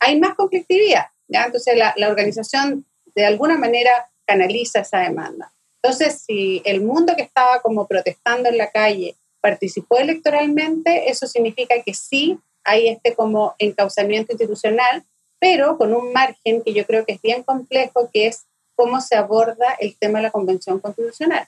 hay 0.00 0.18
más 0.18 0.34
conflictividad, 0.34 1.06
¿ya? 1.28 1.44
Entonces 1.44 1.76
la, 1.76 1.94
la 1.96 2.08
organización 2.08 2.84
de 3.14 3.26
alguna 3.26 3.56
manera 3.56 4.10
canaliza 4.26 4.80
esa 4.80 4.98
demanda. 4.98 5.52
Entonces, 5.86 6.24
si 6.26 6.62
el 6.64 6.80
mundo 6.80 7.14
que 7.14 7.22
estaba 7.22 7.60
como 7.62 7.86
protestando 7.86 8.48
en 8.48 8.58
la 8.58 8.72
calle 8.72 9.14
participó 9.40 9.98
electoralmente, 9.98 11.08
eso 11.08 11.28
significa 11.28 11.80
que 11.80 11.94
sí 11.94 12.40
hay 12.64 12.88
este 12.88 13.14
como 13.14 13.54
encauzamiento 13.60 14.32
institucional, 14.32 15.04
pero 15.38 15.78
con 15.78 15.94
un 15.94 16.12
margen 16.12 16.62
que 16.62 16.72
yo 16.72 16.84
creo 16.86 17.06
que 17.06 17.12
es 17.12 17.22
bien 17.22 17.44
complejo, 17.44 18.10
que 18.12 18.26
es 18.26 18.46
cómo 18.74 19.00
se 19.00 19.14
aborda 19.14 19.76
el 19.78 19.96
tema 19.96 20.18
de 20.18 20.24
la 20.24 20.32
Convención 20.32 20.80
Constitucional. 20.80 21.46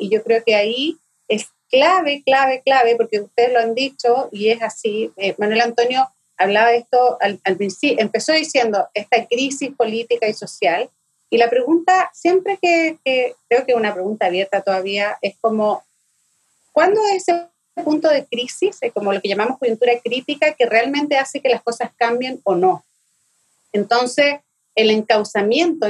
Y 0.00 0.08
yo 0.08 0.24
creo 0.24 0.42
que 0.42 0.56
ahí 0.56 0.96
es 1.28 1.46
clave, 1.70 2.24
clave, 2.26 2.62
clave, 2.64 2.96
porque 2.96 3.20
ustedes 3.20 3.52
lo 3.52 3.60
han 3.60 3.76
dicho 3.76 4.28
y 4.32 4.48
es 4.48 4.60
así. 4.60 5.12
Eh, 5.16 5.36
Manuel 5.38 5.60
Antonio 5.60 6.08
hablaba 6.36 6.70
de 6.70 6.78
esto 6.78 7.16
al, 7.20 7.38
al 7.44 7.56
principio, 7.56 8.00
empezó 8.00 8.32
diciendo 8.32 8.88
esta 8.92 9.24
crisis 9.28 9.70
política 9.76 10.26
y 10.26 10.34
social, 10.34 10.90
y 11.30 11.36
la 11.36 11.50
pregunta, 11.50 12.10
siempre 12.14 12.58
que, 12.60 12.98
creo 13.48 13.66
que 13.66 13.74
una 13.74 13.92
pregunta 13.92 14.26
abierta 14.26 14.62
todavía, 14.62 15.18
es 15.20 15.36
como, 15.40 15.84
¿cuándo 16.72 17.00
es 17.12 17.28
ese 17.28 17.48
punto 17.84 18.08
de 18.08 18.24
crisis, 18.24 18.80
como 18.94 19.12
lo 19.12 19.20
que 19.20 19.28
llamamos 19.28 19.58
coyuntura 19.58 19.92
crítica, 20.02 20.54
que 20.54 20.66
realmente 20.66 21.18
hace 21.18 21.40
que 21.40 21.50
las 21.50 21.62
cosas 21.62 21.90
cambien 21.96 22.40
o 22.44 22.54
no? 22.54 22.84
Entonces, 23.72 24.36
el 24.74 24.90
encauzamiento 24.90 25.86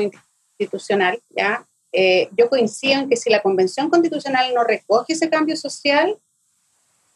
institucional, 0.59 1.21
¿ya? 1.31 1.65
Eh, 1.93 2.29
yo 2.37 2.51
coincido 2.51 3.01
en 3.01 3.09
que 3.09 3.17
si 3.17 3.31
la 3.31 3.41
Convención 3.41 3.89
Constitucional 3.89 4.53
no 4.55 4.65
recoge 4.65 5.13
ese 5.13 5.31
cambio 5.31 5.57
social, 5.57 6.19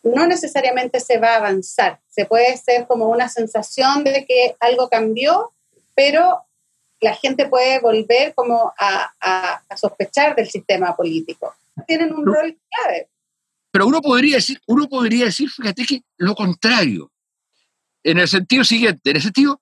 no 0.02 0.26
necesariamente 0.26 1.00
se 1.00 1.18
va 1.18 1.34
a 1.34 1.36
avanzar. 1.36 1.98
Se 2.08 2.24
puede 2.24 2.56
ser 2.56 2.86
como 2.86 3.08
una 3.08 3.28
sensación 3.28 4.04
de 4.04 4.24
que 4.26 4.56
algo 4.60 4.88
cambió, 4.88 5.52
pero 5.94 6.44
la 7.02 7.14
gente 7.14 7.48
puede 7.48 7.80
volver 7.80 8.32
como 8.34 8.72
a, 8.78 9.62
sospechar 9.76 10.36
del 10.36 10.48
sistema 10.48 10.94
político. 10.94 11.54
Tienen 11.86 12.12
un 12.14 12.24
rol 12.24 12.56
clave. 12.70 13.08
Pero 13.72 13.86
uno 13.86 14.00
podría 14.00 14.36
decir, 14.36 14.60
uno 14.66 14.88
podría 14.88 15.24
decir, 15.24 15.50
fíjate 15.50 15.84
que 15.84 16.02
lo 16.18 16.34
contrario, 16.34 17.10
en 18.04 18.18
el 18.18 18.28
sentido 18.28 18.62
siguiente, 18.62 19.10
en 19.10 19.16
el 19.16 19.22
sentido 19.22 19.60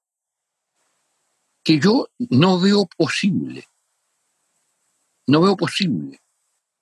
que 1.63 1.79
yo 1.79 2.09
no 2.19 2.61
veo 2.61 2.87
posible, 2.97 3.67
no 5.27 5.41
veo 5.41 5.57
posible 5.57 6.21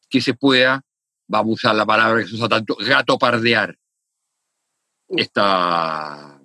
que 0.09 0.21
se 0.21 0.35
pueda, 0.35 0.83
vamos 1.29 1.51
a 1.51 1.55
usar 1.55 1.77
la 1.77 1.87
palabra 1.87 2.23
que 2.23 2.29
se 2.29 2.35
usa 2.35 2.49
tanto, 2.49 2.77
gato 2.81 3.18
pardear 3.18 3.79
esta, 5.11 6.40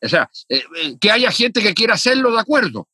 o 0.00 0.08
sea, 0.08 0.30
eh, 0.48 0.62
eh, 0.76 0.96
que 1.00 1.10
haya 1.10 1.30
gente 1.30 1.60
que 1.60 1.74
quiera 1.74 1.94
hacerlo 1.94 2.32
de 2.32 2.40
acuerdo, 2.40 2.88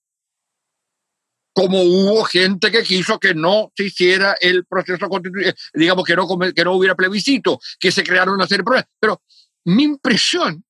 como 1.59 1.83
hubo 1.83 2.23
gente 2.23 2.71
que 2.71 2.85
quiso 2.85 3.19
que 3.19 3.35
no 3.35 3.73
se 3.75 3.87
hiciera 3.87 4.37
el 4.41 4.65
proceso 4.65 5.09
constitucional, 5.09 5.57
digamos 5.75 6.05
que 6.05 6.15
no, 6.15 6.29
que 6.55 6.65
no 6.65 6.73
hubiera 6.75 6.95
plebiscito, 6.95 7.59
que 7.81 7.91
se 7.91 8.05
crearon 8.05 8.35
una 8.35 8.47
serie 8.47 8.59
de 8.59 8.65
problemas. 8.65 8.89
Pero 9.01 9.23
mi 9.65 9.83
impresión 9.83 10.65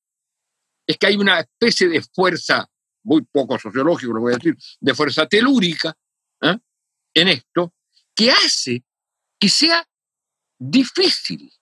es 0.87 0.97
que 0.97 1.09
hay 1.09 1.17
una 1.17 1.41
especie 1.41 1.89
de 1.89 2.01
fuerza, 2.01 2.67
muy 3.03 3.21
poco 3.31 3.59
sociológico, 3.59 4.15
lo 4.15 4.23
voy 4.23 4.33
a 4.33 4.37
decir, 4.37 4.57
de 4.81 4.95
fuerza 4.95 5.27
telúrica 5.27 5.95
¿eh? 6.41 6.57
en 7.13 7.29
esto, 7.29 7.75
que 8.15 8.31
hace 8.31 8.83
que 9.39 9.51
sea 9.51 9.87
difícil 10.59 11.53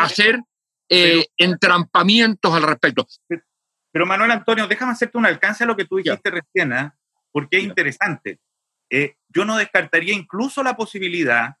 hacer 0.00 0.40
eh, 0.88 1.24
entrampamientos 1.36 2.52
al 2.52 2.64
respecto. 2.64 3.06
Pero, 3.92 4.06
Manuel 4.06 4.32
Antonio, 4.32 4.66
déjame 4.66 4.90
hacerte 4.90 5.18
un 5.18 5.26
alcance 5.26 5.62
a 5.62 5.68
lo 5.68 5.76
que 5.76 5.84
tú 5.84 5.98
dijiste 5.98 6.30
recién. 6.30 6.72
¿eh? 6.72 6.90
Porque 7.32 7.58
es 7.58 7.64
interesante. 7.64 8.40
Eh, 8.90 9.16
yo 9.28 9.44
no 9.44 9.56
descartaría 9.56 10.14
incluso 10.14 10.62
la 10.62 10.76
posibilidad 10.76 11.56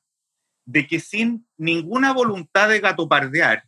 de 0.64 0.86
que 0.86 1.00
sin 1.00 1.48
ninguna 1.56 2.12
voluntad 2.12 2.68
de 2.68 2.80
gatopardear 2.80 3.64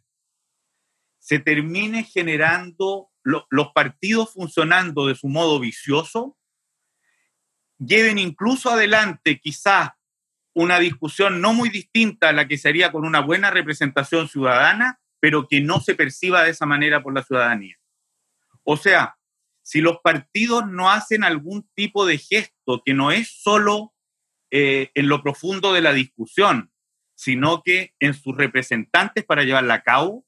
se 1.18 1.38
termine 1.38 2.04
generando 2.04 3.10
los 3.22 3.72
partidos 3.72 4.32
funcionando 4.32 5.06
de 5.06 5.14
su 5.14 5.28
modo 5.28 5.60
vicioso, 5.60 6.36
lleven 7.78 8.18
incluso 8.18 8.70
adelante 8.70 9.38
quizás 9.38 9.90
una 10.54 10.78
discusión 10.78 11.40
no 11.40 11.54
muy 11.54 11.68
distinta 11.70 12.28
a 12.28 12.32
la 12.32 12.46
que 12.48 12.58
se 12.58 12.68
haría 12.68 12.92
con 12.92 13.04
una 13.04 13.20
buena 13.20 13.50
representación 13.50 14.28
ciudadana, 14.28 15.00
pero 15.20 15.46
que 15.46 15.60
no 15.60 15.80
se 15.80 15.94
perciba 15.94 16.42
de 16.42 16.50
esa 16.50 16.66
manera 16.66 17.02
por 17.02 17.14
la 17.14 17.22
ciudadanía. 17.22 17.76
O 18.64 18.76
sea, 18.76 19.16
si 19.62 19.80
los 19.80 19.98
partidos 20.02 20.66
no 20.66 20.90
hacen 20.90 21.24
algún 21.24 21.68
tipo 21.74 22.04
de 22.06 22.18
gesto 22.18 22.82
que 22.84 22.94
no 22.94 23.12
es 23.12 23.42
solo 23.42 23.94
eh, 24.50 24.90
en 24.94 25.08
lo 25.08 25.22
profundo 25.22 25.72
de 25.72 25.80
la 25.80 25.92
discusión, 25.92 26.72
sino 27.14 27.62
que 27.62 27.94
en 28.00 28.14
sus 28.14 28.36
representantes 28.36 29.24
para 29.24 29.44
llevarla 29.44 29.74
a 29.74 29.82
cabo, 29.82 30.26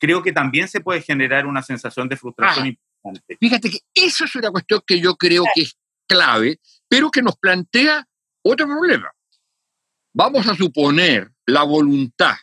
creo 0.00 0.22
que 0.22 0.32
también 0.32 0.68
se 0.68 0.80
puede 0.80 1.02
generar 1.02 1.46
una 1.46 1.62
sensación 1.62 2.08
de 2.08 2.16
frustración 2.16 2.64
ah, 2.64 2.68
importante. 2.68 3.36
Fíjate 3.38 3.70
que 3.70 3.78
eso 3.94 4.24
es 4.24 4.34
una 4.34 4.50
cuestión 4.50 4.82
que 4.86 5.00
yo 5.00 5.14
creo 5.16 5.44
que 5.54 5.62
es 5.62 5.78
clave, 6.08 6.58
pero 6.88 7.10
que 7.10 7.22
nos 7.22 7.36
plantea 7.36 8.06
otro 8.42 8.66
problema. 8.66 9.12
Vamos 10.14 10.46
a 10.46 10.54
suponer 10.54 11.30
la 11.44 11.62
voluntad 11.62 12.36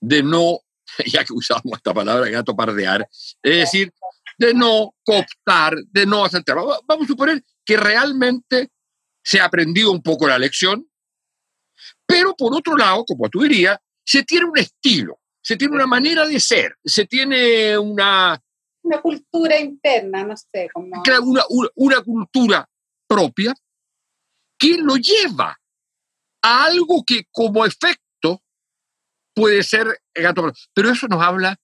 de 0.00 0.22
no, 0.22 0.60
ya 1.06 1.24
que 1.24 1.32
usamos 1.32 1.72
esta 1.76 1.94
palabra 1.94 2.28
gato 2.28 2.56
pardear, 2.56 3.08
es 3.42 3.56
decir, 3.56 3.92
de 4.38 4.54
no 4.54 4.94
cooptar, 5.04 5.76
de 5.90 6.06
no 6.06 6.24
hacer 6.24 6.42
Vamos 6.46 7.04
a 7.04 7.06
suponer 7.06 7.42
que 7.64 7.76
realmente 7.76 8.70
se 9.22 9.40
ha 9.40 9.46
aprendido 9.46 9.90
un 9.90 10.02
poco 10.02 10.28
la 10.28 10.38
lección, 10.38 10.88
pero 12.06 12.34
por 12.36 12.54
otro 12.54 12.76
lado, 12.76 13.04
como 13.04 13.28
tú 13.28 13.42
dirías, 13.42 13.78
se 14.04 14.22
tiene 14.22 14.46
un 14.46 14.56
estilo, 14.56 15.20
se 15.42 15.56
tiene 15.56 15.74
una 15.74 15.86
manera 15.86 16.26
de 16.26 16.38
ser, 16.38 16.76
se 16.84 17.06
tiene 17.06 17.76
una... 17.76 18.40
Una 18.82 19.00
cultura 19.00 19.58
interna, 19.58 20.24
no 20.24 20.36
sé. 20.36 20.68
cómo 20.72 21.02
Una, 21.22 21.42
una, 21.74 22.00
cultura 22.02 22.68
propia 23.08 23.52
que 24.56 24.78
lo 24.78 24.94
lleva 24.96 25.58
a 26.42 26.64
algo 26.64 27.02
que 27.04 27.24
como 27.32 27.66
efecto 27.66 28.42
puede 29.34 29.64
ser 29.64 30.00
gato. 30.14 30.52
Pero 30.72 30.90
eso 30.90 31.08
nos 31.08 31.20
habla 31.20 31.56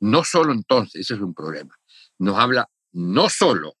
no 0.00 0.24
solo 0.24 0.52
entonces, 0.52 1.00
ese 1.02 1.14
es 1.14 1.20
un 1.20 1.34
problema, 1.34 1.74
nos 2.18 2.38
habla 2.38 2.68
no 2.92 3.28
solo 3.28 3.74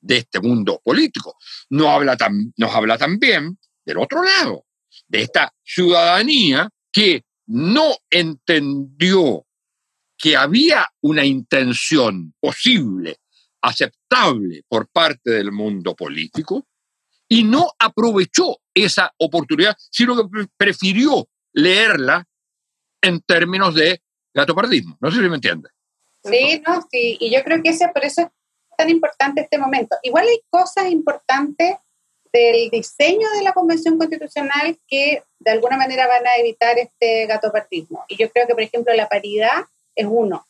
de 0.00 0.18
este 0.18 0.40
mundo 0.40 0.80
político, 0.84 1.36
nos 1.70 1.86
habla, 1.88 2.16
nos 2.56 2.74
habla 2.74 2.98
también 2.98 3.58
del 3.84 3.98
otro 3.98 4.22
lado, 4.22 4.64
de 5.06 5.22
esta 5.22 5.52
ciudadanía 5.62 6.68
que 6.90 7.24
no 7.46 7.96
entendió 8.10 9.46
que 10.16 10.36
había 10.36 10.86
una 11.00 11.24
intención 11.24 12.34
posible 12.38 13.18
aceptable 13.60 14.62
por 14.68 14.88
parte 14.88 15.30
del 15.30 15.52
mundo 15.52 15.94
político 15.94 16.66
y 17.28 17.44
no 17.44 17.70
aprovechó 17.78 18.58
esa 18.74 19.12
oportunidad, 19.18 19.76
sino 19.90 20.16
que 20.16 20.46
prefirió 20.56 21.28
leerla 21.52 22.26
en 23.00 23.20
términos 23.20 23.74
de 23.74 24.02
gatopardismo. 24.34 24.96
No 25.00 25.10
sé 25.10 25.18
si 25.22 25.28
me 25.28 25.36
entiende. 25.36 25.70
Sí, 26.24 26.62
no, 26.66 26.82
sí, 26.90 27.16
y 27.20 27.34
yo 27.34 27.42
creo 27.42 27.62
que 27.62 27.70
ese, 27.70 27.88
por 27.88 28.04
eso 28.04 28.22
es 28.22 28.28
tan 28.76 28.90
importante 28.90 29.42
este 29.42 29.58
momento. 29.58 29.96
Igual 30.02 30.28
hay 30.28 30.40
cosas 30.50 30.90
importantes 30.90 31.76
del 32.32 32.70
diseño 32.70 33.28
de 33.36 33.42
la 33.42 33.52
Convención 33.52 33.98
Constitucional 33.98 34.78
que 34.88 35.22
de 35.38 35.50
alguna 35.50 35.76
manera 35.76 36.06
van 36.06 36.26
a 36.26 36.36
evitar 36.36 36.78
este 36.78 37.26
gatopartismo. 37.26 38.04
Y 38.08 38.16
yo 38.16 38.30
creo 38.30 38.46
que, 38.46 38.54
por 38.54 38.62
ejemplo, 38.62 38.94
la 38.94 39.08
paridad 39.08 39.64
es 39.94 40.06
uno. 40.08 40.46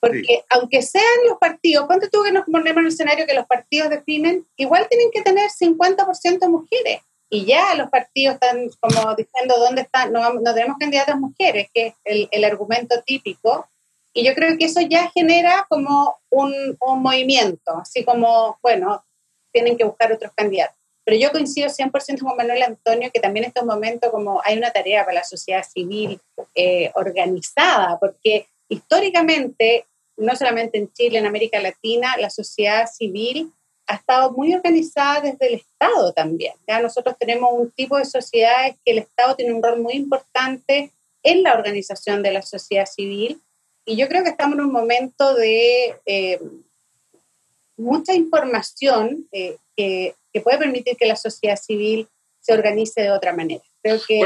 Porque 0.00 0.44
aunque 0.50 0.82
sean 0.82 1.04
los 1.26 1.38
partidos, 1.38 1.86
ponte 1.86 2.10
tú 2.10 2.22
que 2.22 2.32
nos 2.32 2.44
ponemos 2.44 2.80
en 2.80 2.86
el 2.86 2.92
escenario 2.92 3.26
que 3.26 3.32
los 3.32 3.46
partidos 3.46 3.88
definen, 3.88 4.46
igual 4.56 4.86
tienen 4.90 5.10
que 5.10 5.22
tener 5.22 5.48
50% 5.48 6.48
mujeres. 6.48 7.00
Y 7.30 7.46
ya 7.46 7.74
los 7.74 7.88
partidos 7.88 8.34
están 8.34 8.68
como 8.80 9.14
diciendo 9.14 9.56
dónde 9.58 9.82
están, 9.82 10.12
no, 10.12 10.34
no 10.34 10.54
tenemos 10.54 10.76
candidatas 10.78 11.18
mujeres, 11.18 11.68
que 11.72 11.86
es 11.86 11.94
el, 12.04 12.28
el, 12.30 12.44
argumento 12.44 13.02
típico. 13.02 13.66
Y 14.14 14.24
yo 14.24 14.34
creo 14.34 14.56
que 14.56 14.66
eso 14.66 14.80
ya 14.80 15.10
genera 15.12 15.66
como 15.68 16.16
un, 16.30 16.54
un 16.80 17.02
movimiento, 17.02 17.76
así 17.78 18.04
como, 18.04 18.58
bueno, 18.62 19.04
tienen 19.52 19.76
que 19.76 19.84
buscar 19.84 20.12
otros 20.12 20.32
candidatos. 20.36 20.76
Pero 21.04 21.18
yo 21.18 21.32
coincido 21.32 21.68
100% 21.68 22.20
con 22.20 22.36
Manuel 22.36 22.62
Antonio 22.62 23.10
que 23.12 23.20
también 23.20 23.44
en 23.44 23.48
estos 23.48 23.64
momentos 23.64 24.10
como 24.10 24.40
hay 24.44 24.56
una 24.56 24.70
tarea 24.70 25.04
para 25.04 25.16
la 25.16 25.24
sociedad 25.24 25.62
civil 25.62 26.20
eh, 26.54 26.90
organizada, 26.94 27.98
porque 27.98 28.46
históricamente, 28.68 29.84
no 30.16 30.34
solamente 30.36 30.78
en 30.78 30.90
Chile, 30.92 31.18
en 31.18 31.26
América 31.26 31.60
Latina, 31.60 32.16
la 32.18 32.30
sociedad 32.30 32.86
civil 32.90 33.52
ha 33.86 33.96
estado 33.96 34.32
muy 34.32 34.54
organizada 34.54 35.20
desde 35.20 35.46
el 35.46 35.54
Estado 35.54 36.12
también. 36.12 36.54
¿ya? 36.66 36.80
Nosotros 36.80 37.16
tenemos 37.18 37.52
un 37.52 37.70
tipo 37.72 37.98
de 37.98 38.06
sociedades 38.06 38.76
que 38.84 38.92
el 38.92 38.98
Estado 38.98 39.34
tiene 39.36 39.52
un 39.52 39.62
rol 39.62 39.80
muy 39.80 39.94
importante 39.94 40.90
en 41.22 41.42
la 41.42 41.52
organización 41.52 42.22
de 42.22 42.32
la 42.32 42.42
sociedad 42.42 42.86
civil 42.86 43.42
y 43.84 43.96
yo 43.96 44.08
creo 44.08 44.22
que 44.22 44.30
estamos 44.30 44.58
en 44.58 44.64
un 44.64 44.72
momento 44.72 45.34
de 45.34 45.96
eh, 46.06 46.40
mucha 47.76 48.14
información 48.14 49.26
eh, 49.32 49.56
que, 49.76 50.14
que, 50.32 50.40
puede 50.40 50.58
permitir 50.58 50.96
que 50.96 51.06
la 51.06 51.16
sociedad 51.16 51.56
civil 51.56 52.08
se 52.40 52.54
organice 52.54 53.02
de 53.02 53.10
otra 53.10 53.32
manera. 53.34 53.62
Creo 53.82 54.00
que 54.06 54.22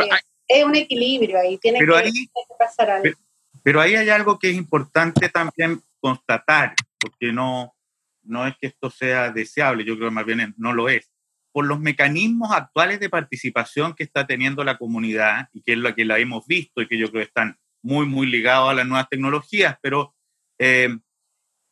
es 0.49 0.65
un 0.65 0.77
equilibrio 0.77 1.39
ahí, 1.39 1.59
tiene, 1.59 1.79
que, 1.79 1.95
ahí, 1.95 2.13
que, 2.13 2.55
pasar 2.59 2.91
algo. 2.91 3.03
Pero, 3.03 3.17
pero 3.63 3.81
ahí 3.81 3.95
hay 3.95 4.09
algo 4.09 4.39
que 4.39 4.51
es 4.51 4.57
importante 4.57 5.29
también 5.29 5.83
constatar, 6.01 6.75
porque 6.99 7.33
no, 7.33 7.75
no 8.23 8.47
es 8.47 8.55
que 8.61 8.69
esto 8.69 8.91
sea 8.91 9.31
deseable, 9.31 9.85
yo 9.85 9.97
creo 9.97 10.09
que 10.09 10.15
más 10.15 10.27
bien 10.27 10.55
no 10.57 10.73
lo 10.73 10.89
es. 10.89 11.11
Por 11.51 11.67
los 11.67 11.81
mecanismos 11.81 12.53
actuales 12.53 13.01
de 13.01 13.09
participación 13.09 13.95
que 13.95 14.05
está 14.05 14.27
teniendo 14.27 14.63
la 14.63 14.79
comunidad 14.79 15.49
y 15.53 15.63
que 15.63 15.73
es 15.73 15.79
lo 15.79 15.95
que 15.95 16.05
la 16.05 16.19
hemos 16.19 16.47
visto 16.47 16.81
y 16.81 16.87
que 16.87 16.99
yo 16.99 17.11
creo 17.11 17.23
que 17.23 17.29
están 17.29 17.59
muy, 17.83 18.07
muy 18.07 18.27
ligados 18.27 18.71
a 18.71 18.75
las 18.75 18.87
nuevas 18.87 19.09
tecnologías, 19.09 19.79
pero 19.83 20.15
eh, 20.59 20.97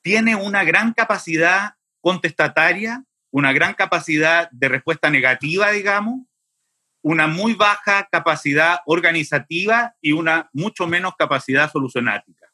tiene 0.02 0.36
una 0.36 0.64
gran 0.64 0.92
capacidad 0.92 1.74
contestataria, 2.00 3.04
una 3.30 3.52
gran 3.52 3.74
capacidad 3.74 4.48
de 4.50 4.68
respuesta 4.68 5.10
negativa, 5.10 5.70
digamos, 5.70 6.20
una 7.02 7.28
muy 7.28 7.54
baja 7.54 8.08
capacidad 8.10 8.80
organizativa 8.86 9.94
y 10.00 10.12
una 10.12 10.50
mucho 10.52 10.88
menos 10.88 11.14
capacidad 11.16 11.70
solucionática. 11.70 12.52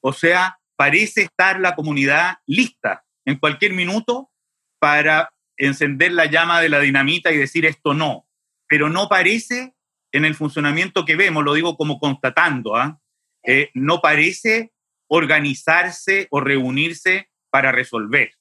O 0.00 0.14
sea, 0.14 0.58
parece 0.76 1.22
estar 1.22 1.60
la 1.60 1.74
comunidad 1.74 2.38
lista 2.46 3.04
en 3.26 3.38
cualquier 3.38 3.74
minuto 3.74 4.30
para 4.78 5.30
encender 5.58 6.12
la 6.12 6.26
llama 6.26 6.60
de 6.60 6.68
la 6.68 6.80
dinamita 6.80 7.32
y 7.32 7.36
decir 7.36 7.66
esto 7.66 7.92
no, 7.92 8.26
pero 8.66 8.88
no 8.88 9.08
parece 9.08 9.75
en 10.12 10.24
el 10.24 10.34
funcionamiento 10.34 11.04
que 11.04 11.16
vemos, 11.16 11.44
lo 11.44 11.54
digo 11.54 11.76
como 11.76 11.98
constatando, 11.98 12.76
¿ah? 12.76 13.00
eh, 13.44 13.70
no 13.74 14.00
parece 14.00 14.72
organizarse 15.08 16.26
o 16.30 16.40
reunirse 16.40 17.30
para 17.50 17.72
resolver. 17.72 18.32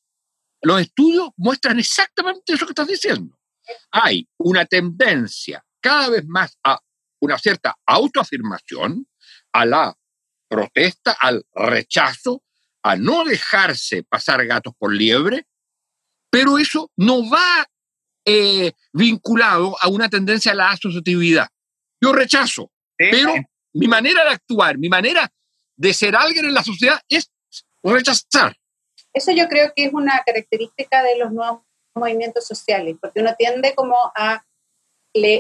Los 0.62 0.82
estudios 0.82 1.30
muestran 1.38 1.80
exactamente 1.80 2.54
eso 2.54 2.66
que 2.66 2.72
estás 2.72 2.88
diciendo. 2.88 3.38
Hay 3.92 4.28
una 4.38 4.66
tendencia 4.66 5.64
cada 5.80 6.10
vez 6.10 6.26
más 6.28 6.58
a 6.64 6.80
una 7.20 7.38
cierta 7.38 7.76
autoafirmación, 7.86 9.08
a 9.54 9.66
la 9.66 9.96
protesta, 10.48 11.12
al 11.12 11.46
rechazo, 11.54 12.44
a 12.84 12.96
no 12.96 13.24
dejarse 13.24 14.04
pasar 14.04 14.46
gatos 14.46 14.74
por 14.78 14.94
liebre, 14.94 15.48
pero 16.30 16.58
eso 16.58 16.92
no 16.98 17.30
va 17.30 17.68
eh, 18.26 18.74
vinculado 18.94 19.76
a 19.82 19.88
una 19.88 20.10
tendencia 20.10 20.52
a 20.52 20.56
la 20.56 20.72
asociatividad. 20.72 21.48
Yo 22.02 22.14
rechazo, 22.14 22.72
pero 22.98 23.34
mi 23.74 23.88
manera 23.88 24.24
de 24.24 24.32
actuar, 24.32 24.78
mi 24.78 24.90
manera 24.90 25.32
de 25.76 25.94
ser 25.94 26.16
alguien 26.16 26.46
en 26.46 26.54
la 26.54 26.64
sociedad 26.64 27.00
es 27.10 27.32
rechazar. 27.84 28.56
Eso 29.14 29.32
yo 29.32 29.48
creo 29.48 29.72
que 29.76 29.86
es 29.86 29.94
una 29.94 30.22
característica 30.26 31.04
de 31.04 31.18
los 31.18 31.32
nuevos 31.32 31.62
movimientos 31.96 32.46
sociales, 32.46 32.96
porque 33.02 33.22
uno 33.22 33.34
tiende 33.38 33.74
como 33.74 33.96
a 34.16 34.46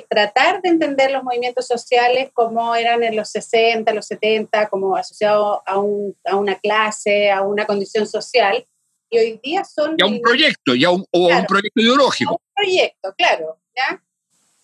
tratar 0.10 0.62
de 0.62 0.70
entender 0.70 1.12
los 1.12 1.24
movimientos 1.24 1.68
sociales 1.68 2.30
como 2.34 2.76
eran 2.76 3.04
en 3.04 3.16
los 3.16 3.30
60, 3.30 3.94
los 3.94 4.08
70, 4.08 4.70
como 4.70 4.96
asociados 4.96 5.60
a, 5.66 5.78
un, 5.78 6.16
a 6.24 6.38
una 6.38 6.56
clase, 6.56 7.30
a 7.30 7.42
una 7.42 7.66
condición 7.66 8.08
social, 8.08 8.66
y 9.10 9.18
hoy 9.18 9.40
día 9.44 9.64
son... 9.66 9.96
Ya 9.98 10.06
un 10.06 10.22
proyecto, 10.22 10.72
un, 10.72 11.06
o 11.12 11.28
un 11.28 11.46
proyecto 11.46 11.82
ideológico. 11.82 12.32
Un 12.32 12.54
proyecto, 12.56 13.14
claro, 13.18 13.60
¿ya? 13.76 14.02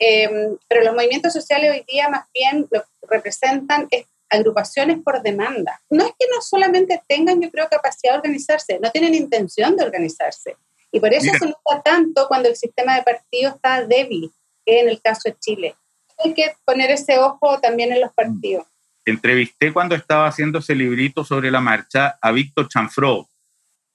Eh, 0.04 0.58
pero 0.68 0.84
los 0.84 0.96
movimientos 0.96 1.32
sociales 1.32 1.72
hoy 1.72 1.86
día 1.88 2.10
más 2.10 2.26
bien 2.34 2.68
lo 2.72 2.84
representan 3.08 3.88
agrupaciones 4.32 4.98
por 5.04 5.22
demanda. 5.22 5.80
No 5.92 6.04
es 6.04 6.12
que 6.18 6.26
no 6.34 6.42
solamente 6.42 7.00
tengan, 7.08 7.40
yo 7.40 7.52
creo, 7.52 7.70
capacidad 7.70 8.14
de 8.14 8.18
organizarse, 8.18 8.80
no 8.82 8.90
tienen 8.90 9.14
intención 9.14 9.76
de 9.76 9.84
organizarse. 9.84 10.58
Y 10.92 11.00
por 11.00 11.14
eso 11.14 11.32
se 11.38 11.46
nota 11.46 11.84
tanto 11.84 12.28
cuando 12.28 12.50
el 12.50 12.56
sistema 12.56 12.96
de 12.96 13.04
partidos 13.04 13.56
está 13.56 13.86
débil 13.86 14.32
en 14.66 14.90
el 14.90 15.00
caso 15.02 15.30
de 15.30 15.38
Chile. 15.40 15.76
Hay 16.18 16.34
que 16.34 16.52
poner 16.66 16.90
ese 16.90 17.20
ojo 17.20 17.60
también 17.60 17.92
en 17.92 18.02
los 18.02 18.12
partidos. 18.14 18.66
Entrevisté 19.06 19.72
cuando 19.72 19.94
estaba 19.94 20.28
haciendo 20.28 20.60
ese 20.60 20.74
librito 20.74 21.24
sobre 21.24 21.52
la 21.52 21.62
marcha 21.62 22.18
a 22.20 22.32
Víctor 22.32 22.68
Chanfro, 22.70 23.30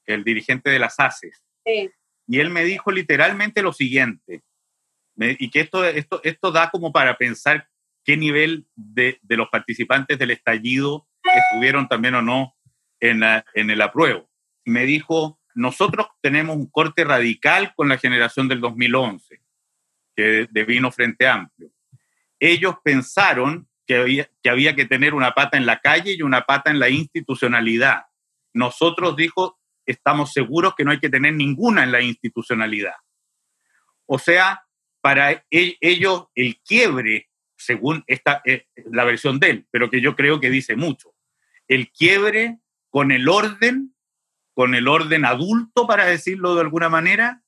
el 0.06 0.22
dirigente 0.22 0.70
de 0.70 0.78
las 0.78 1.00
ACES. 1.00 1.42
Sí. 1.64 1.90
Y 2.28 2.40
él 2.40 2.50
me 2.50 2.64
dijo 2.64 2.92
literalmente 2.92 3.62
lo 3.62 3.72
siguiente, 3.72 4.42
y 5.18 5.50
que 5.50 5.60
esto, 5.60 5.84
esto, 5.84 6.20
esto 6.24 6.52
da 6.52 6.70
como 6.70 6.92
para 6.92 7.16
pensar 7.16 7.68
qué 8.04 8.16
nivel 8.16 8.66
de, 8.74 9.18
de 9.22 9.36
los 9.36 9.48
participantes 9.48 10.18
del 10.18 10.30
estallido 10.30 11.08
estuvieron 11.34 11.88
también 11.88 12.14
o 12.14 12.22
no 12.22 12.56
en, 13.00 13.20
la, 13.20 13.44
en 13.54 13.70
el 13.70 13.82
apruebo. 13.82 14.30
Me 14.64 14.84
dijo, 14.84 15.40
nosotros 15.54 16.08
tenemos 16.20 16.56
un 16.56 16.70
corte 16.70 17.04
radical 17.04 17.72
con 17.74 17.88
la 17.88 17.98
generación 17.98 18.48
del 18.48 18.60
2011 18.60 19.40
que 20.14 20.48
devino 20.50 20.90
Frente 20.90 21.28
Amplio. 21.28 21.70
Ellos 22.40 22.76
pensaron 22.82 23.68
que 23.86 23.96
había, 23.96 24.30
que 24.42 24.50
había 24.50 24.74
que 24.74 24.86
tener 24.86 25.14
una 25.14 25.32
pata 25.32 25.56
en 25.56 25.66
la 25.66 25.80
calle 25.80 26.14
y 26.14 26.22
una 26.22 26.42
pata 26.42 26.70
en 26.70 26.78
la 26.78 26.88
institucionalidad. 26.88 28.06
Nosotros, 28.52 29.16
dijo, 29.16 29.60
estamos 29.84 30.32
seguros 30.32 30.74
que 30.74 30.84
no 30.84 30.90
hay 30.90 30.98
que 30.98 31.10
tener 31.10 31.34
ninguna 31.34 31.84
en 31.84 31.92
la 31.92 32.00
institucionalidad. 32.00 32.94
O 34.06 34.18
sea, 34.18 34.65
para 35.06 35.44
e, 35.52 35.76
ellos 35.80 36.24
el 36.34 36.60
quiebre, 36.62 37.30
según 37.56 38.02
esta, 38.08 38.42
eh, 38.44 38.66
la 38.90 39.04
versión 39.04 39.38
de 39.38 39.50
él, 39.50 39.66
pero 39.70 39.88
que 39.88 40.00
yo 40.00 40.16
creo 40.16 40.40
que 40.40 40.50
dice 40.50 40.74
mucho, 40.74 41.14
el 41.68 41.92
quiebre 41.92 42.58
con 42.90 43.12
el 43.12 43.28
orden, 43.28 43.94
con 44.52 44.74
el 44.74 44.88
orden 44.88 45.24
adulto, 45.24 45.86
para 45.86 46.06
decirlo 46.06 46.56
de 46.56 46.62
alguna 46.62 46.88
manera, 46.88 47.44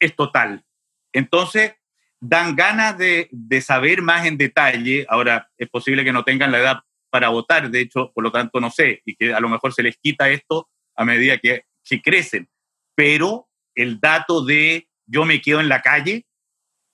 es 0.00 0.16
total. 0.16 0.64
Entonces, 1.12 1.76
dan 2.18 2.56
ganas 2.56 2.98
de, 2.98 3.30
saber 3.60 4.02
más 4.02 4.26
en 4.26 4.36
detalle. 4.36 5.06
Ahora, 5.08 5.48
es 5.58 5.68
posible 5.68 6.02
que 6.02 6.12
no 6.12 6.24
tengan 6.24 6.50
la 6.50 6.58
edad 6.58 6.80
para 7.08 7.28
votar, 7.28 7.70
de 7.70 7.82
hecho, 7.82 8.10
por 8.16 8.24
lo 8.24 8.32
tanto, 8.32 8.58
no 8.58 8.72
sé, 8.72 9.02
y 9.04 9.14
que 9.14 9.32
a 9.32 9.38
lo 9.38 9.48
mejor 9.48 9.72
se 9.72 9.84
les 9.84 9.96
quita 9.96 10.28
esto 10.28 10.68
a 10.96 11.04
medida 11.04 11.38
que, 11.38 11.66
que 11.84 12.02
crecen. 12.02 12.48
Pero 12.96 13.48
el 13.76 14.00
dato 14.00 14.44
de 14.44 14.88
yo 15.06 15.24
me 15.24 15.40
quedo 15.40 15.60
en 15.60 15.68
la 15.68 15.82
calle 15.82 16.26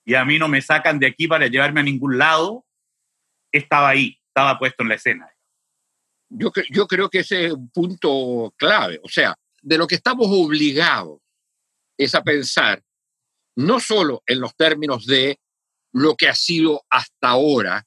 y 0.05 0.15
a 0.15 0.25
mí 0.25 0.39
no 0.39 0.49
me 0.49 0.63
sacan 0.63 0.99
de 0.99 1.07
aquí 1.07 1.29
para 1.29 1.47
llevarme 1.47 1.81
a 1.81 1.85
ningún 1.85 2.19
lado, 2.19 2.65
estaba 3.51 3.91
ahí, 3.91 4.19
estaba 4.27 4.59
puesto 4.59 4.83
en 4.83 4.89
la 4.89 4.95
escena. 4.97 5.29
Yo, 6.29 6.51
yo 6.71 6.87
creo 6.87 7.11
que 7.11 7.21
ese 7.21 7.47
es 7.47 7.53
un 7.53 7.69
punto 7.71 8.55
clave. 8.57 9.01
O 9.03 9.09
sea, 9.09 9.37
de 9.61 9.79
lo 9.79 9.87
que 9.87 9.97
estamos 9.97 10.27
obligados 10.31 11.21
es 11.97 12.15
a 12.15 12.23
pensar 12.23 12.83
no 13.55 13.81
solo 13.81 14.23
en 14.27 14.41
los 14.41 14.57
términos 14.57 15.07
de 15.07 15.39
lo 15.93 16.17
que 16.17 16.29
ha 16.29 16.35
sido 16.35 16.85
hasta 16.89 17.29
ahora, 17.29 17.87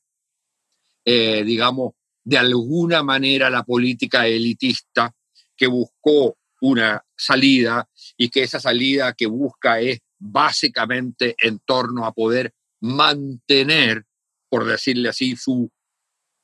eh, 1.04 1.44
digamos, 1.44 1.94
de 2.24 2.38
alguna 2.38 3.04
manera 3.04 3.50
la 3.50 3.64
política 3.64 4.28
elitista 4.28 5.14
que 5.56 5.68
buscó 5.68 6.38
una 6.62 7.04
salida 7.16 7.88
y 8.18 8.30
que 8.30 8.44
esa 8.44 8.60
salida 8.60 9.14
que 9.14 9.28
busca 9.28 9.80
es 9.80 10.00
básicamente 10.20 11.36
en 11.40 11.60
torno 11.60 12.06
a 12.06 12.14
poder 12.14 12.54
mantener, 12.82 14.06
por 14.50 14.66
decirle 14.66 15.10
así, 15.10 15.36
su 15.36 15.72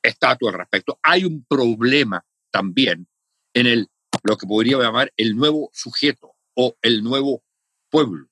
estatus 0.02 0.48
al 0.48 0.58
respecto. 0.58 0.98
Hay 1.02 1.24
un 1.24 1.44
problema 1.44 2.24
también 2.50 3.06
en 3.54 3.66
el, 3.66 3.88
lo 4.22 4.36
que 4.36 4.46
podría 4.46 4.78
llamar 4.78 5.12
el 5.16 5.36
nuevo 5.36 5.70
sujeto 5.72 6.34
o 6.54 6.76
el 6.82 7.02
nuevo 7.02 7.42
pueblo. 7.90 8.28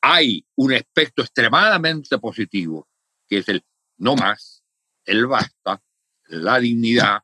Hay 0.00 0.46
un 0.56 0.72
aspecto 0.72 1.22
extremadamente 1.22 2.18
positivo, 2.18 2.88
que 3.28 3.38
es 3.38 3.48
el 3.48 3.62
no 3.98 4.16
más, 4.16 4.62
el 5.04 5.26
basta, 5.26 5.82
la 6.28 6.58
dignidad, 6.58 7.20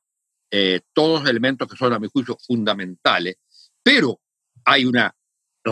eh, 0.50 0.80
todos 0.92 1.20
los 1.20 1.30
elementos 1.30 1.68
que 1.68 1.76
son, 1.76 1.92
a 1.92 1.98
mi 1.98 2.08
juicio, 2.08 2.36
fundamentales, 2.46 3.36
pero 3.82 4.20
hay 4.64 4.84
una 4.84 5.14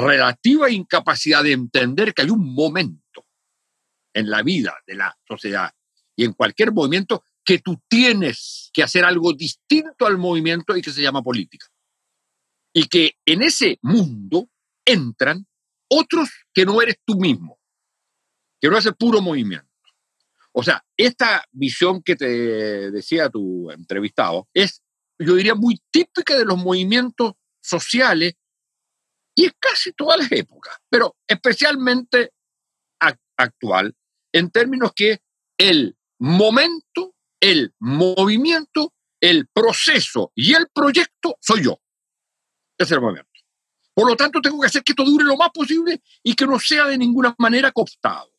relativa 0.01 0.71
incapacidad 0.71 1.43
de 1.43 1.53
entender 1.53 2.13
que 2.13 2.23
hay 2.23 2.31
un 2.31 2.55
momento 2.55 3.27
en 4.13 4.29
la 4.29 4.43
vida 4.43 4.77
de 4.87 4.97
la 4.97 5.17
sociedad 5.27 5.73
y 6.17 6.25
en 6.25 6.33
cualquier 6.33 6.73
movimiento 6.73 7.25
que 7.45 7.59
tú 7.59 7.81
tienes 7.89 8.71
que 8.73 8.83
hacer 8.83 9.05
algo 9.05 9.33
distinto 9.33 10.07
al 10.07 10.19
movimiento 10.19 10.77
y 10.77 10.83
que 10.83 10.93
se 10.93 11.03
llama 11.03 11.23
política. 11.23 11.67
Y 12.73 12.87
que 12.87 13.13
en 13.25 13.43
ese 13.43 13.79
mundo 13.83 14.49
entran 14.85 15.47
otros 15.89 16.31
que 16.53 16.65
no 16.65 16.81
eres 16.83 16.97
tú 17.05 17.17
mismo, 17.17 17.61
que 18.61 18.69
no 18.69 18.79
es 18.79 18.87
el 18.87 18.97
puro 18.97 19.21
movimiento. 19.21 19.69
O 20.53 20.63
sea, 20.63 20.85
esta 20.97 21.45
visión 21.53 22.03
que 22.03 22.17
te 22.17 22.91
decía 22.91 23.29
tu 23.29 23.71
entrevistado 23.71 24.49
es, 24.55 24.83
yo 25.19 25.35
diría, 25.35 25.55
muy 25.55 25.81
típica 25.91 26.37
de 26.37 26.45
los 26.45 26.57
movimientos 26.57 27.35
sociales 27.61 28.35
y 29.35 29.47
es 29.47 29.53
casi 29.59 29.93
todas 29.93 30.19
las 30.19 30.33
épocas, 30.33 30.77
pero 30.89 31.17
especialmente 31.27 32.33
actual, 33.37 33.95
en 34.33 34.51
términos 34.51 34.93
que 34.95 35.19
el 35.59 35.97
momento, 36.21 37.15
el 37.41 37.75
movimiento, 37.81 38.93
el 39.21 39.49
proceso 39.49 40.33
y 40.35 40.55
el 40.55 40.69
proyecto 40.73 41.37
soy 41.41 41.65
yo. 41.65 41.81
Es 42.79 42.91
el 42.93 43.01
momento. 43.01 43.31
Por 43.95 44.09
lo 44.09 44.17
tanto, 44.17 44.41
tengo 44.41 44.61
que 44.61 44.67
hacer 44.67 44.83
que 44.83 44.93
esto 44.93 45.05
dure 45.05 45.25
lo 45.25 45.37
más 45.37 45.51
posible 45.51 46.01
y 46.23 46.35
que 46.35 46.47
no 46.47 46.59
sea 46.59 46.87
de 46.87 46.99
ninguna 46.99 47.35
manera 47.39 47.71
cooptado. 47.71 48.33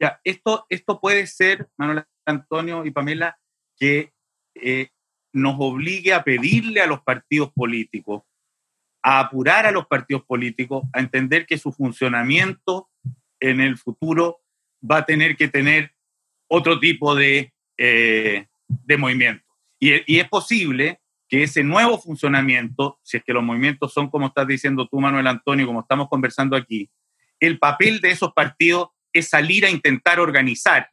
Ya, 0.00 0.20
esto, 0.22 0.66
esto 0.68 1.00
puede 1.00 1.26
ser, 1.26 1.68
Manuel 1.76 2.04
Antonio 2.26 2.84
y 2.84 2.90
Pamela, 2.90 3.38
que 3.76 4.12
eh, 4.54 4.90
nos 5.32 5.56
obligue 5.58 6.12
a 6.12 6.22
pedirle 6.22 6.80
a 6.80 6.86
los 6.86 7.02
partidos 7.02 7.52
políticos 7.52 8.22
a 9.08 9.20
apurar 9.20 9.64
a 9.64 9.72
los 9.72 9.86
partidos 9.86 10.22
políticos 10.24 10.82
a 10.92 11.00
entender 11.00 11.46
que 11.46 11.56
su 11.56 11.72
funcionamiento 11.72 12.90
en 13.40 13.62
el 13.62 13.78
futuro 13.78 14.42
va 14.78 14.98
a 14.98 15.06
tener 15.06 15.34
que 15.34 15.48
tener 15.48 15.94
otro 16.46 16.78
tipo 16.78 17.14
de, 17.14 17.54
eh, 17.78 18.46
de 18.68 18.96
movimiento. 18.98 19.46
Y, 19.80 19.92
y, 20.12 20.18
es 20.18 20.28
posible 20.28 21.00
que 21.26 21.42
ese 21.42 21.64
nuevo 21.64 21.98
funcionamiento, 21.98 23.00
si 23.02 23.16
es 23.16 23.24
que 23.24 23.32
los 23.32 23.42
movimientos 23.42 23.94
son 23.94 24.10
como 24.10 24.26
estás 24.26 24.46
diciendo 24.46 24.86
tú, 24.86 25.00
Manuel 25.00 25.26
Antonio, 25.26 25.66
como 25.66 25.80
estamos 25.80 26.10
conversando 26.10 26.54
aquí, 26.54 26.90
el 27.40 27.58
papel 27.58 28.02
de 28.02 28.10
esos 28.10 28.34
partidos 28.34 28.90
es 29.14 29.30
salir 29.30 29.64
a 29.64 29.70
intentar 29.70 30.20
organizar 30.20 30.86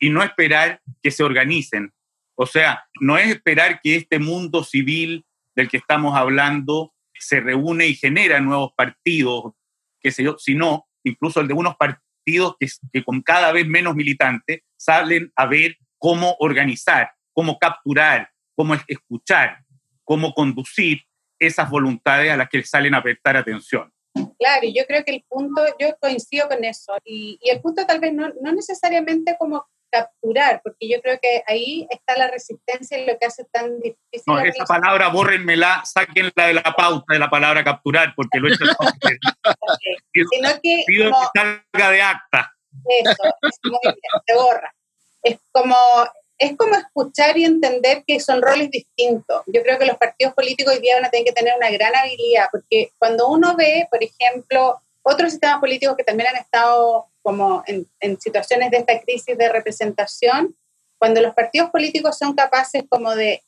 y 0.00 0.10
no 0.10 0.20
esperar 0.24 0.80
que 1.00 1.12
se 1.12 1.22
organicen. 1.22 1.92
O 2.34 2.44
sea, 2.44 2.88
no 3.00 3.16
es 3.16 3.28
esperar 3.28 3.80
que 3.80 3.94
este 3.94 4.18
mundo 4.18 4.64
civil 4.64 5.24
del 5.54 5.68
que 5.68 5.76
estamos 5.76 6.16
hablando 6.16 6.92
se 7.18 7.40
reúne 7.40 7.86
y 7.86 7.94
genera 7.94 8.40
nuevos 8.40 8.72
partidos, 8.76 9.54
qué 10.00 10.10
sé 10.10 10.22
yo, 10.22 10.36
sino 10.38 10.86
incluso 11.04 11.40
el 11.40 11.48
de 11.48 11.54
unos 11.54 11.76
partidos 11.76 12.56
que, 12.92 13.04
con 13.04 13.22
cada 13.22 13.52
vez 13.52 13.66
menos 13.66 13.94
militantes 13.94 14.60
salen 14.76 15.32
a 15.36 15.46
ver 15.46 15.76
cómo 15.98 16.36
organizar, 16.40 17.10
cómo 17.32 17.58
capturar, 17.58 18.30
cómo 18.54 18.74
escuchar, 18.86 19.58
cómo 20.04 20.32
conducir 20.32 21.02
esas 21.38 21.68
voluntades 21.70 22.30
a 22.32 22.36
las 22.36 22.48
que 22.48 22.62
salen 22.62 22.94
a 22.94 23.02
prestar 23.02 23.36
atención. 23.36 23.92
Claro, 24.38 24.62
yo 24.74 24.84
creo 24.86 25.04
que 25.04 25.12
el 25.12 25.24
punto, 25.28 25.62
yo 25.78 25.94
coincido 26.00 26.48
con 26.48 26.64
eso, 26.64 26.94
y, 27.04 27.38
el 27.42 27.60
punto 27.60 27.84
tal 27.86 28.00
vez 28.00 28.14
no, 28.14 28.30
necesariamente 28.52 29.36
como 29.38 29.66
capturar, 29.90 30.60
porque 30.62 30.88
yo 30.88 31.00
creo 31.00 31.18
que 31.20 31.42
ahí 31.46 31.86
está 31.90 32.16
la 32.16 32.28
resistencia 32.28 32.98
y 32.98 33.06
lo 33.06 33.18
que 33.18 33.26
hace 33.26 33.44
tan 33.52 33.80
difícil. 33.80 34.22
No, 34.26 34.38
esa 34.40 34.64
palabra 34.64 35.08
bórrenmela, 35.08 35.82
sáquenla 35.84 36.46
de 36.46 36.54
la 36.54 36.62
pauta 36.62 37.14
de 37.14 37.18
la 37.18 37.30
palabra 37.30 37.64
capturar, 37.64 38.14
porque 38.14 38.38
lo 38.38 38.48
he 38.48 38.52
hecho. 38.52 38.64
okay. 38.78 40.24
Sino 40.30 40.48
que, 40.62 40.84
pido 40.86 41.10
como, 41.10 41.30
que 41.32 41.40
salga 41.40 41.90
de 41.90 42.02
acta. 42.02 42.52
Eso, 42.88 43.22
es 43.42 43.58
muy 43.64 43.78
bien, 43.82 43.94
se 44.26 44.34
borra. 44.34 44.74
Es 45.22 45.38
como, 45.52 45.76
es 46.38 46.56
como 46.56 46.74
escuchar 46.76 47.36
y 47.36 47.44
entender 47.44 48.04
que 48.06 48.20
son 48.20 48.42
roles 48.42 48.70
distintos. 48.70 49.42
Yo 49.46 49.62
creo 49.62 49.78
que 49.78 49.86
los 49.86 49.96
partidos 49.96 50.34
políticos 50.34 50.74
hoy 50.74 50.80
día 50.80 50.96
van 50.96 51.06
a 51.06 51.10
tener 51.10 51.24
que 51.24 51.32
tener 51.32 51.54
una 51.56 51.70
gran 51.70 51.94
habilidad, 51.94 52.46
porque 52.50 52.90
cuando 52.98 53.28
uno 53.28 53.56
ve, 53.56 53.88
por 53.90 54.02
ejemplo, 54.02 54.80
otros 55.08 55.30
sistemas 55.30 55.60
políticos 55.60 55.96
que 55.96 56.02
también 56.02 56.30
han 56.30 56.36
estado 56.36 57.06
como 57.22 57.62
en, 57.66 57.86
en, 58.00 58.20
situaciones 58.20 58.72
de 58.72 58.78
esta 58.78 59.00
crisis 59.00 59.38
de 59.38 59.48
representación, 59.48 60.56
cuando 60.98 61.20
los 61.20 61.32
partidos 61.32 61.70
políticos 61.70 62.18
son 62.18 62.34
capaces 62.34 62.84
como 62.88 63.14
de 63.14 63.42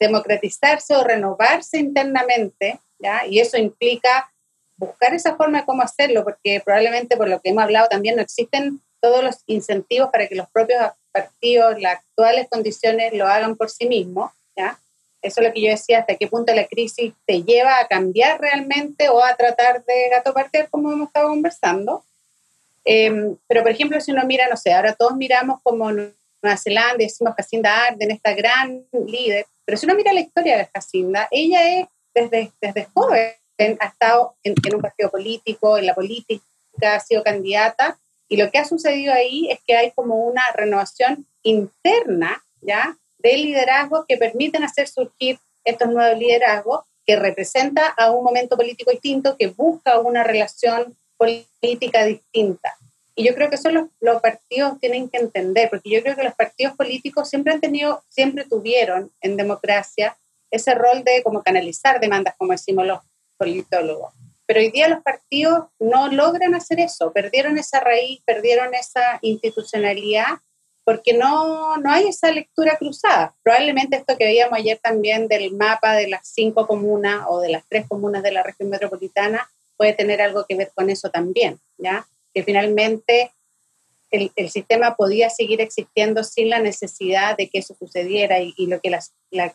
democratizarse 0.00 0.96
o 0.96 1.04
renovarse 1.04 1.78
internamente, 1.78 2.78
¿ya? 2.98 3.26
y 3.26 3.40
eso 3.40 3.58
implica 3.58 4.32
buscar 4.76 5.12
esa 5.12 5.36
forma 5.36 5.60
de 5.60 5.66
cómo 5.66 5.82
hacerlo, 5.82 6.24
porque 6.24 6.62
probablemente 6.64 7.16
por 7.16 7.28
lo 7.28 7.40
que 7.40 7.50
hemos 7.50 7.64
hablado 7.64 7.88
también 7.88 8.16
no 8.16 8.22
existen 8.22 8.80
todos 9.00 9.22
los 9.22 9.36
incentivos 9.46 10.10
para 10.10 10.28
que 10.28 10.34
los 10.34 10.48
propios 10.48 10.80
partidos, 11.12 11.78
las 11.78 11.98
actuales 11.98 12.48
condiciones 12.48 13.12
lo 13.12 13.26
hagan 13.26 13.56
por 13.56 13.68
sí 13.68 13.86
mismos, 13.86 14.32
¿ya? 14.56 14.78
Eso 15.22 15.40
es 15.40 15.46
lo 15.46 15.52
que 15.54 15.62
yo 15.62 15.70
decía, 15.70 16.00
hasta 16.00 16.16
qué 16.16 16.26
punto 16.26 16.52
la 16.52 16.66
crisis 16.66 17.14
te 17.24 17.42
lleva 17.42 17.78
a 17.78 17.86
cambiar 17.86 18.40
realmente 18.40 19.08
o 19.08 19.22
a 19.22 19.34
tratar 19.36 19.84
de 19.84 20.08
gato 20.10 20.34
partir 20.34 20.68
como 20.68 20.92
hemos 20.92 21.08
estado 21.08 21.28
conversando. 21.28 22.04
Eh, 22.84 23.34
pero, 23.46 23.62
por 23.62 23.70
ejemplo, 23.70 24.00
si 24.00 24.10
uno 24.10 24.24
mira, 24.26 24.48
no 24.48 24.56
sé, 24.56 24.72
ahora 24.72 24.94
todos 24.94 25.16
miramos 25.16 25.60
como 25.62 25.92
Nueva 25.92 26.56
Zelanda, 26.56 26.96
decimos 26.98 27.34
Jacinda 27.36 27.86
Arden, 27.86 28.10
esta 28.10 28.34
gran 28.34 28.84
líder, 29.06 29.46
pero 29.64 29.78
si 29.78 29.86
uno 29.86 29.94
mira 29.94 30.12
la 30.12 30.20
historia 30.20 30.58
de 30.58 30.68
Jacinda, 30.74 31.28
ella 31.30 31.78
es 31.78 31.86
desde, 32.14 32.52
desde 32.60 32.84
joven, 32.92 33.32
ha 33.78 33.86
estado 33.86 34.34
en, 34.42 34.54
en, 34.66 34.74
un 34.74 34.82
partido 34.82 35.08
político, 35.10 35.78
en 35.78 35.86
la 35.86 35.94
política, 35.94 36.42
ha 36.82 37.00
sido 37.00 37.22
candidata, 37.22 37.96
y 38.28 38.36
lo 38.36 38.50
que 38.50 38.58
ha 38.58 38.64
sucedido 38.64 39.12
ahí 39.12 39.48
es 39.50 39.60
que 39.64 39.76
hay 39.76 39.92
como 39.92 40.16
una 40.26 40.42
renovación 40.52 41.26
interna, 41.42 42.42
¿ya? 42.60 42.96
De 43.22 43.36
liderazgo 43.36 44.04
que 44.06 44.16
permiten 44.16 44.64
hacer 44.64 44.88
surgir 44.88 45.38
estos 45.64 45.88
nuevos 45.88 46.18
liderazgos 46.18 46.80
que 47.06 47.16
representa 47.16 47.88
a 47.88 48.10
un 48.10 48.24
momento 48.24 48.56
político 48.56 48.90
distinto, 48.90 49.36
que 49.36 49.48
busca 49.48 49.98
una 49.98 50.24
relación 50.24 50.96
política 51.16 52.04
distinta. 52.04 52.76
Y 53.14 53.24
yo 53.24 53.34
creo 53.34 53.50
que 53.50 53.56
eso 53.56 53.70
los, 53.70 53.88
los, 54.00 54.22
partidos 54.22 54.78
tienen 54.80 55.08
que 55.08 55.18
entender, 55.18 55.68
porque 55.68 55.90
yo 55.90 56.02
creo 56.02 56.16
que 56.16 56.24
los 56.24 56.34
partidos 56.34 56.74
políticos 56.76 57.28
siempre 57.28 57.52
han 57.52 57.60
tenido, 57.60 58.02
siempre 58.08 58.44
tuvieron 58.44 59.10
en 59.20 59.36
democracia 59.36 60.16
ese 60.50 60.74
rol 60.74 61.04
de 61.04 61.22
como 61.22 61.42
canalizar 61.42 62.00
demandas, 62.00 62.34
como 62.38 62.52
decimos 62.52 62.86
los 62.86 63.00
politólogos. 63.36 64.12
Pero 64.46 64.60
hoy 64.60 64.70
día 64.70 64.88
los 64.88 65.02
partidos 65.02 65.64
no 65.78 66.08
logran 66.08 66.54
hacer 66.54 66.80
eso, 66.80 67.12
perdieron 67.12 67.58
esa 67.58 67.80
raíz, 67.80 68.20
perdieron 68.24 68.74
esa 68.74 69.18
institucionalidad, 69.22 70.38
porque 70.84 71.12
no, 71.12 71.76
no 71.76 71.90
hay 71.90 72.08
esa 72.08 72.30
lectura 72.30 72.76
cruzada. 72.76 73.34
Probablemente 73.42 73.96
esto 73.96 74.16
que 74.16 74.24
veíamos 74.24 74.58
ayer 74.58 74.78
también 74.82 75.28
del 75.28 75.52
mapa 75.52 75.94
de 75.94 76.08
las 76.08 76.26
cinco 76.28 76.66
comunas 76.66 77.24
o 77.28 77.40
de 77.40 77.50
las 77.50 77.64
tres 77.68 77.86
comunas 77.88 78.22
de 78.22 78.32
la 78.32 78.42
región 78.42 78.68
metropolitana 78.68 79.48
puede 79.76 79.92
tener 79.92 80.20
algo 80.20 80.44
que 80.48 80.56
ver 80.56 80.72
con 80.74 80.90
eso 80.90 81.10
también, 81.10 81.58
¿ya? 81.78 82.06
Que 82.34 82.42
finalmente 82.42 83.32
el, 84.10 84.30
el 84.36 84.50
sistema 84.50 84.94
podía 84.94 85.30
seguir 85.30 85.60
existiendo 85.60 86.22
sin 86.24 86.50
la 86.50 86.58
necesidad 86.58 87.36
de 87.36 87.48
que 87.48 87.60
eso 87.60 87.74
sucediera 87.74 88.40
y, 88.40 88.54
lo, 88.66 88.80
que 88.80 88.90
la, 88.90 89.02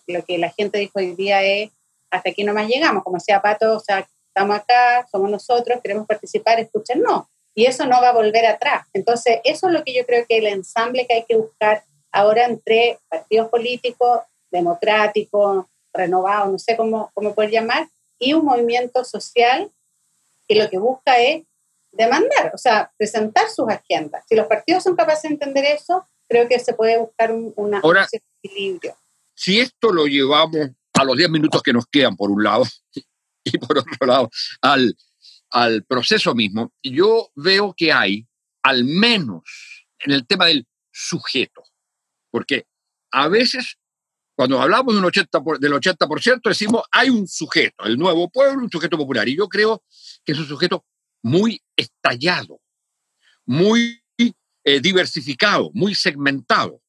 lo 0.07 0.25
que 0.25 0.37
la 0.37 0.49
gente 0.49 0.79
dijo 0.79 0.93
hoy 0.95 1.15
día 1.15 1.43
es, 1.43 1.71
hasta 2.09 2.29
aquí 2.29 2.43
nomás 2.43 2.67
llegamos, 2.67 3.03
como 3.03 3.17
decía 3.17 3.41
Pato, 3.41 3.75
o 3.75 3.79
sea, 3.79 4.07
estamos 4.27 4.57
acá, 4.57 5.07
somos 5.11 5.29
nosotros, 5.29 5.79
queremos 5.81 6.07
participar, 6.07 6.59
escuchen, 6.59 7.01
no. 7.01 7.29
Y 7.57 7.65
eso 7.65 7.87
no 7.87 7.99
va 7.99 8.09
a 8.09 8.13
volver 8.13 8.45
atrás. 8.45 8.85
Entonces, 8.93 9.39
eso 9.43 9.65
es 9.67 9.73
lo 9.73 9.83
que 9.83 9.91
yo 9.91 10.05
creo 10.05 10.27
que 10.29 10.37
el 10.37 10.45
ensamble 10.45 11.07
que 11.07 11.15
hay 11.15 11.25
que 11.25 11.37
buscar 11.37 11.83
ahora 12.11 12.45
entre 12.45 12.99
partidos 13.09 13.49
políticos, 13.49 14.19
democráticos, 14.51 15.65
renovados, 15.91 16.51
no 16.51 16.59
sé 16.59 16.77
cómo, 16.77 17.09
cómo 17.15 17.33
poder 17.33 17.49
llamar, 17.49 17.89
y 18.19 18.33
un 18.33 18.45
movimiento 18.45 19.03
social 19.03 19.71
que 20.47 20.53
lo 20.53 20.69
que 20.69 20.77
busca 20.77 21.19
es 21.19 21.45
demandar, 21.91 22.51
o 22.53 22.59
sea, 22.59 22.91
presentar 22.95 23.49
sus 23.49 23.67
agendas. 23.67 24.23
Si 24.29 24.35
los 24.35 24.45
partidos 24.45 24.83
son 24.83 24.95
capaces 24.95 25.23
de 25.23 25.29
entender 25.29 25.65
eso, 25.65 26.05
creo 26.29 26.47
que 26.47 26.59
se 26.59 26.75
puede 26.75 26.99
buscar 26.99 27.31
un, 27.31 27.53
una, 27.55 27.79
Ahora, 27.79 28.07
un 28.13 28.19
equilibrio. 28.43 28.95
Si 29.33 29.59
esto 29.59 29.91
lo 29.91 30.05
llevamos 30.05 30.69
a 30.93 31.03
los 31.03 31.17
10 31.17 31.31
minutos 31.31 31.63
que 31.63 31.73
nos 31.73 31.87
quedan, 31.87 32.15
por 32.15 32.29
un 32.29 32.43
lado, 32.43 32.65
y 33.43 33.57
por 33.57 33.79
otro 33.79 34.05
lado 34.05 34.29
al, 34.61 34.95
al 35.51 35.83
proceso 35.85 36.35
mismo, 36.35 36.73
yo 36.83 37.31
veo 37.35 37.73
que 37.75 37.93
hay, 37.93 38.27
al 38.63 38.83
menos 38.83 39.43
en 39.99 40.11
el 40.11 40.27
tema 40.27 40.45
del 40.45 40.67
sujeto, 40.91 41.63
porque 42.29 42.67
a 43.11 43.27
veces 43.27 43.77
cuando 44.35 44.61
hablamos 44.61 44.93
de 44.93 44.99
un 44.99 45.05
80 45.05 45.39
del 45.59 45.73
80% 45.73 46.41
decimos 46.43 46.83
hay 46.91 47.09
un 47.09 47.27
sujeto, 47.27 47.85
el 47.85 47.97
nuevo 47.97 48.29
pueblo, 48.29 48.63
un 48.63 48.69
sujeto 48.69 48.97
popular, 48.97 49.27
y 49.27 49.35
yo 49.35 49.47
creo 49.47 49.83
que 50.23 50.33
es 50.33 50.39
un 50.39 50.47
sujeto 50.47 50.85
muy 51.23 51.61
estallado, 51.75 52.61
muy 53.45 54.03
eh, 54.69 54.81
diversificado, 54.81 55.71
muy 55.73 55.95
segmentado. 55.95 56.81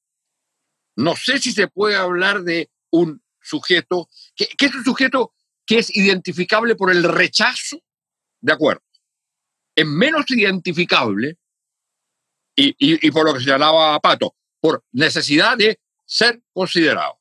No 0.96 1.14
sé 1.14 1.38
si 1.38 1.52
se 1.52 1.68
puede 1.68 1.94
hablar 1.94 2.42
de 2.42 2.70
un 2.90 3.22
sujeto, 3.40 4.08
que, 4.34 4.48
es 4.58 4.74
un 4.74 4.84
sujeto 4.84 5.32
que 5.64 5.78
es 5.78 5.94
identificable 5.96 6.74
por 6.74 6.90
el 6.90 7.04
rechazo, 7.04 7.78
de 8.40 8.52
acuerdo. 8.52 8.82
Es 9.74 9.86
menos 9.86 10.24
identificable, 10.30 11.38
y, 12.56 12.74
y 12.78 13.10
por 13.12 13.24
lo 13.24 13.34
que 13.34 13.40
señalaba 13.40 13.98
Pato, 14.00 14.34
por 14.60 14.84
necesidad 14.92 15.56
de 15.56 15.78
ser 16.04 16.42
considerado, 16.52 17.20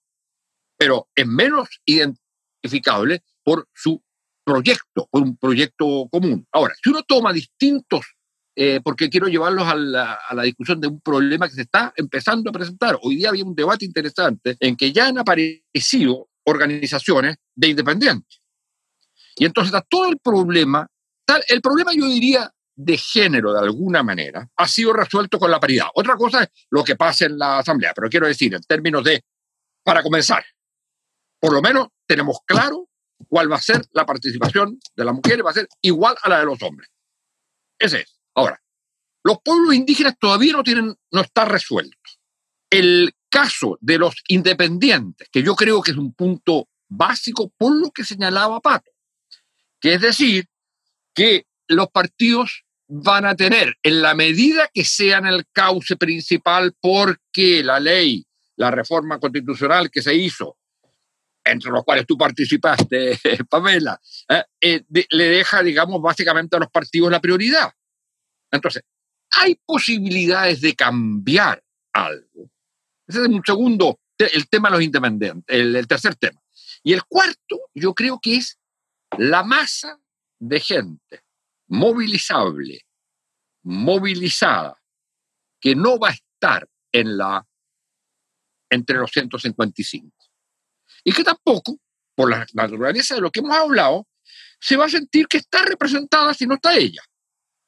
pero 0.77 1.09
es 1.15 1.27
menos 1.27 1.69
identificable 1.85 3.23
por 3.43 3.67
su 3.73 4.01
proyecto, 4.43 5.07
por 5.11 5.21
un 5.21 5.37
proyecto 5.37 6.07
común. 6.09 6.47
Ahora, 6.51 6.73
si 6.81 6.89
uno 6.89 7.03
toma 7.03 7.31
distintos 7.33 8.17
eh, 8.59 8.81
porque 8.83 9.07
quiero 9.07 9.27
llevarlos 9.27 9.67
a 9.67 9.75
la, 9.75 10.43
discusión 10.43 10.81
de 10.81 10.87
un 10.87 10.99
problema 10.99 11.47
que 11.47 11.53
se 11.53 11.61
está 11.61 11.93
empezando 11.95 12.49
a 12.49 12.53
presentar. 12.53 12.97
Hoy 13.03 13.17
día 13.17 13.29
había 13.29 13.45
un 13.45 13.53
debate 13.53 13.85
interesante 13.85 14.57
en 14.59 14.75
que 14.75 14.91
ya 14.91 15.09
han 15.09 15.19
aparecido 15.19 16.27
organizaciones 16.43 17.35
de 17.53 17.67
independientes. 17.67 18.41
Y 19.35 19.45
entonces 19.45 19.71
está 19.71 19.85
todo 19.87 20.09
el 20.09 20.17
problema, 20.17 20.87
el 21.47 21.61
problema 21.61 21.93
yo 21.93 22.07
diría 22.07 22.51
de 22.77 22.97
género 22.97 23.53
de 23.53 23.59
alguna 23.59 24.03
manera, 24.03 24.47
ha 24.55 24.67
sido 24.67 24.93
resuelto 24.93 25.39
con 25.39 25.49
la 25.49 25.59
paridad. 25.59 25.87
Otra 25.95 26.15
cosa 26.15 26.43
es 26.43 26.49
lo 26.69 26.83
que 26.83 26.95
pasa 26.95 27.25
en 27.25 27.37
la 27.37 27.59
Asamblea, 27.59 27.93
pero 27.93 28.07
quiero 28.07 28.27
decir, 28.27 28.53
en 28.53 28.61
términos 28.61 29.03
de, 29.03 29.23
para 29.83 30.03
comenzar, 30.03 30.45
por 31.39 31.53
lo 31.53 31.61
menos 31.61 31.87
tenemos 32.05 32.37
claro 32.45 32.87
cuál 33.27 33.51
va 33.51 33.55
a 33.55 33.61
ser 33.61 33.83
la 33.93 34.05
participación 34.05 34.79
de 34.95 35.05
las 35.05 35.13
mujeres, 35.13 35.43
va 35.43 35.49
a 35.49 35.55
ser 35.55 35.67
igual 35.81 36.15
a 36.21 36.29
la 36.29 36.39
de 36.39 36.45
los 36.45 36.61
hombres. 36.61 36.89
Ese 37.79 38.01
es. 38.01 38.19
Ahora, 38.35 38.61
los 39.23 39.39
pueblos 39.43 39.73
indígenas 39.73 40.15
todavía 40.19 40.53
no 40.53 40.63
tienen, 40.63 40.95
no 41.11 41.21
está 41.21 41.45
resuelto. 41.45 41.97
El 42.69 43.11
caso 43.29 43.77
de 43.81 43.97
los 43.97 44.15
independientes, 44.27 45.29
que 45.31 45.41
yo 45.41 45.55
creo 45.55 45.81
que 45.81 45.91
es 45.91 45.97
un 45.97 46.13
punto 46.13 46.69
básico 46.87 47.51
por 47.57 47.75
lo 47.75 47.89
que 47.91 48.03
señalaba 48.03 48.59
Pato, 48.61 48.91
que 49.81 49.95
es 49.95 50.01
decir, 50.01 50.47
que 51.17 51.47
los 51.67 51.89
partidos 51.89 52.63
van 52.87 53.25
a 53.25 53.35
tener, 53.35 53.75
en 53.81 54.03
la 54.03 54.13
medida 54.13 54.69
que 54.71 54.85
sean 54.85 55.25
el 55.25 55.45
cauce 55.51 55.97
principal, 55.97 56.75
porque 56.79 57.63
la 57.63 57.79
ley, 57.79 58.23
la 58.55 58.69
reforma 58.69 59.19
constitucional 59.19 59.89
que 59.89 60.03
se 60.03 60.13
hizo, 60.13 60.57
entre 61.43 61.71
los 61.71 61.83
cuales 61.83 62.05
tú 62.05 62.15
participaste, 62.15 63.19
Pamela, 63.49 63.99
eh, 64.29 64.43
eh, 64.61 64.83
le 65.09 65.29
deja, 65.29 65.63
digamos, 65.63 65.99
básicamente 66.01 66.55
a 66.55 66.59
los 66.59 66.69
partidos 66.69 67.11
la 67.11 67.19
prioridad. 67.19 67.73
Entonces, 68.51 68.83
hay 69.31 69.59
posibilidades 69.65 70.61
de 70.61 70.75
cambiar 70.75 71.63
algo. 71.93 72.51
Ese 73.07 73.21
es 73.21 73.27
un 73.27 73.41
segundo, 73.43 73.99
el 74.19 74.47
tema 74.49 74.69
de 74.69 74.75
los 74.75 74.83
independientes, 74.83 75.43
el, 75.47 75.87
tercer 75.87 76.15
tema. 76.15 76.39
Y 76.83 76.93
el 76.93 77.03
cuarto, 77.05 77.59
yo 77.73 77.95
creo 77.95 78.19
que 78.21 78.35
es 78.35 78.59
la 79.17 79.43
masa 79.43 79.99
de 80.39 80.59
gente 80.59 81.23
movilizable, 81.67 82.81
movilizada, 83.63 84.81
que 85.59 85.75
no 85.75 85.99
va 85.99 86.09
a 86.09 86.13
estar 86.13 86.67
en 86.91 87.17
la, 87.17 87.45
entre 88.69 88.97
los 88.97 89.11
155. 89.11 90.11
Y 91.03 91.11
que 91.11 91.23
tampoco, 91.23 91.77
por 92.15 92.29
la 92.29 92.45
naturaleza 92.53 93.15
de 93.15 93.21
lo 93.21 93.31
que 93.31 93.39
hemos 93.39 93.55
hablado, 93.55 94.07
se 94.59 94.75
va 94.75 94.85
a 94.85 94.89
sentir 94.89 95.27
que 95.27 95.37
está 95.37 95.61
representada 95.63 96.33
si 96.33 96.47
no 96.47 96.55
está 96.55 96.75
ella. 96.75 97.01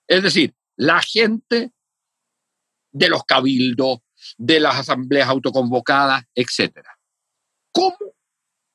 Es 0.07 0.23
decir, 0.23 0.55
la 0.75 1.01
gente 1.01 1.71
de 2.91 3.09
los 3.09 3.23
cabildos, 3.23 3.99
de 4.37 4.59
las 4.59 4.75
asambleas 4.75 5.29
autoconvocadas, 5.29 6.23
etc. 6.33 6.79
¿Cómo 7.71 8.15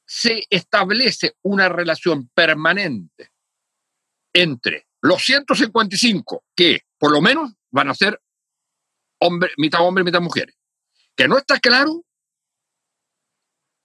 se 0.07 0.45
establece 0.49 1.35
una 1.43 1.69
relación 1.69 2.29
permanente 2.29 3.34
entre 4.35 4.87
los 5.01 5.23
155, 5.23 6.45
que 6.55 6.81
por 6.99 7.13
lo 7.13 7.21
menos 7.21 7.53
van 7.71 7.89
a 7.89 7.95
ser 7.95 8.21
hombre, 9.21 9.51
mitad 9.57 9.81
hombre, 9.87 10.05
mitad 10.05 10.21
mujeres? 10.21 10.57
Que 11.17 11.29
no 11.29 11.39
está 11.39 11.61
claro 11.61 12.05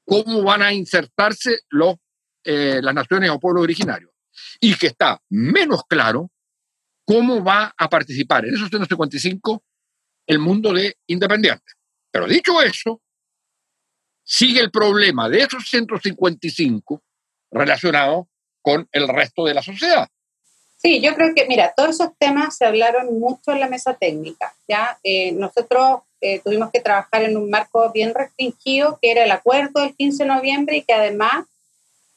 cómo 0.05 0.41
van 0.41 0.63
a 0.63 0.73
insertarse 0.73 1.59
los, 1.69 1.95
eh, 2.43 2.79
las 2.81 2.95
naciones 2.95 3.29
o 3.29 3.39
pueblos 3.39 3.63
originarios. 3.63 4.11
Y 4.59 4.75
que 4.75 4.87
está 4.87 5.21
menos 5.29 5.83
claro 5.87 6.31
cómo 7.05 7.43
va 7.43 7.73
a 7.77 7.89
participar 7.89 8.45
en 8.45 8.55
esos 8.55 8.69
155 8.69 9.63
el 10.27 10.39
mundo 10.39 10.73
de 10.73 10.95
independientes. 11.07 11.75
Pero 12.11 12.27
dicho 12.27 12.61
eso, 12.61 13.01
sigue 14.23 14.61
el 14.61 14.71
problema 14.71 15.27
de 15.29 15.39
esos 15.41 15.67
155 15.67 17.03
relacionado 17.51 18.29
con 18.61 18.87
el 18.91 19.07
resto 19.07 19.45
de 19.45 19.53
la 19.53 19.63
sociedad. 19.63 20.07
Sí, 20.81 21.01
yo 21.01 21.13
creo 21.13 21.35
que, 21.35 21.45
mira, 21.45 21.73
todos 21.75 21.89
esos 21.89 22.11
temas 22.17 22.55
se 22.55 22.65
hablaron 22.65 23.19
mucho 23.19 23.51
en 23.51 23.59
la 23.59 23.67
mesa 23.67 23.95
técnica. 23.95 24.53
¿ya? 24.65 24.97
Eh, 25.03 25.33
nosotros 25.33 25.99
eh, 26.21 26.39
tuvimos 26.39 26.71
que 26.71 26.79
trabajar 26.79 27.23
en 27.23 27.35
un 27.35 27.49
marco 27.49 27.91
bien 27.91 28.13
restringido, 28.13 28.97
que 29.01 29.11
era 29.11 29.25
el 29.25 29.31
acuerdo 29.31 29.81
del 29.81 29.93
15 29.93 30.23
de 30.23 30.29
noviembre 30.29 30.77
y 30.77 30.83
que 30.83 30.93
además 30.93 31.45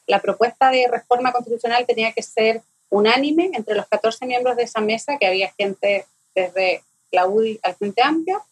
la 0.07 0.19
propuesta 0.19 0.71
de 0.71 0.87
reforma 0.87 1.33
constitucional 1.33 1.85
tenía 1.85 2.13
que 2.13 2.23
ser 2.23 2.61
unánime 2.89 3.51
entre 3.53 3.75
los 3.75 3.85
14 3.87 4.25
miembros 4.25 4.55
de 4.55 4.63
esa 4.63 4.79
mesa, 4.79 5.17
que 5.17 5.27
había 5.27 5.51
gente 5.57 6.05
desde 6.33 6.83
la 7.11 7.27
UDI 7.27 7.59
al 7.63 7.75
Frente 7.75 8.01
Amplio, 8.01 8.43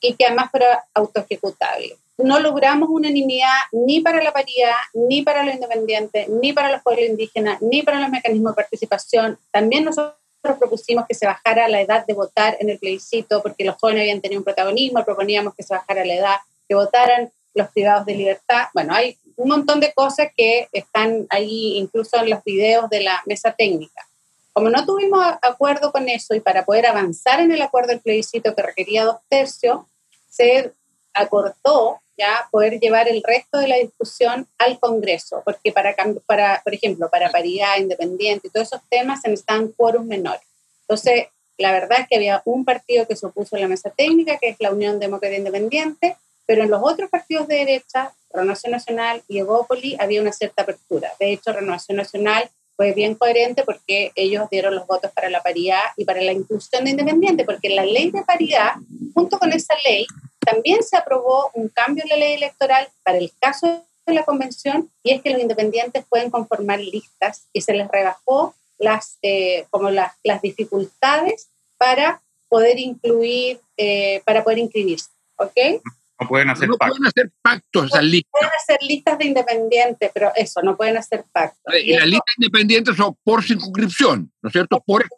y 0.00 0.14
que 0.14 0.26
además 0.26 0.50
fuera 0.50 0.84
autoejecutable. 0.94 1.96
No 2.16 2.38
logramos 2.38 2.88
unanimidad 2.90 3.58
ni 3.72 4.00
para 4.00 4.22
la 4.22 4.32
paridad, 4.32 4.76
ni 4.92 5.22
para 5.22 5.42
los 5.42 5.54
independientes, 5.54 6.28
ni 6.28 6.52
para 6.52 6.70
los 6.70 6.82
pueblos 6.82 7.06
indígenas, 7.08 7.60
ni 7.60 7.82
para 7.82 7.98
los 8.00 8.08
mecanismos 8.08 8.52
de 8.52 8.62
participación. 8.62 9.38
También 9.50 9.84
nosotros 9.84 10.14
propusimos 10.58 11.06
que 11.06 11.14
se 11.14 11.26
bajara 11.26 11.68
la 11.68 11.80
edad 11.80 12.06
de 12.06 12.14
votar 12.14 12.56
en 12.60 12.70
el 12.70 12.78
plebiscito, 12.78 13.42
porque 13.42 13.64
los 13.64 13.76
jóvenes 13.76 14.02
habían 14.02 14.20
tenido 14.20 14.40
un 14.40 14.44
protagonismo, 14.44 15.04
proponíamos 15.04 15.54
que 15.54 15.62
se 15.62 15.74
bajara 15.74 16.04
la 16.04 16.14
edad, 16.14 16.36
que 16.68 16.74
votaran 16.74 17.32
los 17.54 17.68
privados 17.68 18.06
de 18.06 18.14
libertad. 18.14 18.66
Bueno, 18.74 18.94
hay 18.94 19.16
un 19.36 19.48
montón 19.48 19.80
de 19.80 19.92
cosas 19.92 20.28
que 20.36 20.68
están 20.72 21.26
ahí 21.30 21.78
incluso 21.78 22.16
en 22.18 22.30
los 22.30 22.44
videos 22.44 22.88
de 22.90 23.02
la 23.02 23.22
mesa 23.26 23.52
técnica. 23.52 24.06
Como 24.52 24.70
no 24.70 24.86
tuvimos 24.86 25.20
acuerdo 25.42 25.90
con 25.90 26.08
eso 26.08 26.34
y 26.34 26.40
para 26.40 26.64
poder 26.64 26.86
avanzar 26.86 27.40
en 27.40 27.50
el 27.50 27.60
acuerdo 27.60 27.88
del 27.88 28.00
plebiscito 28.00 28.54
que 28.54 28.62
requería 28.62 29.04
dos 29.04 29.16
tercios, 29.28 29.80
se 30.28 30.72
acortó 31.12 32.00
ya 32.16 32.48
poder 32.50 32.78
llevar 32.78 33.08
el 33.08 33.22
resto 33.22 33.58
de 33.58 33.68
la 33.68 33.76
discusión 33.76 34.46
al 34.58 34.78
Congreso, 34.78 35.42
porque 35.44 35.72
para, 35.72 35.94
para 36.26 36.60
por 36.62 36.74
ejemplo, 36.74 37.08
para 37.10 37.30
paridad 37.30 37.78
independiente 37.78 38.48
y 38.48 38.50
todos 38.50 38.68
esos 38.68 38.80
temas 38.88 39.20
se 39.20 39.28
necesitan 39.28 39.68
quórum 39.72 40.06
menores. 40.06 40.42
Entonces, 40.82 41.26
la 41.58 41.72
verdad 41.72 42.00
es 42.00 42.08
que 42.08 42.16
había 42.16 42.42
un 42.44 42.64
partido 42.64 43.06
que 43.06 43.16
se 43.16 43.26
opuso 43.26 43.56
a 43.56 43.60
la 43.60 43.68
mesa 43.68 43.90
técnica, 43.90 44.38
que 44.38 44.48
es 44.48 44.56
la 44.58 44.72
Unión 44.72 44.98
Demócrata 44.98 45.36
Independiente, 45.36 46.16
pero 46.46 46.62
en 46.62 46.70
los 46.70 46.80
otros 46.82 47.10
partidos 47.10 47.48
de 47.48 47.56
derecha, 47.56 48.12
Renovación 48.32 48.72
Nacional 48.72 49.22
y 49.28 49.38
Evópoli, 49.38 49.96
había 49.98 50.20
una 50.20 50.32
cierta 50.32 50.62
apertura. 50.62 51.12
De 51.18 51.32
hecho, 51.32 51.52
Renovación 51.52 51.96
Nacional 51.96 52.50
fue 52.76 52.92
bien 52.92 53.14
coherente 53.14 53.62
porque 53.62 54.10
ellos 54.16 54.50
dieron 54.50 54.74
los 54.74 54.86
votos 54.86 55.12
para 55.12 55.30
la 55.30 55.42
paridad 55.42 55.82
y 55.96 56.04
para 56.04 56.20
la 56.20 56.32
inclusión 56.32 56.84
de 56.84 56.90
independiente, 56.90 57.44
porque 57.44 57.70
la 57.70 57.84
ley 57.84 58.10
de 58.10 58.22
paridad, 58.22 58.72
junto 59.14 59.38
con 59.38 59.52
esa 59.52 59.74
ley, 59.84 60.06
también 60.44 60.82
se 60.82 60.96
aprobó 60.96 61.50
un 61.54 61.68
cambio 61.68 62.04
en 62.04 62.10
la 62.10 62.16
ley 62.16 62.34
electoral 62.34 62.88
para 63.02 63.18
el 63.18 63.32
caso 63.40 63.84
de 64.06 64.14
la 64.14 64.24
convención 64.24 64.90
y 65.02 65.12
es 65.12 65.22
que 65.22 65.30
los 65.30 65.40
independientes 65.40 66.04
pueden 66.08 66.30
conformar 66.30 66.80
listas 66.80 67.46
y 67.52 67.62
se 67.62 67.74
les 67.74 67.88
rebajó 67.88 68.54
las, 68.78 69.18
eh, 69.22 69.66
como 69.70 69.90
las, 69.90 70.12
las 70.22 70.42
dificultades 70.42 71.48
para 71.78 72.20
poder 72.48 72.78
incluir, 72.78 73.60
eh, 73.76 74.22
para 74.24 74.44
poder 74.44 74.58
inscribirse. 74.58 75.08
¿Ok? 75.36 75.82
No 76.20 76.28
pueden 76.28 76.50
hacer 76.50 76.68
no 76.68 76.76
pactos. 76.76 76.98
pueden 76.98 77.08
hacer 77.08 77.32
pactos 77.42 77.86
esas 77.86 78.04
listas. 78.04 78.30
Pueden 78.30 78.54
hacer 78.56 78.78
listas 78.82 79.18
de 79.18 79.24
independientes, 79.24 80.10
pero 80.14 80.32
eso, 80.36 80.62
no 80.62 80.76
pueden 80.76 80.96
hacer 80.96 81.24
pactos. 81.32 81.74
Y, 81.74 81.92
las 81.92 82.06
listas 82.06 82.34
independientes 82.38 82.96
son 82.96 83.16
por 83.24 83.42
circunscripción, 83.42 84.30
¿no 84.40 84.48
es 84.48 84.52
cierto? 84.52 84.80
Por, 84.86 85.08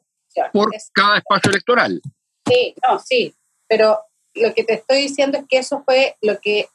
por 0.53 0.71
cada 0.93 1.19
espacio 1.19 1.51
electoral. 1.51 2.01
Sí, 2.49 2.75
no, 2.87 2.99
sí, 2.99 3.35
pero 3.69 4.01
lo 4.37 4.55
que 4.55 4.65
te 4.65 4.75
estoy 4.75 4.99
diciendo 4.99 5.39
es 5.39 5.45
que 5.49 5.59
eso 5.59 5.83
fue 5.85 6.17
lo 6.21 6.39
que 6.41 6.69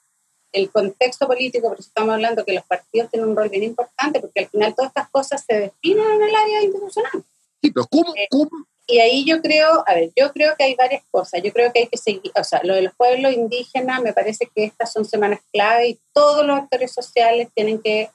el 0.51 0.69
contexto 0.69 1.27
político, 1.27 1.69
por 1.69 1.79
eso 1.79 1.87
estamos 1.87 2.13
hablando 2.13 2.43
que 2.43 2.53
los 2.53 2.65
partidos 2.65 3.09
tienen 3.09 3.29
un 3.29 3.35
rol 3.35 3.49
bien 3.49 3.63
importante, 3.63 4.19
porque 4.19 4.41
al 4.41 4.49
final 4.49 4.75
todas 4.75 4.89
estas 4.89 5.09
cosas 5.09 5.45
se 5.47 5.59
definen 5.59 6.05
en 6.11 6.23
el 6.23 6.35
área 6.35 6.61
institucional. 6.61 7.23
Sí, 7.61 7.71
pero 7.71 7.87
¿cómo, 7.89 8.13
Eh, 8.15 8.27
cómo? 8.29 8.49
Y 8.87 8.99
ahí 8.99 9.23
yo 9.23 9.41
creo, 9.41 9.83
a 9.87 9.93
ver, 9.93 10.11
yo 10.17 10.33
creo 10.33 10.53
que 10.57 10.65
hay 10.65 10.75
varias 10.75 11.03
cosas. 11.11 11.41
Yo 11.41 11.53
creo 11.53 11.71
que 11.71 11.79
hay 11.79 11.87
que 11.87 11.97
seguir, 11.97 12.31
o 12.35 12.43
sea, 12.43 12.59
lo 12.63 12.75
de 12.75 12.81
los 12.81 12.93
pueblos 12.95 13.31
indígenas, 13.31 14.01
me 14.01 14.11
parece 14.11 14.49
que 14.53 14.65
estas 14.65 14.91
son 14.91 15.05
semanas 15.05 15.39
clave 15.53 15.89
y 15.89 15.99
todos 16.11 16.45
los 16.45 16.57
actores 16.57 16.91
sociales 16.91 17.47
tienen 17.55 17.81
que 17.81 18.09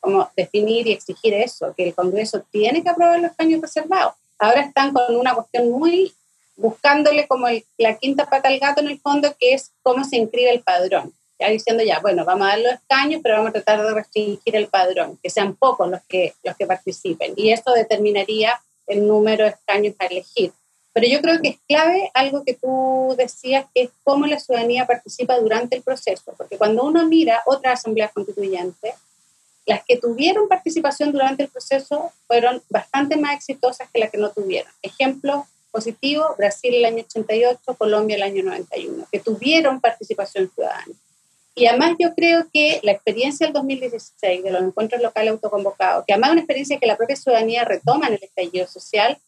como 0.00 0.30
definir 0.36 0.86
y 0.86 0.92
exigir 0.92 1.34
eso, 1.34 1.74
que 1.74 1.88
el 1.88 1.94
Congreso 1.94 2.44
tiene 2.52 2.82
que 2.82 2.90
aprobar 2.90 3.20
los 3.20 3.32
caños 3.32 3.60
reservados. 3.60 4.14
Ahora 4.38 4.60
están 4.60 4.92
con 4.92 5.16
una 5.16 5.34
cuestión 5.34 5.70
muy 5.70 6.14
buscándole 6.58 7.26
como 7.26 7.48
el- 7.48 7.64
la 7.78 7.96
quinta 7.96 8.26
pata 8.26 8.48
al 8.48 8.58
gato 8.58 8.80
en 8.80 8.88
el 8.88 9.00
fondo, 9.00 9.34
que 9.38 9.54
es 9.54 9.70
cómo 9.82 10.04
se 10.04 10.16
inscribe 10.16 10.50
el 10.50 10.60
padrón. 10.60 11.14
Ya 11.40 11.48
diciendo 11.48 11.84
ya, 11.84 12.00
bueno, 12.00 12.24
vamos 12.24 12.46
a 12.46 12.50
dar 12.50 12.58
los 12.58 12.72
escaños, 12.72 13.20
pero 13.22 13.36
vamos 13.36 13.50
a 13.50 13.52
tratar 13.52 13.80
de 13.86 13.94
restringir 13.94 14.56
el 14.56 14.66
padrón, 14.66 15.18
que 15.22 15.30
sean 15.30 15.54
pocos 15.54 15.88
los 15.88 16.02
que, 16.08 16.34
los 16.42 16.56
que 16.56 16.66
participen. 16.66 17.32
Y 17.36 17.52
eso 17.52 17.70
determinaría 17.72 18.60
el 18.88 19.06
número 19.06 19.44
de 19.44 19.50
escaños 19.50 19.94
a 20.00 20.06
elegir. 20.06 20.52
Pero 20.92 21.06
yo 21.06 21.20
creo 21.20 21.40
que 21.40 21.50
es 21.50 21.58
clave 21.68 22.10
algo 22.12 22.42
que 22.44 22.54
tú 22.54 23.14
decías, 23.16 23.66
que 23.72 23.82
es 23.82 23.90
cómo 24.02 24.26
la 24.26 24.40
ciudadanía 24.40 24.84
participa 24.84 25.38
durante 25.38 25.76
el 25.76 25.82
proceso. 25.82 26.34
Porque 26.36 26.58
cuando 26.58 26.82
uno 26.82 27.06
mira 27.06 27.40
otras 27.46 27.78
asambleas 27.78 28.12
constituyentes, 28.12 28.94
las 29.64 29.84
que 29.84 29.96
tuvieron 29.96 30.48
participación 30.48 31.12
durante 31.12 31.44
el 31.44 31.50
proceso 31.50 32.10
fueron 32.26 32.60
bastante 32.68 33.16
más 33.16 33.36
exitosas 33.36 33.88
que 33.92 34.00
las 34.00 34.10
que 34.10 34.18
no 34.18 34.30
tuvieron. 34.30 34.72
Ejemplo 34.82 35.46
positivo, 35.70 36.34
Brasil 36.36 36.74
el 36.74 36.84
año 36.84 37.04
88, 37.04 37.74
Colombia 37.76 38.16
el 38.16 38.22
año 38.22 38.42
91, 38.42 39.06
que 39.10 39.20
tuvieron 39.20 39.80
participación 39.80 40.50
ciudadana. 40.54 40.94
Y 41.54 41.66
además 41.66 41.96
yo 41.98 42.14
creo 42.14 42.46
que 42.52 42.80
la 42.84 42.92
experiencia 42.92 43.46
del 43.46 43.54
2016 43.54 44.44
de 44.44 44.50
los 44.50 44.62
encuentros 44.62 45.02
locales 45.02 45.32
autoconvocados, 45.32 46.04
que 46.06 46.12
además 46.12 46.28
es 46.28 46.32
una 46.32 46.40
experiencia 46.42 46.78
que 46.78 46.86
la 46.86 46.96
propia 46.96 47.16
ciudadanía 47.16 47.64
retoma 47.64 48.06
en 48.06 48.14
el 48.14 48.22
estallido 48.22 48.66
social, 48.66 49.18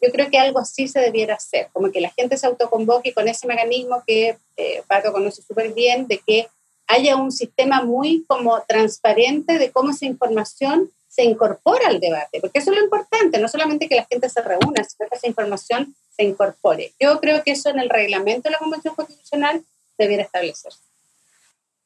yo 0.00 0.10
creo 0.10 0.30
que 0.30 0.38
algo 0.38 0.60
así 0.60 0.88
se 0.88 1.00
debiera 1.00 1.34
hacer, 1.34 1.68
como 1.72 1.90
que 1.90 2.00
la 2.00 2.10
gente 2.10 2.36
se 2.36 2.46
autoconvoque 2.46 3.12
con 3.12 3.28
ese 3.28 3.46
mecanismo 3.46 4.02
que 4.06 4.38
eh, 4.56 4.82
Pato 4.86 5.12
conoce 5.12 5.42
súper 5.42 5.74
bien, 5.74 6.06
de 6.06 6.18
que 6.18 6.48
haya 6.86 7.16
un 7.16 7.32
sistema 7.32 7.82
muy 7.82 8.24
como 8.26 8.62
transparente 8.62 9.58
de 9.58 9.70
cómo 9.70 9.90
esa 9.90 10.06
información 10.06 10.90
se 11.08 11.24
incorpora 11.24 11.88
al 11.88 12.00
debate, 12.00 12.40
porque 12.40 12.58
eso 12.58 12.70
es 12.70 12.78
lo 12.78 12.84
importante, 12.84 13.38
no 13.38 13.48
solamente 13.48 13.88
que 13.88 13.96
la 13.96 14.06
gente 14.06 14.28
se 14.28 14.42
reúna, 14.42 14.84
sino 14.84 15.08
que 15.08 15.16
esa 15.16 15.26
información 15.26 15.94
se 16.14 16.24
incorpore. 16.24 16.92
Yo 17.00 17.18
creo 17.20 17.42
que 17.42 17.52
eso 17.52 17.70
en 17.70 17.80
el 17.80 17.88
reglamento 17.88 18.42
de 18.48 18.52
la 18.52 18.58
Convención 18.58 18.94
Constitucional 18.94 19.62
debiera 19.96 20.22
establecerse. 20.22 20.78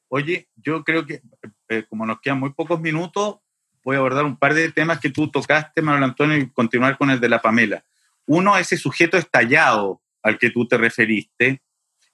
Oye, 0.08 0.48
yo 0.56 0.84
creo 0.84 1.06
que 1.06 1.22
eh, 1.68 1.84
como 1.88 2.04
nos 2.04 2.20
quedan 2.20 2.40
muy 2.40 2.52
pocos 2.52 2.80
minutos, 2.80 3.36
voy 3.84 3.96
a 3.96 4.00
abordar 4.00 4.24
un 4.24 4.36
par 4.36 4.52
de 4.54 4.70
temas 4.70 5.00
que 5.00 5.08
tú 5.08 5.30
tocaste, 5.30 5.80
Manuel 5.80 6.04
Antonio, 6.04 6.36
y 6.36 6.50
continuar 6.50 6.98
con 6.98 7.10
el 7.10 7.20
de 7.20 7.28
la 7.28 7.40
Pamela. 7.40 7.82
Uno, 8.26 8.56
ese 8.58 8.76
sujeto 8.76 9.16
estallado 9.16 10.02
al 10.22 10.38
que 10.38 10.50
tú 10.50 10.66
te 10.68 10.76
referiste, 10.76 11.62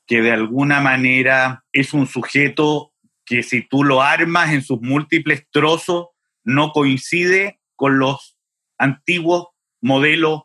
que 0.07 0.23
de 0.23 0.33
alguna 0.33 0.81
manera 0.81 1.65
es 1.73 1.93
un 1.93 2.07
sujeto 2.07 2.93
que 3.25 3.43
si 3.43 3.63
tú 3.63 3.85
lo 3.85 4.01
armas 4.01 4.53
en 4.53 4.63
sus 4.63 4.81
múltiples 4.81 5.47
trozos, 5.51 6.09
no 6.49 6.73
coincide 6.73 7.61
con 7.77 7.99
los 7.99 8.39
antiguos 8.79 9.49
modelos 9.83 10.45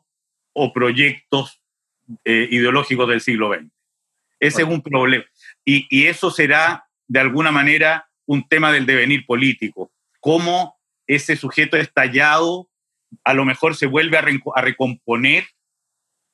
o 0.53 0.73
proyectos 0.73 1.61
eh, 2.25 2.49
ideológicos 2.51 3.07
del 3.07 3.21
siglo 3.21 3.53
XX. 3.53 3.71
Ese 4.39 4.63
es 4.63 4.67
un 4.67 4.81
problema. 4.81 5.23
Y, 5.63 5.87
y 5.89 6.07
eso 6.07 6.29
será, 6.29 6.89
de 7.07 7.19
alguna 7.21 7.51
manera, 7.51 8.09
un 8.25 8.45
tema 8.47 8.73
del 8.73 8.85
devenir 8.85 9.25
político. 9.25 9.93
Cómo 10.19 10.77
ese 11.07 11.37
sujeto 11.37 11.77
estallado 11.77 12.69
a 13.23 13.33
lo 13.33 13.45
mejor 13.45 13.75
se 13.75 13.85
vuelve 13.85 14.17
a, 14.17 14.25
a 14.55 14.61
recomponer 14.61 15.45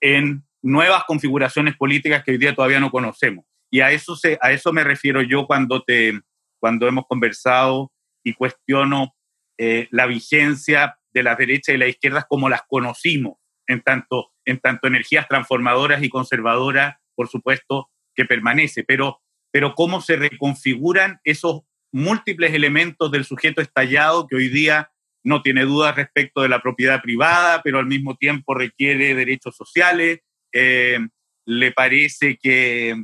en 0.02 0.44
nuevas 0.64 1.04
configuraciones 1.04 1.76
políticas 1.78 2.24
que 2.24 2.32
hoy 2.32 2.38
día 2.40 2.56
todavía 2.56 2.80
no 2.80 2.90
conocemos. 2.90 3.46
Y 3.70 3.82
a 3.82 3.92
eso, 3.92 4.16
se, 4.16 4.40
a 4.42 4.52
eso 4.52 4.74
me 4.74 4.84
refiero 4.84 5.22
yo 5.22 5.46
cuando, 5.46 5.84
te, 5.84 6.20
cuando 6.60 6.88
hemos 6.88 7.06
conversado 7.06 7.92
y 8.24 8.34
cuestiono 8.34 9.14
eh, 9.62 9.90
la 9.92 10.06
vigencia 10.06 10.98
de 11.12 11.22
las 11.22 11.38
derechas 11.38 11.76
y 11.76 11.78
las 11.78 11.90
izquierdas 11.90 12.26
como 12.30 12.48
las 12.48 12.62
conocimos, 12.66 13.40
en 13.68 13.82
tanto, 13.82 14.32
en 14.46 14.60
tanto 14.60 14.88
energías 14.88 15.28
transformadoras 15.28 16.02
y 16.02 16.08
conservadoras, 16.08 16.96
por 17.14 17.28
supuesto, 17.28 17.90
que 18.16 18.24
permanece, 18.24 18.86
pero, 18.86 19.22
pero 19.52 19.76
cómo 19.76 20.00
se 20.00 20.16
reconfiguran 20.16 21.20
esos 21.26 21.64
múltiples 21.92 22.54
elementos 22.54 23.12
del 23.12 23.26
sujeto 23.26 23.62
estallado 23.62 24.28
que 24.28 24.38
hoy 24.38 24.48
día 24.48 24.92
no 25.24 25.42
tiene 25.42 25.66
dudas 25.66 25.94
respecto 25.94 26.42
de 26.42 26.48
la 26.48 26.62
propiedad 26.62 27.02
privada, 27.02 27.62
pero 27.62 27.80
al 27.80 27.86
mismo 27.86 28.16
tiempo 28.16 28.54
requiere 28.54 29.14
derechos 29.14 29.58
sociales, 29.58 30.20
eh, 30.54 31.00
le 31.46 31.72
parece 31.74 32.38
que, 32.38 32.96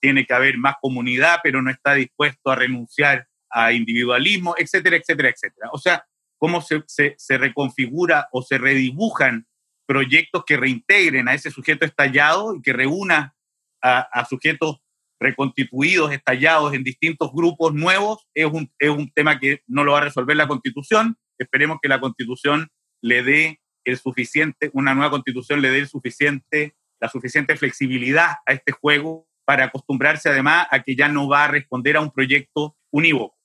tiene 0.00 0.26
que 0.26 0.34
haber 0.34 0.58
más 0.58 0.74
comunidad, 0.82 1.38
pero 1.42 1.62
no 1.62 1.70
está 1.70 1.94
dispuesto 1.94 2.50
a 2.50 2.56
renunciar 2.56 3.26
a 3.50 3.72
individualismo, 3.72 4.54
etcétera, 4.58 4.96
etcétera, 4.96 5.30
etcétera. 5.30 5.68
O 5.72 5.78
sea, 5.78 6.04
cómo 6.38 6.60
se, 6.60 6.84
se, 6.86 7.38
reconfigura 7.38 8.28
o 8.32 8.42
se 8.42 8.58
redibujan 8.58 9.46
proyectos 9.86 10.44
que 10.44 10.56
reintegren 10.56 11.28
a 11.28 11.34
ese 11.34 11.50
sujeto 11.50 11.84
estallado 11.84 12.54
y 12.54 12.62
que 12.62 12.72
reúna 12.72 13.34
a, 13.82 14.00
a 14.00 14.24
sujetos 14.24 14.80
reconstituidos, 15.20 16.12
estallados 16.12 16.74
en 16.74 16.84
distintos 16.84 17.32
grupos 17.32 17.74
nuevos, 17.74 18.26
es 18.34 18.46
un, 18.46 18.70
es 18.78 18.90
un 18.90 19.10
tema 19.10 19.38
que 19.38 19.62
no 19.66 19.84
lo 19.84 19.92
va 19.92 19.98
a 19.98 20.04
resolver 20.04 20.36
la 20.36 20.46
Constitución. 20.46 21.16
Esperemos 21.38 21.78
que 21.82 21.88
la 21.88 22.00
Constitución 22.00 22.68
le 23.02 23.22
dé 23.22 23.60
el 23.84 23.98
suficiente, 23.98 24.70
una 24.74 24.94
nueva 24.94 25.10
Constitución 25.10 25.60
le 25.62 25.70
dé 25.70 25.78
el 25.80 25.88
suficiente, 25.88 26.76
la 27.00 27.08
suficiente 27.08 27.56
flexibilidad 27.56 28.36
a 28.46 28.52
este 28.52 28.72
juego 28.72 29.26
para 29.44 29.64
acostumbrarse 29.64 30.28
además 30.28 30.66
a 30.70 30.82
que 30.82 30.94
ya 30.94 31.08
no 31.08 31.28
va 31.28 31.44
a 31.44 31.48
responder 31.48 31.96
a 31.96 32.00
un 32.00 32.10
proyecto 32.10 32.76
unívoco. 32.90 33.37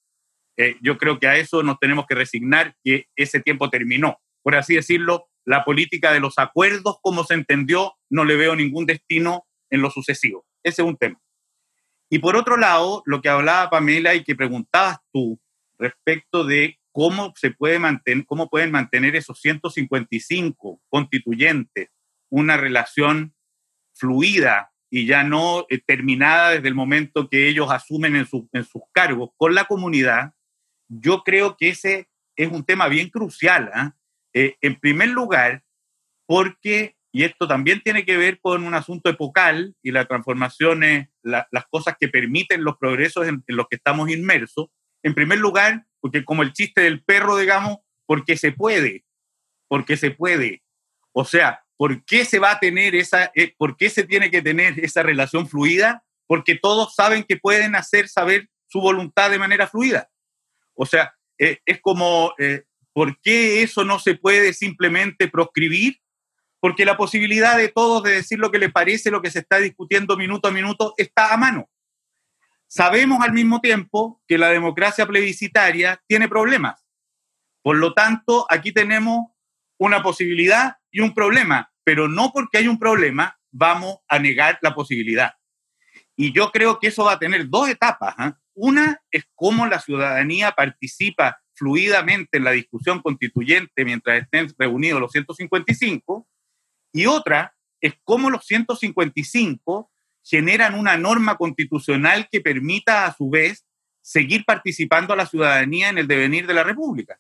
Eh, 0.58 0.78
yo 0.82 0.98
creo 0.98 1.20
que 1.20 1.28
a 1.28 1.38
eso 1.38 1.64
nos 1.64 1.80
tenemos 1.80 2.06
que 2.08 2.16
resignar, 2.16 2.76
que 2.84 3.08
ese 3.16 3.40
tiempo 3.40 3.70
terminó. 3.70 4.20
Por 4.42 4.56
así 4.56 4.76
decirlo, 4.76 5.28
la 5.46 5.64
política 5.64 6.14
de 6.14 6.20
los 6.20 6.38
acuerdos, 6.38 6.98
como 7.02 7.24
se 7.24 7.34
entendió, 7.34 7.94
no 8.10 8.26
le 8.26 8.36
veo 8.36 8.56
ningún 8.56 8.86
destino 8.86 9.46
en 9.70 9.82
lo 9.82 9.90
sucesivo. 9.90 10.46
Ese 10.64 10.82
es 10.82 10.88
un 10.88 10.98
tema. 10.98 11.20
Y 12.10 12.20
por 12.20 12.36
otro 12.36 12.58
lado, 12.58 13.02
lo 13.06 13.22
que 13.22 13.30
hablaba 13.30 13.70
Pamela 13.70 14.14
y 14.14 14.24
que 14.24 14.36
preguntabas 14.36 15.00
tú 15.12 15.40
respecto 15.80 16.44
de 16.44 16.78
cómo 16.92 17.34
se 17.36 17.52
puede 17.52 17.80
mantener, 17.80 18.26
cómo 18.26 18.50
pueden 18.50 18.72
mantener 18.72 19.16
esos 19.16 19.40
155 19.42 20.82
constituyentes 20.90 21.90
una 22.34 22.58
relación 22.58 23.36
fluida 23.94 24.72
y 24.90 25.06
ya 25.06 25.24
no 25.24 25.68
eh, 25.70 25.80
terminada 25.86 26.50
desde 26.50 26.68
el 26.68 26.74
momento 26.74 27.30
que 27.30 27.48
ellos 27.48 27.72
asumen 27.72 28.16
en, 28.16 28.26
su, 28.26 28.50
en, 28.54 28.64
sus 28.64 28.82
cargos 28.92 29.30
con 29.38 29.54
la 29.54 29.66
comunidad, 29.66 30.34
yo 31.00 31.24
creo 31.24 31.56
que 31.58 31.70
ese 31.70 32.10
es 32.36 32.52
un 32.52 32.64
tema 32.64 32.88
bien 32.88 33.10
crucial. 33.10 33.72
¿eh? 33.76 33.90
Eh, 34.34 34.58
en 34.62 34.80
primer 34.80 35.10
lugar, 35.10 35.64
porque, 36.26 36.96
y 37.12 37.24
esto 37.24 37.48
también 37.48 37.82
tiene 37.82 38.06
que 38.06 38.18
ver 38.18 38.40
con 38.40 38.64
un 38.64 38.74
asunto 38.74 39.10
epocal 39.10 39.76
y 39.82 39.92
las 39.92 40.08
transformaciones, 40.08 41.10
la, 41.22 41.48
las 41.52 41.66
cosas 41.68 41.96
que 42.00 42.08
permiten 42.08 42.64
los 42.64 42.78
progresos 42.78 43.28
en, 43.28 43.44
en 43.48 43.56
los 43.56 43.68
que 43.68 43.76
estamos 43.76 44.10
inmersos, 44.10 44.68
en 45.04 45.14
primer 45.14 45.40
lugar, 45.40 45.86
porque 46.00 46.26
como 46.26 46.44
el 46.44 46.54
chiste 46.54 46.82
del 46.82 47.04
perro, 47.04 47.38
digamos, 47.38 47.78
porque 48.06 48.38
se 48.38 48.52
puede, 48.52 49.06
porque 49.68 49.98
se 49.98 50.12
puede. 50.12 50.64
O 51.12 51.26
sea, 51.26 51.64
¿por 51.78 52.04
qué 52.06 52.26
se 52.26 52.40
va 52.40 52.52
a 52.52 52.60
tener 52.60 52.96
esa, 52.96 53.32
eh, 53.36 53.54
por 53.58 53.78
qué 53.78 53.90
se 53.90 54.04
tiene 54.04 54.32
que 54.32 54.42
tener 54.42 54.80
esa 54.80 55.04
relación 55.04 55.48
fluida? 55.48 56.04
Porque 56.28 56.56
todos 56.56 56.96
saben 56.96 57.24
que 57.24 57.38
pueden 57.38 57.76
hacer 57.76 58.08
saber 58.08 58.50
su 58.68 58.82
voluntad 58.82 59.30
de 59.30 59.40
manera 59.40 59.68
fluida. 59.68 60.10
O 60.76 60.86
sea, 60.86 61.14
eh, 61.38 61.60
es 61.66 61.82
como, 61.82 62.34
eh, 62.38 62.64
¿por 62.94 63.20
qué 63.22 63.64
eso 63.64 63.84
no 63.84 64.00
se 64.00 64.16
puede 64.16 64.54
simplemente 64.54 65.28
proscribir? 65.28 66.00
Porque 66.60 66.86
la 66.86 66.98
posibilidad 66.98 67.58
de 67.58 67.70
todos 67.70 68.04
de 68.04 68.12
decir 68.12 68.40
lo 68.40 68.52
que 68.52 68.60
les 68.60 68.72
parece, 68.72 69.12
lo 69.12 69.22
que 69.22 69.32
se 69.32 69.40
está 69.40 69.58
discutiendo 69.58 70.16
minuto 70.16 70.48
a 70.48 70.52
minuto, 70.52 70.94
está 70.98 71.34
a 71.34 71.38
mano. 71.38 71.70
Sabemos 72.68 73.22
al 73.22 73.34
mismo 73.34 73.62
tiempo 73.62 74.22
que 74.28 74.38
la 74.38 74.50
democracia 74.50 75.06
plebiscitaria 75.06 76.02
tiene 76.08 76.28
problemas. 76.28 76.84
Por 77.62 77.78
lo 77.78 77.94
tanto, 77.94 78.46
aquí 78.50 78.72
tenemos 78.72 79.28
una 79.78 80.02
posibilidad 80.02 80.78
y 80.92 81.02
un 81.02 81.14
problema, 81.14 81.72
pero 81.84 82.08
no 82.08 82.32
porque 82.32 82.60
hay 82.60 82.68
un 82.68 82.80
problema 82.80 83.38
vamos 83.54 83.98
a 84.08 84.20
negar 84.20 84.58
la 84.62 84.74
posibilidad. 84.74 85.34
Y 86.16 86.34
yo 86.34 86.52
creo 86.52 86.80
que 86.80 86.88
eso 86.88 87.06
va 87.06 87.14
a 87.14 87.20
tener 87.20 87.48
dos 87.48 87.70
etapas. 87.70 88.16
¿eh? 88.20 88.34
Una 88.56 89.02
es 89.12 89.24
cómo 89.36 89.66
la 89.66 89.80
ciudadanía 89.80 90.52
participa 90.52 91.40
fluidamente 91.54 92.38
en 92.38 92.44
la 92.44 92.52
discusión 92.52 93.02
constituyente 93.02 93.86
mientras 93.86 94.24
estén 94.24 94.54
reunidos 94.58 95.00
los 95.00 95.12
155, 95.12 96.28
y 96.94 97.06
otra 97.06 97.56
es 97.82 97.94
cómo 98.04 98.30
los 98.30 98.46
155 98.46 99.92
generan 100.24 100.76
una 100.76 100.98
norma 100.98 101.36
constitucional 101.36 102.28
que 102.32 102.42
permita 102.42 103.06
a 103.06 103.14
su 103.14 103.30
vez 103.30 103.66
seguir 104.02 104.46
participando 104.46 105.14
a 105.14 105.18
la 105.18 105.26
ciudadanía 105.26 105.90
en 105.90 105.98
el 105.98 106.08
devenir 106.08 106.48
de 106.48 106.54
la 106.54 106.64
República. 106.64 107.20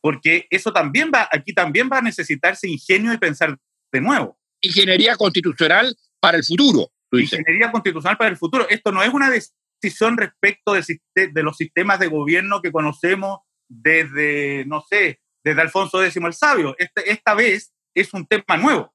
Porque 0.00 0.46
eso 0.50 0.72
también 0.72 1.10
va, 1.14 1.28
aquí 1.30 1.52
también 1.52 1.88
va 1.92 1.98
a 1.98 2.02
necesitarse 2.02 2.68
ingenio 2.68 3.12
y 3.12 3.18
pensar 3.18 3.58
de 3.92 4.00
nuevo. 4.00 4.38
Ingeniería 4.60 5.16
constitucional 5.16 5.96
para 6.20 6.38
el 6.38 6.44
futuro. 6.44 6.90
Ingeniería 7.12 7.70
constitucional 7.70 8.16
para 8.16 8.30
el 8.30 8.36
futuro. 8.36 8.68
Esto 8.68 8.92
no 8.92 9.02
es 9.02 9.12
una 9.12 9.30
decisión 9.80 10.16
respecto 10.16 10.74
de, 10.74 10.82
de 11.14 11.42
los 11.42 11.56
sistemas 11.56 11.98
de 11.98 12.08
gobierno 12.08 12.62
que 12.62 12.72
conocemos 12.72 13.40
desde, 13.68 14.64
no 14.66 14.82
sé, 14.82 15.20
desde 15.44 15.60
Alfonso 15.60 16.02
X 16.02 16.16
el 16.16 16.32
Sabio. 16.32 16.74
Este, 16.78 17.10
esta 17.10 17.34
vez 17.34 17.72
es 17.94 18.12
un 18.14 18.26
tema 18.26 18.56
nuevo. 18.56 18.92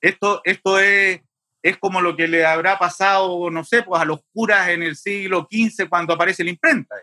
Esto, 0.00 0.40
esto 0.44 0.78
es, 0.78 1.20
es 1.62 1.76
como 1.78 2.00
lo 2.00 2.16
que 2.16 2.28
le 2.28 2.46
habrá 2.46 2.78
pasado, 2.78 3.50
no 3.50 3.64
sé, 3.64 3.82
pues 3.82 4.00
a 4.00 4.04
los 4.04 4.20
curas 4.32 4.68
en 4.68 4.82
el 4.82 4.96
siglo 4.96 5.48
XV 5.50 5.88
cuando 5.88 6.14
aparece 6.14 6.44
la 6.44 6.50
imprenta. 6.50 6.94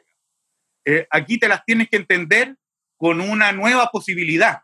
Eh, 0.86 1.08
aquí 1.10 1.38
te 1.38 1.48
las 1.48 1.64
tienes 1.66 1.90
que 1.90 1.98
entender 1.98 2.56
con 2.98 3.20
una 3.22 3.52
nueva 3.52 3.90
posibilidad. 3.92 4.62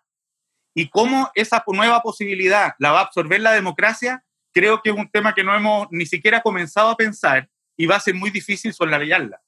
Y 0.74 0.90
cómo 0.90 1.30
esa 1.36 1.64
nueva 1.68 2.02
posibilidad 2.02 2.74
la 2.80 2.92
va 2.92 3.00
a 3.00 3.04
absorber 3.04 3.42
la 3.42 3.52
democracia, 3.52 4.24
creo 4.54 4.82
que 4.82 4.90
es 4.90 4.96
un 4.96 5.10
tema 5.10 5.34
que 5.34 5.44
no 5.44 5.54
hemos 5.54 5.88
ni 5.92 6.06
siquiera 6.06 6.42
comenzado 6.42 6.90
a 6.90 6.96
pensar 6.96 7.50
y 7.78 7.86
va 7.86 7.96
a 7.96 8.00
ser 8.00 8.16
muy 8.16 8.30
difícil 8.30 8.74
solarearla. 8.74 9.42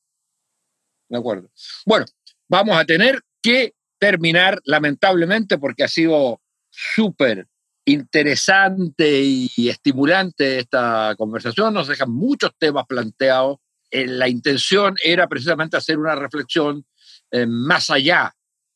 De 1.09 1.17
acuerdo. 1.17 1.49
Bueno, 1.85 2.05
vamos 2.47 2.77
a 2.77 2.85
tener 2.85 3.21
que 3.41 3.73
terminar, 3.99 4.59
lamentablemente, 4.65 5.57
porque 5.57 5.83
ha 5.83 5.87
sido 5.87 6.41
súper 6.69 7.47
interesante 7.85 9.21
y 9.21 9.69
estimulante 9.69 10.59
esta 10.59 11.13
conversación. 11.17 11.73
Nos 11.73 11.87
dejan 11.87 12.11
muchos 12.11 12.51
temas 12.57 12.85
planteados. 12.87 13.59
Eh, 13.91 14.07
la 14.07 14.27
intención 14.27 14.95
era 15.03 15.27
precisamente 15.27 15.77
hacer 15.77 15.99
una 15.99 16.15
reflexión 16.15 16.85
eh, 17.31 17.45
más 17.45 17.89
allá 17.89 18.33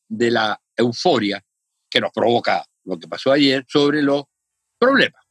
de 0.07 0.31
la 0.31 0.61
euforia 0.75 1.43
que 1.89 2.01
nos 2.01 2.11
provoca 2.11 2.65
lo 2.83 2.99
que 2.99 3.07
pasó 3.07 3.31
ayer 3.31 3.65
sobre 3.67 4.01
los 4.01 4.23
problemas. 4.77 5.23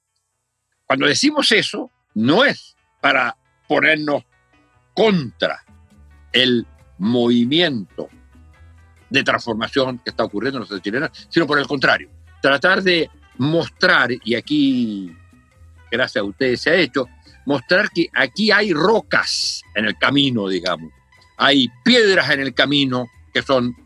Cuando 0.85 1.07
decimos 1.07 1.51
eso, 1.53 1.91
no 2.15 2.45
es 2.45 2.77
para 3.01 3.37
ponernos 3.67 4.25
contra 4.95 5.63
el 6.33 6.67
movimiento 6.99 8.09
de 9.11 9.23
transformación 9.23 9.99
que 9.99 10.11
está 10.11 10.25
ocurriendo 10.25 10.59
en 10.59 10.63
la 10.63 10.69
sociedad 10.69 11.13
sino 11.29 11.47
por 11.47 11.59
el 11.59 11.67
contrario, 11.67 12.11
tratar 12.43 12.83
de 12.83 13.11
mostrar, 13.39 14.11
y 14.25 14.35
aquí, 14.35 15.15
gracias 15.91 16.23
a 16.23 16.25
ustedes 16.25 16.61
se 16.61 16.71
ha 16.71 16.75
hecho, 16.75 17.07
mostrar 17.45 17.91
que 17.91 18.09
aquí 18.15 18.51
hay 18.51 18.73
rocas 18.73 19.63
en 19.75 19.85
el 19.85 19.97
camino, 19.97 20.49
digamos, 20.49 20.93
hay 21.37 21.69
piedras 21.85 22.31
en 22.31 22.41
el 22.41 22.55
camino 22.55 23.07
que 23.33 23.43
son 23.43 23.77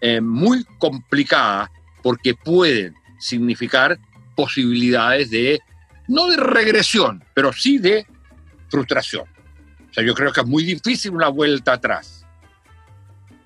eh, 0.00 0.20
muy 0.20 0.64
complicadas 0.78 1.70
porque 2.02 2.34
pueden 2.34 2.94
significar 3.18 3.98
posibilidades 4.36 5.30
de, 5.30 5.60
no 6.08 6.28
de 6.28 6.36
regresión, 6.36 7.24
pero 7.34 7.52
sí 7.52 7.78
de 7.78 8.06
frustración. 8.74 9.24
O 9.90 9.94
sea, 9.94 10.04
yo 10.04 10.14
creo 10.14 10.32
que 10.32 10.40
es 10.40 10.46
muy 10.46 10.64
difícil 10.64 11.12
una 11.12 11.28
vuelta 11.28 11.74
atrás, 11.74 12.26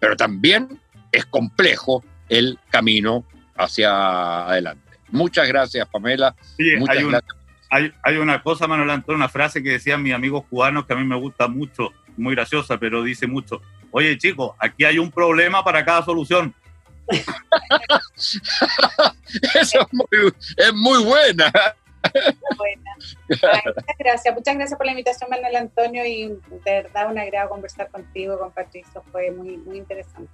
pero 0.01 0.17
también 0.17 0.81
es 1.13 1.27
complejo 1.27 2.03
el 2.29 2.59
camino 2.71 3.25
hacia 3.57 4.47
adelante. 4.47 4.99
Muchas 5.11 5.47
gracias, 5.49 5.87
Pamela. 5.89 6.35
hay, 7.71 8.17
una 8.17 8.43
cosa, 8.43 8.67
Manuel 8.67 8.91
Antonio, 8.91 9.17
una 9.17 9.29
frase 9.29 9.63
que 9.63 9.73
decían 9.73 10.03
mis 10.03 10.15
amigos 10.15 10.45
cubanos 10.49 10.87
que 10.87 10.95
a 10.95 10.97
mí 10.97 11.05
me 11.05 11.17
gusta 11.17 11.49
mucho, 11.49 11.93
muy 12.17 12.35
graciosa, 12.35 12.79
pero 12.79 13.03
dice 13.03 13.27
mucho. 13.27 13.61
Oye, 13.91 14.17
chicos, 14.17 14.53
aquí 14.59 14.85
hay 14.85 14.99
un 14.99 15.11
problema 15.11 15.63
para 15.65 15.85
cada 15.85 16.03
solución. 16.05 16.55
Eso 19.55 19.89
es 20.57 20.73
muy, 20.75 21.05
buena. 21.05 21.53
Muchas 23.29 23.97
gracias, 23.99 24.35
muchas 24.35 24.55
gracias 24.57 24.77
por 24.77 24.87
la 24.87 24.93
invitación, 24.93 25.31
Manuel 25.31 25.57
Antonio, 25.57 26.05
y 26.05 26.29
de 26.29 26.83
verdad 26.83 27.11
un 27.11 27.19
agrado 27.19 27.51
conversar 27.51 27.91
contigo, 27.91 28.39
con 28.39 28.53
Patricio, 28.53 29.03
fue 29.13 29.31
muy, 29.31 29.57
muy 29.59 29.79
interesante. 29.79 30.31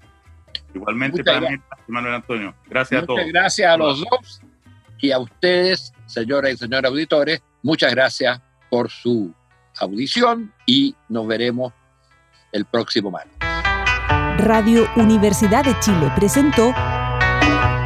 Igualmente 0.74 1.22
para 1.22 1.40
mí, 1.40 1.56
Manuel 1.86 2.14
Antonio. 2.14 2.54
Gracias 2.66 3.02
a 3.02 3.06
todos. 3.06 3.20
Gracias 3.26 3.70
a 3.70 3.76
los 3.76 4.00
dos 4.00 4.40
y 5.00 5.12
a 5.12 5.18
ustedes, 5.18 5.92
señoras 6.06 6.52
y 6.52 6.56
señores 6.56 6.90
auditores, 6.90 7.42
muchas 7.62 7.94
gracias 7.94 8.40
por 8.70 8.90
su 8.90 9.32
audición 9.78 10.52
y 10.66 10.94
nos 11.08 11.26
veremos 11.26 11.72
el 12.52 12.64
próximo 12.64 13.10
martes. 13.10 13.36
Radio 14.38 14.88
Universidad 14.96 15.64
de 15.64 15.78
Chile 15.80 16.10
presentó 16.16 16.72